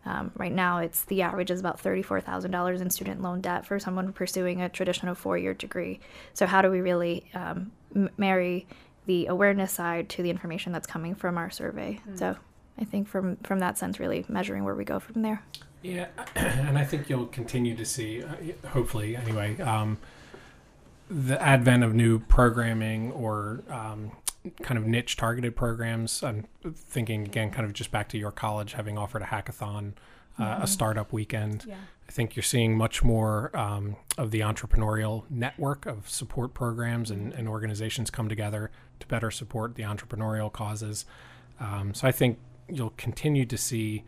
Um, 0.04 0.32
right 0.36 0.52
now, 0.52 0.78
it's 0.78 1.04
the 1.04 1.22
average 1.22 1.50
is 1.50 1.60
about 1.60 1.78
thirty-four 1.78 2.20
thousand 2.20 2.50
dollars 2.50 2.80
in 2.80 2.90
student 2.90 3.22
loan 3.22 3.40
debt 3.40 3.64
for 3.66 3.78
someone 3.78 4.12
pursuing 4.12 4.60
a 4.60 4.68
traditional 4.68 5.14
four-year 5.14 5.54
degree. 5.54 6.00
So, 6.34 6.46
how 6.46 6.60
do 6.62 6.70
we 6.70 6.80
really 6.80 7.30
um, 7.34 7.72
m- 7.94 8.10
marry 8.16 8.66
the 9.06 9.26
awareness 9.26 9.72
side 9.72 10.08
to 10.10 10.22
the 10.22 10.30
information 10.30 10.72
that's 10.72 10.86
coming 10.86 11.14
from 11.14 11.38
our 11.38 11.50
survey? 11.50 12.00
Mm. 12.08 12.18
So, 12.18 12.36
I 12.78 12.84
think 12.84 13.06
from 13.08 13.36
from 13.44 13.60
that 13.60 13.78
sense, 13.78 14.00
really 14.00 14.24
measuring 14.28 14.64
where 14.64 14.74
we 14.74 14.84
go 14.84 14.98
from 14.98 15.22
there. 15.22 15.42
Yeah, 15.82 16.08
and 16.36 16.78
I 16.78 16.84
think 16.84 17.08
you'll 17.08 17.26
continue 17.26 17.76
to 17.76 17.84
see, 17.84 18.22
uh, 18.22 18.68
hopefully, 18.68 19.16
anyway, 19.16 19.60
um, 19.60 19.98
the 21.10 21.40
advent 21.42 21.84
of 21.84 21.94
new 21.94 22.18
programming 22.20 23.12
or 23.12 23.62
um, 23.68 24.12
kind 24.62 24.78
of 24.78 24.86
niche 24.86 25.16
targeted 25.16 25.54
programs. 25.56 26.22
I'm 26.22 26.46
thinking 26.74 27.24
again, 27.24 27.50
kind 27.50 27.64
of 27.64 27.72
just 27.72 27.90
back 27.90 28.08
to 28.10 28.18
your 28.18 28.32
college 28.32 28.72
having 28.72 28.98
offered 28.98 29.22
a 29.22 29.26
hackathon, 29.26 29.92
uh, 30.38 30.42
mm-hmm. 30.44 30.62
a 30.62 30.66
startup 30.66 31.12
weekend. 31.12 31.64
Yeah. 31.66 31.76
I 32.08 32.12
think 32.12 32.36
you're 32.36 32.42
seeing 32.42 32.76
much 32.76 33.02
more 33.02 33.56
um, 33.56 33.96
of 34.18 34.32
the 34.32 34.40
entrepreneurial 34.40 35.24
network 35.30 35.86
of 35.86 36.08
support 36.08 36.52
programs 36.52 37.10
and, 37.10 37.32
and, 37.32 37.48
organizations 37.48 38.10
come 38.10 38.28
together 38.28 38.70
to 39.00 39.06
better 39.06 39.30
support 39.30 39.76
the 39.76 39.84
entrepreneurial 39.84 40.52
causes. 40.52 41.06
Um, 41.58 41.94
so 41.94 42.06
I 42.06 42.12
think 42.12 42.38
you'll 42.68 42.92
continue 42.96 43.46
to 43.46 43.56
see 43.56 44.04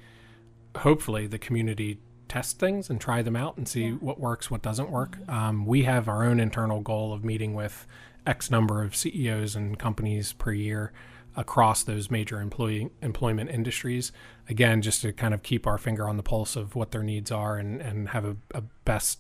hopefully 0.77 1.27
the 1.27 1.39
community 1.39 2.01
test 2.29 2.59
things 2.59 2.91
and 2.91 3.01
try 3.01 3.23
them 3.23 3.37
out 3.37 3.57
and 3.57 3.69
see 3.69 3.87
yeah. 3.87 3.93
what 3.93 4.19
works, 4.19 4.51
what 4.51 4.61
doesn't 4.61 4.91
work. 4.91 5.19
Mm-hmm. 5.21 5.31
Um, 5.31 5.67
we 5.67 5.85
have 5.85 6.09
our 6.09 6.25
own 6.25 6.41
internal 6.41 6.81
goal 6.81 7.13
of 7.13 7.25
meeting 7.25 7.55
with 7.55 7.87
X 8.27 8.51
number 8.51 8.83
of 8.83 8.97
CEOs 8.97 9.55
and 9.57 9.79
companies 9.79 10.33
per 10.33 10.53
year 10.53 10.93
across 11.37 11.83
those 11.83 12.11
major 12.11 12.41
employee 12.41 12.91
employment 13.03 13.51
industries. 13.51 14.13
Again, 14.49 14.83
just 14.83 15.03
to 15.03 15.13
kind 15.13 15.35
of 15.35 15.43
keep 15.43 15.67
our 15.67 15.79
finger 15.79 16.09
on 16.09 16.17
the 16.17 16.23
pulse 16.23 16.57
of 16.57 16.75
what 16.75 16.93
their 16.93 17.03
needs 17.03 17.31
are 17.31 17.57
and, 17.57 17.81
and 17.81 18.11
have 18.11 18.25
a, 18.25 18.37
a 18.55 18.63
best 18.85 19.19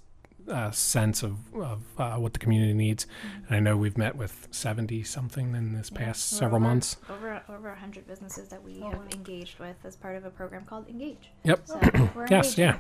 uh, 0.49 0.71
sense 0.71 1.23
of, 1.23 1.39
of 1.55 1.83
uh, 1.99 2.17
what 2.17 2.33
the 2.33 2.39
community 2.39 2.75
needs. 2.75 3.07
Mm-hmm. 3.07 3.47
And 3.47 3.57
I 3.57 3.61
know 3.61 3.77
we've 3.77 3.97
met 3.97 4.17
with 4.17 4.49
70 4.51 5.03
something 5.05 5.55
in 5.55 5.73
this 5.73 5.91
yeah, 5.93 6.05
past 6.05 6.31
several 6.31 6.57
over, 6.57 6.69
months. 6.69 6.97
Over 7.09 7.43
over 7.49 7.69
100 7.71 8.07
businesses 8.07 8.49
that 8.49 8.63
we 8.63 8.81
oh, 8.83 8.91
have 8.91 9.13
engaged 9.15 9.59
with 9.59 9.77
as 9.85 9.97
part 9.97 10.17
of 10.17 10.25
a 10.25 10.31
program 10.31 10.65
called 10.65 10.89
Engage. 10.89 11.31
Yep. 11.45 11.63
So 11.65 11.81
yes, 12.31 12.59
yeah. 12.59 12.79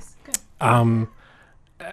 Um, 0.61 1.11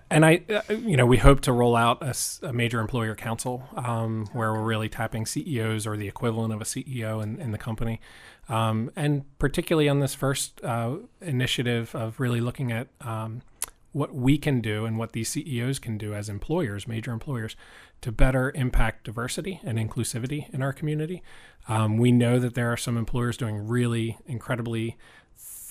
and 0.10 0.25
I, 0.25 0.41
uh, 0.49 0.73
you 0.73 0.97
know, 0.97 1.06
we 1.06 1.17
hope 1.17 1.41
to 1.41 1.51
roll 1.51 1.75
out 1.75 2.01
a, 2.01 2.15
a 2.47 2.54
major 2.54 2.80
employer 2.80 3.15
council 3.15 3.63
um, 3.75 4.27
where 4.34 4.51
we're 4.54 4.63
really 4.63 4.89
tapping 4.89 5.25
CEOs 5.25 5.88
or 5.88 5.97
the 5.97 6.08
equivalent 6.08 6.54
of 6.54 6.62
a 6.62 6.65
CEO 6.65 7.21
in, 7.21 7.39
in 7.39 7.51
the 7.51 7.58
company. 7.58 7.99
Um, 8.49 8.91
and 8.95 9.23
particularly 9.39 9.88
on 9.88 9.99
this 9.99 10.13
first 10.13 10.63
uh, 10.63 10.97
initiative 11.21 11.95
of 11.95 12.19
really 12.19 12.41
looking 12.41 12.71
at 12.71 12.88
um, 13.01 13.41
what 13.91 14.15
we 14.15 14.38
can 14.38 14.62
do 14.62 14.86
and 14.86 14.97
what 14.97 15.13
these 15.13 15.30
CEOs 15.30 15.80
can 15.80 15.97
do 15.97 16.13
as 16.13 16.30
employers, 16.30 16.88
major 16.88 17.12
employers, 17.12 17.56
to 18.01 18.12
better 18.12 18.51
impact 18.56 19.04
diversity 19.04 19.60
and 19.63 19.77
inclusivity 19.77 20.51
in 20.54 20.62
our 20.62 20.73
community. 20.73 21.21
Um, 21.67 21.97
we 21.97 22.12
know 22.12 22.39
that 22.39 22.56
there 22.56 22.71
are 22.71 22.77
some 22.77 22.97
employers 22.97 23.38
doing 23.38 23.67
really 23.67 24.17
incredibly 24.25 24.97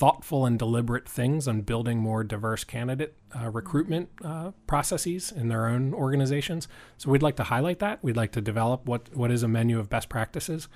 thoughtful 0.01 0.47
and 0.47 0.59
deliberate 0.59 1.07
things 1.07 1.47
on 1.47 1.61
building 1.61 1.99
more 1.99 2.25
diverse 2.25 2.65
candidate 2.65 3.15
uh, 3.39 3.51
recruitment 3.51 4.09
uh, 4.25 4.51
processes 4.67 5.31
in 5.31 5.49
their 5.49 5.67
own 5.67 5.93
organizations. 5.93 6.67
So 6.97 7.11
we'd 7.11 7.23
like 7.23 7.37
to 7.37 7.45
highlight 7.45 7.81
that. 7.81 8.03
We'd 8.03 8.17
like 8.17 8.33
to 8.33 8.41
develop 8.41 8.87
what, 8.87 9.15
what 9.15 9.31
is 9.31 9.43
a 9.43 9.49
menu 9.49 9.79
of 9.79 9.91
best 9.91 10.09
practices 10.09 10.69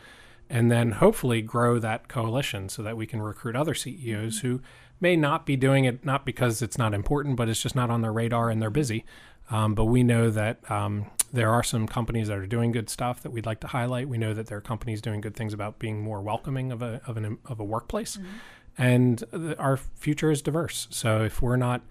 and 0.51 0.71
then 0.71 0.93
hopefully 0.93 1.41
grow 1.41 1.79
that 1.79 2.07
coalition 2.07 2.69
so 2.69 2.83
that 2.83 2.99
we 2.99 3.07
can 3.07 3.23
recruit 3.23 3.57
other 3.57 3.73
CEOs 3.73 4.41
who 4.41 4.61
may 5.01 5.17
not 5.17 5.47
be 5.47 5.57
doing 5.57 5.87
it 5.87 6.05
not 6.05 6.27
because 6.27 6.61
it's 6.61 6.77
not 6.77 6.93
important, 6.93 7.37
but 7.37 7.49
it's 7.49 7.63
just 7.63 7.75
not 7.75 7.89
on 7.89 8.03
their 8.03 8.13
radar 8.13 8.51
and 8.51 8.61
they're 8.61 8.69
busy. 8.69 9.07
Um, 9.51 9.75
but 9.75 9.87
we 9.87 10.03
know 10.03 10.31
that 10.31 10.71
um, 10.71 11.07
there 11.33 11.51
are 11.51 11.63
some 11.63 11.87
companies 11.87 12.29
that 12.29 12.39
are 12.39 12.47
doing 12.47 12.73
good 12.73 12.89
stuff 12.89 13.23
that 13.23 13.31
we'd 13.31 13.45
like 13.45 13.61
to 13.61 13.67
highlight. 13.67 14.09
We 14.09 14.17
know 14.17 14.33
that 14.33 14.47
there 14.47 14.59
are 14.59 14.63
companies 14.63 15.03
doing 15.03 15.21
good 15.21 15.35
things 15.35 15.53
about 15.53 15.79
being 15.79 16.01
more 16.01 16.23
welcoming 16.23 16.73
of 16.73 16.81
a 16.81 17.03
of 17.07 17.17
an 17.17 17.39
of 17.45 17.61
a 17.61 17.65
workplace, 17.65 18.17
mm-hmm. 18.17 18.29
And 18.77 19.25
our 19.59 19.77
future 19.77 20.31
is 20.31 20.43
diverse. 20.43 20.89
So 20.91 21.25
if 21.25 21.41
we're 21.41 21.57
not 21.57 21.83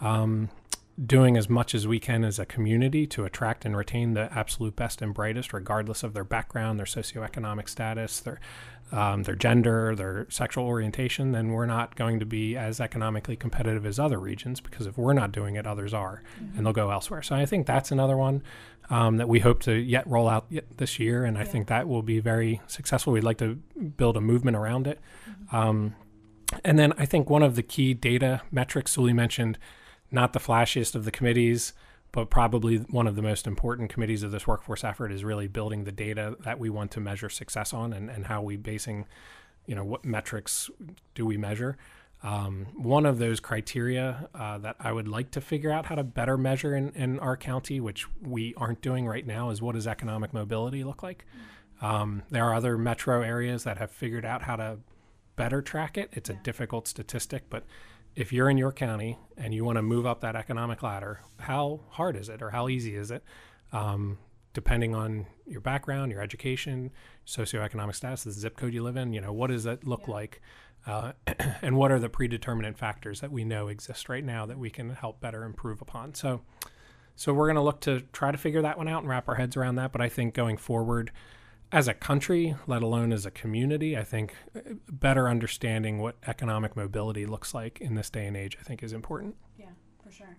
um, 0.00 0.50
doing 1.04 1.36
as 1.36 1.48
much 1.48 1.74
as 1.74 1.86
we 1.86 2.00
can 2.00 2.24
as 2.24 2.38
a 2.38 2.46
community 2.46 3.06
to 3.06 3.24
attract 3.24 3.64
and 3.64 3.76
retain 3.76 4.14
the 4.14 4.32
absolute 4.36 4.74
best 4.76 5.00
and 5.00 5.14
brightest, 5.14 5.52
regardless 5.52 6.02
of 6.02 6.12
their 6.12 6.24
background, 6.24 6.78
their 6.78 6.86
socioeconomic 6.86 7.68
status, 7.68 8.20
their 8.20 8.40
um, 8.90 9.24
their 9.24 9.34
gender, 9.34 9.94
their 9.94 10.26
sexual 10.30 10.64
orientation, 10.64 11.32
then 11.32 11.48
we're 11.48 11.66
not 11.66 11.94
going 11.94 12.18
to 12.20 12.24
be 12.24 12.56
as 12.56 12.80
economically 12.80 13.36
competitive 13.36 13.84
as 13.84 13.98
other 13.98 14.18
regions 14.18 14.60
because 14.60 14.86
if 14.86 14.96
we're 14.96 15.12
not 15.12 15.30
doing 15.30 15.56
it, 15.56 15.66
others 15.66 15.92
are, 15.92 16.22
mm-hmm. 16.40 16.56
and 16.56 16.64
they'll 16.64 16.72
go 16.72 16.90
elsewhere. 16.90 17.20
So 17.20 17.36
I 17.36 17.44
think 17.44 17.66
that's 17.66 17.90
another 17.90 18.16
one 18.16 18.42
um, 18.88 19.18
that 19.18 19.28
we 19.28 19.40
hope 19.40 19.60
to 19.64 19.74
yet 19.74 20.06
roll 20.06 20.26
out 20.26 20.46
yet 20.48 20.78
this 20.78 20.98
year, 20.98 21.24
and 21.24 21.36
I 21.36 21.44
think 21.44 21.68
that 21.68 21.86
will 21.86 22.02
be 22.02 22.18
very 22.18 22.62
successful. 22.66 23.12
We'd 23.12 23.24
like 23.24 23.38
to 23.38 23.56
build 23.96 24.16
a 24.16 24.22
movement 24.22 24.56
around 24.56 24.86
it. 24.86 25.00
Mm-hmm. 25.28 25.56
Um, 25.56 25.94
and 26.64 26.78
then 26.78 26.92
I 26.98 27.04
think 27.04 27.28
one 27.28 27.42
of 27.42 27.56
the 27.56 27.62
key 27.62 27.94
data 27.94 28.42
metrics 28.50 28.92
Sully 28.92 29.12
mentioned 29.12 29.58
not 30.10 30.32
the 30.32 30.40
flashiest 30.40 30.94
of 30.94 31.04
the 31.04 31.10
committees, 31.10 31.72
but 32.12 32.30
probably 32.30 32.78
one 32.78 33.06
of 33.06 33.16
the 33.16 33.22
most 33.22 33.46
important 33.46 33.90
committees 33.90 34.22
of 34.22 34.30
this 34.30 34.46
workforce 34.46 34.82
effort 34.82 35.12
is 35.12 35.24
really 35.24 35.46
building 35.46 35.84
the 35.84 35.92
data 35.92 36.36
that 36.40 36.58
we 36.58 36.70
want 36.70 36.90
to 36.92 37.00
measure 37.00 37.28
success 37.28 37.74
on 37.74 37.92
and, 37.92 38.08
and 38.08 38.26
how 38.26 38.40
we 38.40 38.56
basing, 38.56 39.06
you 39.66 39.74
know, 39.74 39.84
what 39.84 40.04
metrics 40.04 40.70
do 41.14 41.26
we 41.26 41.36
measure. 41.36 41.76
Um, 42.22 42.66
one 42.74 43.06
of 43.06 43.18
those 43.18 43.38
criteria 43.38 44.28
uh, 44.34 44.58
that 44.58 44.76
I 44.80 44.90
would 44.90 45.06
like 45.06 45.30
to 45.32 45.40
figure 45.40 45.70
out 45.70 45.86
how 45.86 45.94
to 45.94 46.02
better 46.02 46.36
measure 46.36 46.74
in, 46.74 46.90
in, 46.94 47.20
our 47.20 47.36
county, 47.36 47.78
which 47.78 48.06
we 48.20 48.54
aren't 48.56 48.80
doing 48.80 49.06
right 49.06 49.24
now, 49.24 49.50
is 49.50 49.62
what 49.62 49.76
does 49.76 49.86
economic 49.86 50.34
mobility 50.34 50.82
look 50.82 51.02
like? 51.02 51.24
Um, 51.80 52.22
there 52.30 52.44
are 52.44 52.54
other 52.54 52.76
metro 52.76 53.22
areas 53.22 53.62
that 53.62 53.78
have 53.78 53.92
figured 53.92 54.24
out 54.24 54.42
how 54.42 54.56
to 54.56 54.78
better 55.38 55.62
track 55.62 55.96
it. 55.96 56.10
It's 56.12 56.28
yeah. 56.28 56.36
a 56.36 56.42
difficult 56.42 56.86
statistic, 56.86 57.44
but 57.48 57.64
if 58.14 58.32
you're 58.32 58.50
in 58.50 58.58
your 58.58 58.72
county 58.72 59.16
and 59.36 59.54
you 59.54 59.64
want 59.64 59.76
to 59.76 59.82
move 59.82 60.04
up 60.04 60.20
that 60.20 60.34
economic 60.36 60.82
ladder, 60.82 61.20
how 61.38 61.80
hard 61.90 62.16
is 62.16 62.28
it 62.28 62.42
or 62.42 62.50
how 62.50 62.68
easy 62.68 62.96
is 62.96 63.10
it? 63.10 63.22
Um, 63.72 64.18
depending 64.52 64.94
on 64.94 65.26
your 65.46 65.60
background, 65.60 66.10
your 66.10 66.20
education, 66.20 66.90
socioeconomic 67.26 67.94
status, 67.94 68.24
the 68.24 68.32
zip 68.32 68.56
code 68.56 68.74
you 68.74 68.82
live 68.82 68.96
in, 68.96 69.12
you 69.12 69.20
know, 69.20 69.32
what 69.32 69.50
does 69.50 69.64
that 69.64 69.86
look 69.86 70.08
yeah. 70.08 70.14
like? 70.14 70.42
Uh, 70.86 71.12
and 71.62 71.76
what 71.76 71.92
are 71.92 71.98
the 71.98 72.08
predeterminant 72.08 72.76
factors 72.76 73.20
that 73.20 73.30
we 73.30 73.44
know 73.44 73.68
exist 73.68 74.08
right 74.08 74.24
now 74.24 74.44
that 74.46 74.58
we 74.58 74.70
can 74.70 74.90
help 74.90 75.20
better 75.20 75.44
improve 75.44 75.80
upon? 75.80 76.14
So, 76.14 76.40
So 77.14 77.32
we're 77.32 77.46
going 77.46 77.56
to 77.56 77.62
look 77.62 77.80
to 77.82 78.00
try 78.12 78.32
to 78.32 78.38
figure 78.38 78.62
that 78.62 78.78
one 78.78 78.88
out 78.88 79.02
and 79.02 79.08
wrap 79.08 79.28
our 79.28 79.36
heads 79.36 79.56
around 79.56 79.76
that. 79.76 79.92
But 79.92 80.00
I 80.00 80.08
think 80.08 80.34
going 80.34 80.56
forward, 80.56 81.12
as 81.70 81.88
a 81.88 81.94
country, 81.94 82.56
let 82.66 82.82
alone 82.82 83.12
as 83.12 83.26
a 83.26 83.30
community, 83.30 83.96
I 83.96 84.04
think 84.04 84.34
uh, 84.56 84.60
better 84.90 85.28
understanding 85.28 85.98
what 85.98 86.16
economic 86.26 86.76
mobility 86.76 87.26
looks 87.26 87.54
like 87.54 87.80
in 87.80 87.94
this 87.94 88.10
day 88.10 88.26
and 88.26 88.36
age, 88.36 88.56
I 88.60 88.64
think, 88.64 88.82
is 88.82 88.92
important. 88.92 89.36
Yeah, 89.58 89.66
for 90.02 90.10
sure. 90.10 90.36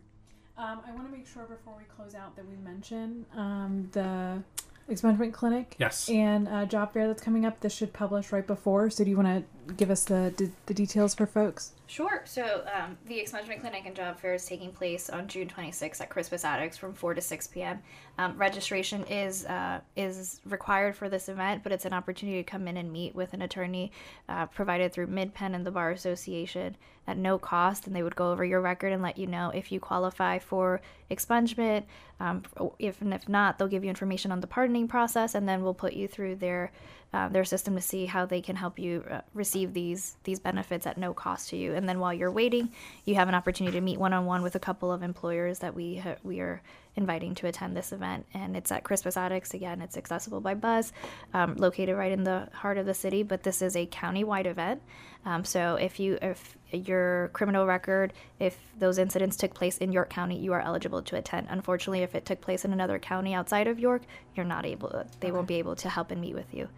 Um, 0.58 0.82
I 0.86 0.92
want 0.92 1.10
to 1.10 1.16
make 1.16 1.28
sure 1.28 1.44
before 1.44 1.76
we 1.78 1.84
close 1.84 2.16
out 2.16 2.36
that 2.36 2.48
we 2.48 2.58
mention 2.58 3.26
um, 3.36 3.90
the 3.92 4.44
expungement 4.90 5.32
clinic. 5.32 5.76
Yes. 5.80 6.10
And 6.10 6.48
uh, 6.48 6.66
job 6.66 6.94
fair 6.94 7.08
that's 7.08 7.22
coming 7.22 7.46
up. 7.46 7.60
This 7.62 7.74
should 7.74 7.94
publish 7.94 8.32
right 8.32 8.46
before. 8.46 8.90
So 8.90 9.04
do 9.04 9.10
you 9.10 9.16
want 9.16 9.28
to 9.28 9.44
give 9.78 9.90
us 9.90 10.06
the, 10.06 10.52
the, 10.66 10.74
details 10.74 11.16
for 11.16 11.26
folks? 11.26 11.74
Sure. 11.88 12.22
So 12.26 12.64
um, 12.74 12.98
the 13.08 13.16
expungement 13.16 13.62
clinic 13.62 13.84
and 13.86 13.96
job 13.96 14.20
fair 14.20 14.34
is 14.34 14.46
taking 14.46 14.72
place 14.72 15.10
on 15.10 15.28
June 15.28 15.48
26th 15.48 16.02
at 16.02 16.10
Crispus 16.10 16.44
Attucks 16.44 16.78
from 16.78 16.94
4 16.94 17.16
to 17.16 17.22
6 17.22 17.48
p.m. 17.48 17.82
Um, 18.18 18.38
registration 18.38 19.04
is 19.06 19.46
uh, 19.46 19.80
is 19.96 20.42
required 20.46 20.96
for 20.96 21.10
this 21.10 21.30
event, 21.30 21.64
but 21.64 21.72
it's 21.72 21.86
an 21.86 21.94
opportunity 21.94 22.38
to 22.38 22.50
come 22.50 22.68
in 22.68 22.78
and 22.78 22.92
meet 22.92 23.16
with 23.16 23.34
an 23.34 23.42
attorney 23.42 23.92
uh, 24.28 24.46
provided 24.48 24.94
through 24.94 25.08
MidPenn 25.08 25.56
and 25.56 25.66
the 25.66 25.72
Bar 25.72 25.92
Association 25.92 26.76
at 27.08 27.18
no 27.18 27.40
cost, 27.40 27.88
and 27.88 27.96
they 27.96 28.04
would 28.04 28.16
go 28.16 28.32
over 28.32 28.46
your 28.46 28.62
record 28.62 28.94
and 28.94 29.02
let 29.02 29.18
you 29.18 29.26
know 29.26 29.50
if 29.50 29.72
you 29.72 29.80
qualify 29.80 30.38
for 30.38 30.82
expungement. 31.10 31.84
Um, 32.20 32.44
if 32.78 33.02
and 33.02 33.14
if 33.14 33.28
not, 33.28 33.58
they'll 33.58 33.68
give 33.68 33.84
you 33.84 33.90
information 33.90 34.32
on 34.32 34.42
the 34.42 34.48
pardoning 34.48 34.88
process, 34.88 35.34
and 35.34 35.50
then 35.50 35.64
we'll 35.64 35.74
put 35.74 35.94
you 35.94 36.08
through 36.08 36.36
their 36.36 36.72
uh, 37.12 37.28
their 37.28 37.44
system 37.44 37.76
to 37.76 37.82
see 37.82 38.06
how 38.06 38.26
they 38.26 38.42
can 38.42 38.56
help 38.56 38.78
you 38.78 39.04
uh, 39.10 39.22
receive 39.34 39.74
these 39.74 40.18
these 40.24 40.40
benefits 40.40 40.86
at 40.86 40.98
no 40.98 41.14
cost 41.14 41.50
to 41.50 41.58
you. 41.58 41.74
And 41.74 41.90
then 41.90 42.00
while 42.00 42.14
you're 42.14 42.32
waiting, 42.32 42.70
you 43.06 43.16
have 43.16 43.28
an 43.28 43.36
opportunity 43.36 43.78
to 43.78 43.82
meet 43.82 44.00
one 44.00 44.14
on 44.14 44.26
one 44.26 44.44
with 44.44 44.56
a 44.56 44.60
couple 44.60 44.92
of 44.92 45.02
employers 45.02 45.60
that 45.60 45.74
we 45.74 45.98
ha- 45.98 46.18
we 46.24 46.40
are 46.40 46.62
inviting 46.96 47.36
to 47.36 47.48
attend 47.48 47.76
this 47.76 47.92
event. 47.92 48.26
And 48.34 48.58
it's 48.58 48.72
at 48.72 48.84
Crispus 48.84 49.16
Attucks 49.16 49.54
again. 49.54 49.82
It's 49.82 49.98
accessible 49.98 50.42
by 50.42 50.54
bus, 50.54 50.92
um, 51.34 51.56
located 51.56 51.96
right 51.96 52.12
in 52.12 52.24
the 52.24 52.50
heart 52.54 52.78
of 52.78 52.86
the 52.86 52.94
city. 52.94 53.24
But 53.24 53.44
this 53.44 53.62
is 53.62 53.76
a 53.76 53.86
county-wide 53.86 54.48
event. 54.48 54.82
Um, 55.26 55.44
so 55.44 55.76
if 55.76 56.00
you 56.00 56.18
if 56.22 56.58
your 56.72 57.30
criminal 57.34 57.66
record, 57.66 58.14
if 58.40 58.58
those 58.78 58.98
incidents 58.98 59.36
took 59.36 59.54
place 59.54 59.78
in 59.80 59.92
York 59.92 60.10
County, 60.10 60.38
you 60.38 60.54
are 60.54 60.62
eligible 60.62 61.02
to 61.02 61.16
attend. 61.16 61.48
Unfortunately, 61.50 62.04
if 62.04 62.16
it 62.16 62.26
took 62.26 62.42
place 62.42 62.64
in 62.64 62.74
another 62.74 63.00
county 63.00 63.34
outside 63.34 63.68
of 63.68 63.80
York, 63.80 64.04
you're 64.36 64.46
not 64.46 64.66
able. 64.66 64.90
They 65.20 65.28
okay. 65.28 65.32
won't 65.32 65.48
be 65.48 65.56
able 65.56 65.76
to 65.78 65.90
help 65.90 66.12
and 66.12 66.22
meet 66.22 66.36
with 66.36 66.54
you. 66.54 66.70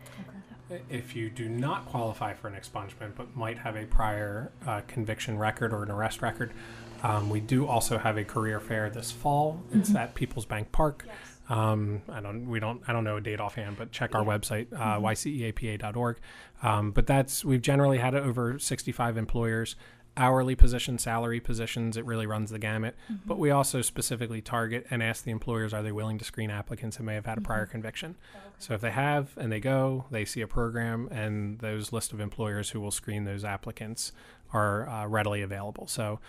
Okay. 0.71 0.81
If 0.89 1.15
you 1.15 1.29
do 1.29 1.49
not 1.49 1.85
qualify 1.85 2.33
for 2.33 2.47
an 2.47 2.55
expungement 2.55 3.15
but 3.15 3.35
might 3.35 3.57
have 3.57 3.75
a 3.75 3.85
prior 3.85 4.53
uh, 4.65 4.81
conviction 4.87 5.37
record 5.37 5.73
or 5.73 5.83
an 5.83 5.91
arrest 5.91 6.21
record, 6.21 6.53
um, 7.03 7.29
we 7.29 7.39
do 7.39 7.67
also 7.67 7.97
have 7.97 8.17
a 8.17 8.23
career 8.23 8.59
fair 8.59 8.89
this 8.89 9.11
fall. 9.11 9.61
It's 9.73 9.89
mm-hmm. 9.89 9.97
at 9.97 10.15
People's 10.15 10.45
Bank 10.45 10.71
Park. 10.71 11.05
Yes. 11.07 11.15
Um, 11.49 12.01
I 12.09 12.21
don't, 12.21 12.47
we 12.47 12.59
don't, 12.59 12.81
I 12.87 12.93
don't 12.93 13.03
know 13.03 13.17
a 13.17 13.21
date 13.21 13.41
offhand, 13.41 13.75
but 13.77 13.91
check 13.91 14.15
our 14.15 14.23
yeah. 14.23 14.37
website, 14.37 14.67
uh, 14.73 14.99
mm-hmm. 14.99 15.05
yceapa.org. 15.05 16.17
Um, 16.63 16.91
but 16.91 17.07
that's, 17.07 17.43
we've 17.43 17.61
generally 17.61 17.97
had 17.97 18.15
over 18.15 18.57
65 18.57 19.17
employers, 19.17 19.75
hourly 20.15 20.55
positions, 20.55 21.03
salary 21.03 21.39
positions. 21.39 21.97
It 21.97 22.05
really 22.05 22.25
runs 22.25 22.51
the 22.51 22.59
gamut. 22.59 22.95
Mm-hmm. 23.11 23.27
But 23.27 23.37
we 23.37 23.51
also 23.51 23.81
specifically 23.81 24.41
target 24.41 24.85
and 24.89 25.03
ask 25.03 25.23
the 25.23 25.31
employers, 25.31 25.73
are 25.73 25.83
they 25.83 25.91
willing 25.91 26.17
to 26.19 26.25
screen 26.25 26.51
applicants 26.51 26.97
who 26.97 27.03
may 27.03 27.15
have 27.15 27.25
had 27.25 27.37
a 27.37 27.41
prior 27.41 27.63
mm-hmm. 27.63 27.71
conviction? 27.71 28.15
Oh, 28.33 28.37
okay. 28.37 28.55
So 28.59 28.73
if 28.75 28.81
they 28.81 28.91
have 28.91 29.35
and 29.37 29.51
they 29.51 29.59
go, 29.59 30.05
they 30.11 30.23
see 30.23 30.41
a 30.41 30.47
program 30.47 31.09
and 31.11 31.59
those 31.59 31.91
list 31.91 32.13
of 32.13 32.19
employers 32.21 32.69
who 32.69 32.79
will 32.79 32.91
screen 32.91 33.25
those 33.25 33.43
applicants 33.43 34.13
are 34.53 34.87
uh, 34.87 35.07
readily 35.07 35.41
available. 35.41 35.87
So, 35.87 36.19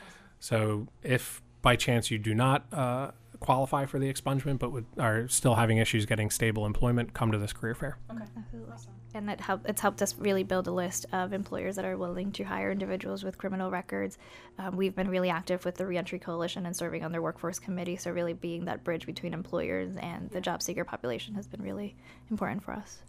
so 0.43 0.89
if 1.05 1.41
by 1.63 1.77
chance 1.77 2.11
you 2.11 2.19
do 2.19 2.35
not, 2.35 2.65
uh, 2.73 3.13
qualify 3.39 3.87
for 3.87 4.01
the 4.01 4.13
expungement 4.13 4.59
but 4.59 4.73
would, 4.73 4.87
are 4.99 5.29
still 5.29 5.55
having 5.55 5.79
issues 5.79 6.05
getting 6.05 6.31
stable 6.31 6.67
employment, 6.67 7.15
come 7.15 7.31
to 7.31 7.39
this 7.39 7.53
career 7.53 7.77
fair. 7.77 7.97
Okay, 8.11 8.25
absolutely. 8.37 8.73
Awesome. 8.73 8.91
And 9.15 9.29
that 9.29 9.41
help, 9.41 9.61
it's 9.69 9.81
helped 9.81 10.03
us 10.03 10.17
really 10.19 10.43
build 10.43 10.67
a 10.67 10.73
list 10.73 11.07
of 11.13 11.33
employers 11.33 11.77
that 11.77 11.85
are 11.85 11.97
willing 11.97 12.33
to 12.33 12.43
hire 12.43 12.73
individuals 12.73 13.23
with 13.23 13.39
criminal 13.39 13.71
records. 13.71 14.19
Um, 14.59 14.77
we've 14.77 14.97
been 14.97 15.09
really 15.09 15.31
active 15.31 15.65
with 15.65 15.77
the 15.77 15.87
Reentry 15.87 16.19
Coalition 16.19 16.67
and 16.67 16.75
serving 16.75 17.05
on 17.05 17.13
their 17.13 17.23
workforce 17.23 17.61
committee. 17.61 17.97
So, 17.97 18.11
really 18.11 18.33
being 18.33 18.65
that 18.65 18.83
bridge 18.83 19.07
between 19.07 19.35
employers 19.35 19.95
and 19.97 20.29
the 20.31 20.41
job 20.41 20.61
seeker 20.61 20.85
population 20.85 21.35
has 21.35 21.47
been 21.47 21.63
really 21.63 21.95
important 22.31 22.65
for 22.65 22.73
us. 22.73 23.03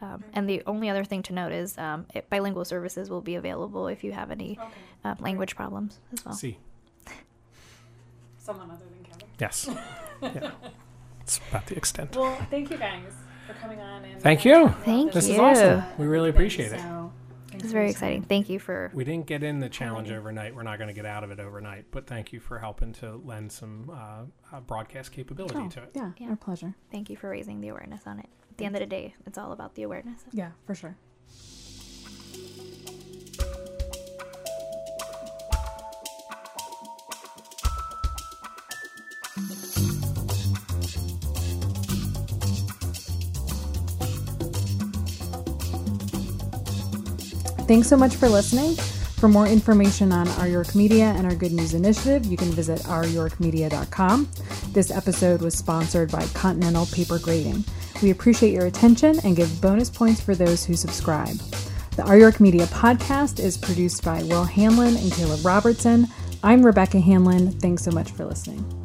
Um, 0.00 0.24
and 0.32 0.48
the 0.48 0.62
only 0.66 0.88
other 0.90 1.04
thing 1.04 1.22
to 1.24 1.32
note 1.32 1.52
is 1.52 1.78
um, 1.78 2.06
it, 2.12 2.28
bilingual 2.28 2.64
services 2.64 3.08
will 3.08 3.20
be 3.20 3.36
available 3.36 3.86
if 3.86 4.02
you 4.02 4.10
have 4.10 4.32
any 4.32 4.58
okay. 4.60 4.70
uh, 5.04 5.14
language 5.20 5.54
problems 5.54 6.00
as 6.12 6.24
well. 6.24 6.34
See. 6.34 6.58
Someone 8.42 8.72
other 8.72 8.84
than 8.84 9.04
Kevin. 9.04 9.28
Yes. 9.38 9.70
yeah. 10.22 10.50
It's 11.20 11.40
about 11.48 11.66
the 11.66 11.76
extent. 11.76 12.16
Well, 12.16 12.36
thank 12.50 12.72
you 12.72 12.76
guys 12.76 13.12
for 13.46 13.52
coming 13.54 13.80
on. 13.80 14.04
And 14.04 14.20
thank 14.20 14.44
you. 14.44 14.68
Thank 14.84 15.12
this 15.12 15.28
you. 15.28 15.34
This 15.34 15.40
is 15.54 15.60
awesome. 15.60 15.84
We 15.96 16.06
really 16.06 16.28
appreciate 16.28 16.72
it. 16.72 16.80
So, 16.80 17.12
it's 17.52 17.70
very 17.70 17.90
exciting. 17.90 18.22
Thank 18.22 18.48
you 18.48 18.58
for. 18.58 18.90
We 18.94 19.04
didn't 19.04 19.26
get 19.26 19.44
in 19.44 19.60
the 19.60 19.68
challenge 19.68 20.10
overnight. 20.10 20.56
We're 20.56 20.64
not 20.64 20.78
going 20.78 20.88
to 20.88 20.94
get 20.94 21.06
out 21.06 21.22
of 21.22 21.30
it 21.30 21.38
overnight. 21.38 21.84
But 21.92 22.08
thank 22.08 22.32
you 22.32 22.40
for 22.40 22.58
helping 22.58 22.92
to 22.94 23.14
lend 23.24 23.52
some 23.52 23.88
uh, 23.88 24.56
uh, 24.56 24.60
broadcast 24.60 25.12
capability 25.12 25.54
oh, 25.58 25.68
to 25.68 25.82
it. 25.84 25.90
Yeah, 25.94 26.10
yeah, 26.18 26.30
our 26.30 26.36
pleasure. 26.36 26.74
Thank 26.90 27.10
you 27.10 27.16
for 27.16 27.30
raising 27.30 27.60
the 27.60 27.68
awareness 27.68 28.08
on 28.08 28.18
it. 28.18 28.28
At 28.50 28.58
the 28.58 28.64
end 28.64 28.74
of 28.74 28.80
the 28.80 28.86
day, 28.86 29.14
it's 29.24 29.38
all 29.38 29.52
about 29.52 29.76
the 29.76 29.84
awareness. 29.84 30.20
Yeah, 30.32 30.50
for 30.66 30.74
sure. 30.74 30.96
Thanks 47.72 47.88
so 47.88 47.96
much 47.96 48.16
for 48.16 48.28
listening. 48.28 48.74
For 49.16 49.28
more 49.28 49.46
information 49.46 50.12
on 50.12 50.28
Our 50.28 50.46
York 50.46 50.74
Media 50.74 51.06
and 51.16 51.26
our 51.26 51.34
Good 51.34 51.52
News 51.52 51.72
Initiative, 51.72 52.26
you 52.26 52.36
can 52.36 52.50
visit 52.50 52.80
ouryorkmedia.com. 52.80 54.28
This 54.72 54.90
episode 54.90 55.40
was 55.40 55.56
sponsored 55.56 56.12
by 56.12 56.26
Continental 56.34 56.84
Paper 56.84 57.18
Grading. 57.18 57.64
We 58.02 58.10
appreciate 58.10 58.52
your 58.52 58.66
attention 58.66 59.20
and 59.24 59.34
give 59.34 59.62
bonus 59.62 59.88
points 59.88 60.20
for 60.20 60.34
those 60.34 60.66
who 60.66 60.76
subscribe. 60.76 61.36
The 61.96 62.04
Our 62.04 62.18
York 62.18 62.40
Media 62.40 62.66
podcast 62.66 63.40
is 63.40 63.56
produced 63.56 64.04
by 64.04 64.22
Will 64.24 64.44
Hanlon 64.44 64.94
and 64.98 65.10
Caleb 65.10 65.42
Robertson. 65.42 66.08
I'm 66.42 66.66
Rebecca 66.66 67.00
Hanlon. 67.00 67.52
Thanks 67.52 67.84
so 67.84 67.90
much 67.90 68.10
for 68.10 68.26
listening. 68.26 68.81